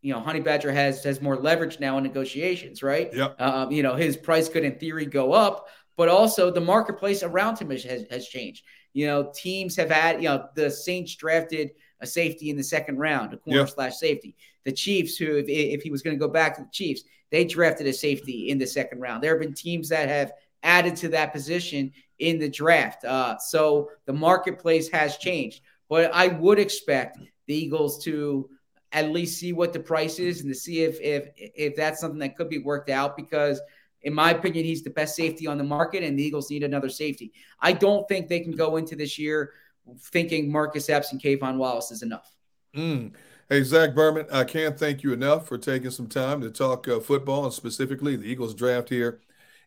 you 0.00 0.12
know, 0.12 0.20
Honey 0.20 0.40
Badger 0.40 0.72
has 0.72 1.04
has 1.04 1.20
more 1.20 1.36
leverage 1.36 1.78
now 1.78 1.98
in 1.98 2.04
negotiations, 2.04 2.82
right? 2.82 3.10
Yeah. 3.12 3.28
Um, 3.38 3.70
you 3.70 3.82
know, 3.82 3.94
his 3.94 4.16
price 4.16 4.48
could, 4.48 4.64
in 4.64 4.78
theory, 4.78 5.06
go 5.06 5.32
up, 5.32 5.68
but 5.96 6.08
also 6.08 6.50
the 6.50 6.60
marketplace 6.60 7.22
around 7.22 7.58
him 7.58 7.70
has, 7.70 7.84
has 8.10 8.26
changed. 8.26 8.64
You 8.94 9.06
know, 9.06 9.32
teams 9.34 9.76
have 9.76 9.90
had, 9.90 10.22
you 10.22 10.28
know, 10.28 10.48
the 10.54 10.70
Saints 10.70 11.14
drafted 11.16 11.72
a 12.00 12.06
safety 12.06 12.50
in 12.50 12.56
the 12.56 12.64
second 12.64 12.98
round, 12.98 13.32
a 13.32 13.36
corner 13.36 13.66
slash 13.66 13.96
safety. 13.96 14.34
The 14.64 14.72
Chiefs, 14.72 15.16
who, 15.16 15.36
if, 15.36 15.46
if 15.48 15.82
he 15.82 15.90
was 15.90 16.02
going 16.02 16.16
to 16.16 16.20
go 16.20 16.32
back 16.32 16.56
to 16.56 16.62
the 16.62 16.70
Chiefs, 16.72 17.02
they 17.30 17.44
drafted 17.44 17.86
a 17.86 17.92
safety 17.92 18.50
in 18.50 18.58
the 18.58 18.66
second 18.66 19.00
round. 19.00 19.22
There 19.22 19.32
have 19.32 19.40
been 19.40 19.54
teams 19.54 19.88
that 19.88 20.08
have 20.08 20.32
added 20.62 20.96
to 20.96 21.08
that 21.10 21.32
position 21.32 21.92
in 22.18 22.38
the 22.38 22.48
draft. 22.48 23.04
Uh, 23.04 23.38
so 23.38 23.90
the 24.06 24.12
marketplace 24.12 24.88
has 24.90 25.16
changed. 25.18 25.60
But 25.88 26.12
I 26.14 26.28
would 26.28 26.58
expect 26.58 27.18
the 27.46 27.54
Eagles 27.54 28.02
to 28.04 28.48
at 28.92 29.10
least 29.10 29.38
see 29.38 29.52
what 29.52 29.72
the 29.72 29.80
price 29.80 30.18
is 30.18 30.40
and 30.40 30.48
to 30.48 30.54
see 30.54 30.82
if 30.82 31.00
if 31.00 31.28
if 31.36 31.76
that's 31.76 32.00
something 32.00 32.20
that 32.20 32.36
could 32.36 32.48
be 32.48 32.58
worked 32.58 32.88
out 32.88 33.16
because 33.16 33.60
in 34.02 34.14
my 34.14 34.30
opinion 34.30 34.64
he's 34.64 34.84
the 34.84 34.90
best 34.90 35.16
safety 35.16 35.46
on 35.46 35.58
the 35.58 35.64
market 35.64 36.04
and 36.04 36.18
the 36.18 36.22
Eagles 36.22 36.48
need 36.48 36.62
another 36.62 36.88
safety. 36.88 37.32
I 37.60 37.72
don't 37.72 38.06
think 38.08 38.28
they 38.28 38.40
can 38.40 38.52
go 38.52 38.76
into 38.76 38.94
this 38.94 39.18
year 39.18 39.52
thinking 39.98 40.50
Marcus 40.50 40.88
Epps 40.88 41.12
and 41.12 41.20
K'Von 41.20 41.56
Wallace 41.56 41.90
is 41.90 42.02
enough. 42.02 42.34
Mm. 42.76 43.12
Hey, 43.48 43.62
Zach 43.62 43.94
Berman, 43.94 44.26
I 44.32 44.44
can't 44.44 44.78
thank 44.78 45.02
you 45.02 45.12
enough 45.12 45.46
for 45.46 45.58
taking 45.58 45.90
some 45.90 46.08
time 46.08 46.40
to 46.40 46.50
talk 46.50 46.88
uh, 46.88 47.00
football 47.00 47.44
and 47.44 47.52
specifically 47.52 48.16
the 48.16 48.24
Eagles 48.24 48.54
draft 48.54 48.88
here 48.88 49.20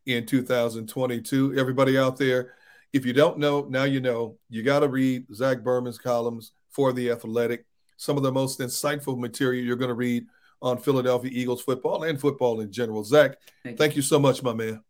in 0.06 0.26
2022. 0.26 1.56
Everybody 1.58 1.98
out 1.98 2.18
there, 2.18 2.56
if 2.92 3.06
you 3.06 3.14
don't 3.14 3.38
know, 3.38 3.68
now 3.70 3.84
you 3.84 4.00
know. 4.00 4.38
You 4.50 4.64
got 4.64 4.80
to 4.80 4.88
read 4.88 5.26
Zach 5.34 5.64
Berman's 5.64 6.00
columns 6.00 6.54
for 6.70 6.92
The 6.92 7.12
Athletic. 7.12 7.66
Some 7.98 8.18
of 8.18 8.24
the 8.24 8.32
most 8.32 8.60
insightful 8.60 9.18
material 9.18 9.64
you're 9.64 9.76
going 9.76 9.90
to 9.90 9.96
read 9.96 10.26
on 10.62 10.78
Philadelphia 10.78 11.32
Eagles 11.34 11.62
football 11.62 12.04
and 12.04 12.20
football 12.20 12.62
in 12.62 12.72
general. 12.72 13.04
Zach, 13.04 13.38
thank, 13.64 13.78
thank 13.78 13.94
you. 13.94 13.98
you. 13.98 14.02
so 14.02 14.18
much, 14.18 14.42
my 14.42 14.54
man. 14.54 14.82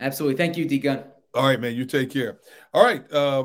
Absolutely. 0.00 0.36
Thank 0.36 0.56
you, 0.56 0.66
D 0.66 0.78
Gun. 0.78 1.04
All 1.34 1.44
right, 1.46 1.60
man. 1.60 1.74
You 1.74 1.84
take 1.84 2.10
care. 2.10 2.38
All 2.72 2.84
right. 2.84 3.10
Uh, 3.12 3.44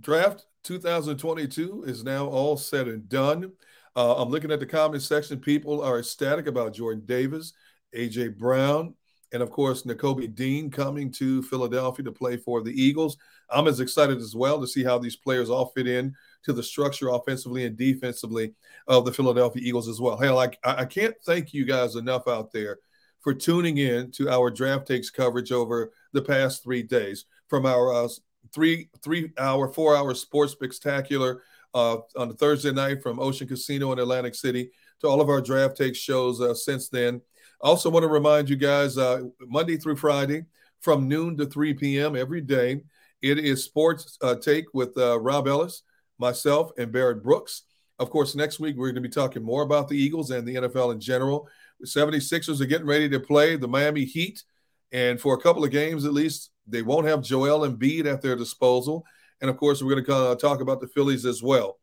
draft 0.00 0.46
2022 0.64 1.84
is 1.86 2.04
now 2.04 2.26
all 2.26 2.56
said 2.56 2.88
and 2.88 3.08
done. 3.08 3.52
Uh, 3.96 4.20
I'm 4.20 4.28
looking 4.28 4.52
at 4.52 4.60
the 4.60 4.66
comment 4.66 5.02
section. 5.02 5.40
People 5.40 5.82
are 5.82 5.98
ecstatic 5.98 6.46
about 6.46 6.74
Jordan 6.74 7.04
Davis, 7.06 7.52
AJ 7.94 8.36
Brown, 8.36 8.94
and 9.32 9.42
of 9.42 9.50
course, 9.50 9.82
Nakobe 9.82 10.34
Dean 10.34 10.70
coming 10.70 11.10
to 11.12 11.42
Philadelphia 11.42 12.04
to 12.04 12.12
play 12.12 12.36
for 12.36 12.62
the 12.62 12.70
Eagles. 12.70 13.16
I'm 13.50 13.66
as 13.66 13.80
excited 13.80 14.18
as 14.18 14.34
well 14.34 14.60
to 14.60 14.66
see 14.66 14.84
how 14.84 14.98
these 14.98 15.16
players 15.16 15.50
all 15.50 15.66
fit 15.66 15.86
in 15.86 16.14
to 16.44 16.52
the 16.52 16.62
structure 16.62 17.08
offensively 17.08 17.64
and 17.64 17.76
defensively 17.76 18.54
of 18.86 19.04
the 19.04 19.12
Philadelphia 19.12 19.62
Eagles 19.64 19.88
as 19.88 20.00
well. 20.00 20.16
Hell, 20.16 20.38
I, 20.38 20.50
I 20.64 20.84
can't 20.84 21.14
thank 21.24 21.52
you 21.52 21.64
guys 21.64 21.96
enough 21.96 22.28
out 22.28 22.52
there 22.52 22.78
for 23.20 23.34
tuning 23.34 23.78
in 23.78 24.10
to 24.12 24.30
our 24.30 24.50
draft 24.50 24.86
takes 24.86 25.10
coverage 25.10 25.52
over 25.52 25.92
the 26.12 26.22
past 26.22 26.62
three 26.62 26.82
days 26.82 27.24
from 27.48 27.66
our 27.66 27.92
uh, 27.92 28.08
three 28.52 28.88
three 29.02 29.30
hour, 29.38 29.68
four 29.68 29.96
hour 29.96 30.14
sports 30.14 30.52
spectacular 30.52 31.42
uh, 31.74 31.98
on 32.16 32.34
Thursday 32.36 32.72
night 32.72 33.02
from 33.02 33.20
Ocean 33.20 33.48
Casino 33.48 33.92
in 33.92 33.98
Atlantic 33.98 34.34
City 34.34 34.70
to 35.00 35.06
all 35.06 35.20
of 35.20 35.28
our 35.28 35.40
draft 35.40 35.76
takes 35.76 35.98
shows 35.98 36.40
uh, 36.40 36.54
since 36.54 36.88
then. 36.88 37.20
I 37.62 37.68
also 37.68 37.90
want 37.90 38.04
to 38.04 38.08
remind 38.08 38.48
you 38.48 38.56
guys 38.56 38.98
uh, 38.98 39.22
Monday 39.40 39.76
through 39.76 39.96
Friday 39.96 40.44
from 40.80 41.08
noon 41.08 41.36
to 41.36 41.46
3 41.46 41.74
p.m. 41.74 42.16
every 42.16 42.40
day. 42.40 42.82
It 43.20 43.38
is 43.38 43.64
Sports 43.64 44.16
uh, 44.22 44.36
Take 44.36 44.66
with 44.72 44.96
uh, 44.96 45.18
Rob 45.18 45.48
Ellis, 45.48 45.82
myself, 46.18 46.70
and 46.78 46.92
Barrett 46.92 47.22
Brooks. 47.22 47.62
Of 47.98 48.10
course, 48.10 48.36
next 48.36 48.60
week 48.60 48.76
we're 48.76 48.92
going 48.92 49.02
to 49.02 49.08
be 49.08 49.08
talking 49.08 49.42
more 49.42 49.62
about 49.62 49.88
the 49.88 49.96
Eagles 49.96 50.30
and 50.30 50.46
the 50.46 50.54
NFL 50.54 50.92
in 50.92 51.00
general. 51.00 51.48
The 51.80 51.86
76ers 51.86 52.60
are 52.60 52.66
getting 52.66 52.86
ready 52.86 53.08
to 53.08 53.18
play 53.18 53.56
the 53.56 53.66
Miami 53.66 54.04
Heat. 54.04 54.44
And 54.92 55.20
for 55.20 55.34
a 55.34 55.40
couple 55.40 55.64
of 55.64 55.70
games 55.70 56.04
at 56.04 56.12
least, 56.12 56.50
they 56.66 56.82
won't 56.82 57.06
have 57.06 57.22
Joel 57.22 57.68
Embiid 57.68 58.06
at 58.06 58.22
their 58.22 58.36
disposal. 58.36 59.04
And 59.40 59.50
of 59.50 59.56
course, 59.56 59.82
we're 59.82 60.00
going 60.00 60.04
to 60.04 60.36
talk 60.40 60.60
about 60.60 60.80
the 60.80 60.88
Phillies 60.88 61.24
as 61.24 61.42
well. 61.42 61.78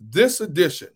This 0.00 0.40
edition 0.40 0.90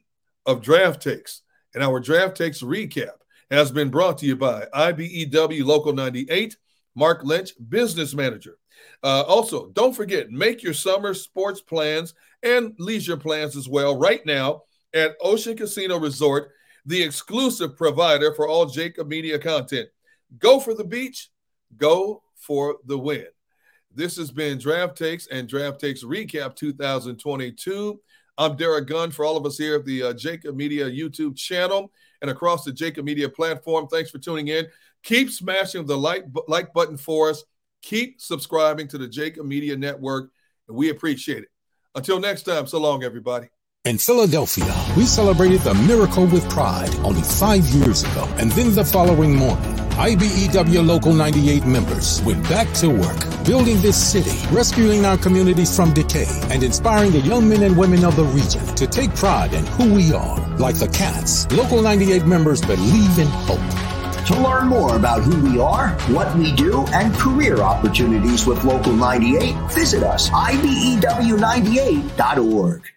of 0.46 0.62
Draft 0.62 1.02
Takes 1.02 1.42
and 1.74 1.82
our 1.82 2.00
Draft 2.00 2.36
Takes 2.36 2.62
recap 2.62 3.16
has 3.50 3.70
been 3.70 3.90
brought 3.90 4.18
to 4.18 4.26
you 4.26 4.36
by 4.36 4.66
IBEW 4.74 5.64
Local 5.64 5.92
98, 5.92 6.56
Mark 6.94 7.24
Lynch, 7.24 7.52
Business 7.68 8.14
Manager. 8.14 8.56
Uh, 9.02 9.22
also, 9.22 9.68
don't 9.70 9.94
forget, 9.94 10.30
make 10.30 10.62
your 10.62 10.74
summer 10.74 11.14
sports 11.14 11.60
plans 11.60 12.14
and 12.42 12.74
leisure 12.78 13.16
plans 13.16 13.56
as 13.56 13.68
well 13.68 13.98
right 13.98 14.24
now 14.24 14.62
at 14.94 15.16
Ocean 15.20 15.56
Casino 15.56 15.98
Resort, 15.98 16.50
the 16.86 17.02
exclusive 17.02 17.76
provider 17.76 18.34
for 18.34 18.48
all 18.48 18.66
Jakib 18.66 19.06
Media 19.06 19.38
content. 19.38 19.88
Go 20.38 20.60
for 20.60 20.74
the 20.74 20.84
beach, 20.84 21.30
go 21.76 22.22
for 22.34 22.76
the 22.86 22.98
win. 22.98 23.26
This 23.94 24.16
has 24.16 24.30
been 24.30 24.58
Draft 24.58 24.96
Takes 24.96 25.26
and 25.26 25.48
Draft 25.48 25.80
Takes 25.80 26.04
Recap 26.04 26.54
2022. 26.56 28.00
I'm 28.38 28.56
Derek 28.56 28.86
Gunn 28.86 29.10
for 29.10 29.24
all 29.24 29.36
of 29.36 29.44
us 29.44 29.58
here 29.58 29.76
at 29.76 29.84
the 29.84 30.02
uh, 30.02 30.12
Jakib 30.14 30.54
Media 30.54 30.88
YouTube 30.88 31.36
channel 31.36 31.92
and 32.22 32.30
across 32.30 32.64
the 32.64 32.72
Jakib 32.72 33.04
Media 33.04 33.28
platform. 33.28 33.86
Thanks 33.88 34.10
for 34.10 34.18
tuning 34.18 34.48
in. 34.48 34.66
Keep 35.02 35.30
smashing 35.30 35.86
the 35.86 35.96
like, 35.96 36.24
like 36.48 36.72
button 36.72 36.96
for 36.96 37.30
us. 37.30 37.44
Keep 37.82 38.20
subscribing 38.20 38.88
to 38.88 38.98
the 38.98 39.08
Jakib 39.08 39.44
Media 39.44 39.76
Network, 39.76 40.30
and 40.68 40.76
we 40.76 40.90
appreciate 40.90 41.42
it. 41.42 41.48
Until 41.94 42.20
next 42.20 42.42
time, 42.42 42.66
so 42.66 42.78
long, 42.78 43.02
everybody. 43.02 43.48
In 43.86 43.96
Philadelphia, 43.96 44.74
we 44.96 45.06
celebrated 45.06 45.62
the 45.62 45.74
miracle 45.74 46.26
with 46.26 46.48
pride 46.50 46.94
only 46.96 47.22
five 47.22 47.64
years 47.68 48.02
ago, 48.02 48.28
and 48.38 48.52
then 48.52 48.74
the 48.74 48.84
following 48.84 49.34
morning, 49.34 49.79
IBEW 50.00 50.80
Local 50.86 51.12
98 51.12 51.66
members 51.66 52.22
went 52.22 52.42
back 52.48 52.72
to 52.76 52.88
work, 52.88 53.18
building 53.44 53.78
this 53.82 54.02
city, 54.02 54.30
rescuing 54.50 55.04
our 55.04 55.18
communities 55.18 55.76
from 55.76 55.92
decay, 55.92 56.24
and 56.44 56.62
inspiring 56.62 57.12
the 57.12 57.20
young 57.20 57.46
men 57.46 57.62
and 57.62 57.76
women 57.76 58.06
of 58.06 58.16
the 58.16 58.24
region 58.24 58.64
to 58.76 58.86
take 58.86 59.14
pride 59.14 59.52
in 59.52 59.66
who 59.66 59.92
we 59.92 60.14
are. 60.14 60.38
Like 60.56 60.76
the 60.76 60.88
Cats, 60.88 61.46
Local 61.52 61.82
98 61.82 62.24
members 62.24 62.62
believe 62.62 63.18
in 63.18 63.26
hope. 63.26 63.60
To 64.28 64.40
learn 64.40 64.68
more 64.68 64.96
about 64.96 65.22
who 65.22 65.38
we 65.46 65.60
are, 65.60 65.90
what 66.14 66.34
we 66.34 66.52
do, 66.52 66.86
and 66.94 67.14
career 67.16 67.60
opportunities 67.60 68.46
with 68.46 68.64
Local 68.64 68.94
98, 68.94 69.54
visit 69.70 70.02
us, 70.02 70.30
ibew98.org. 70.30 72.90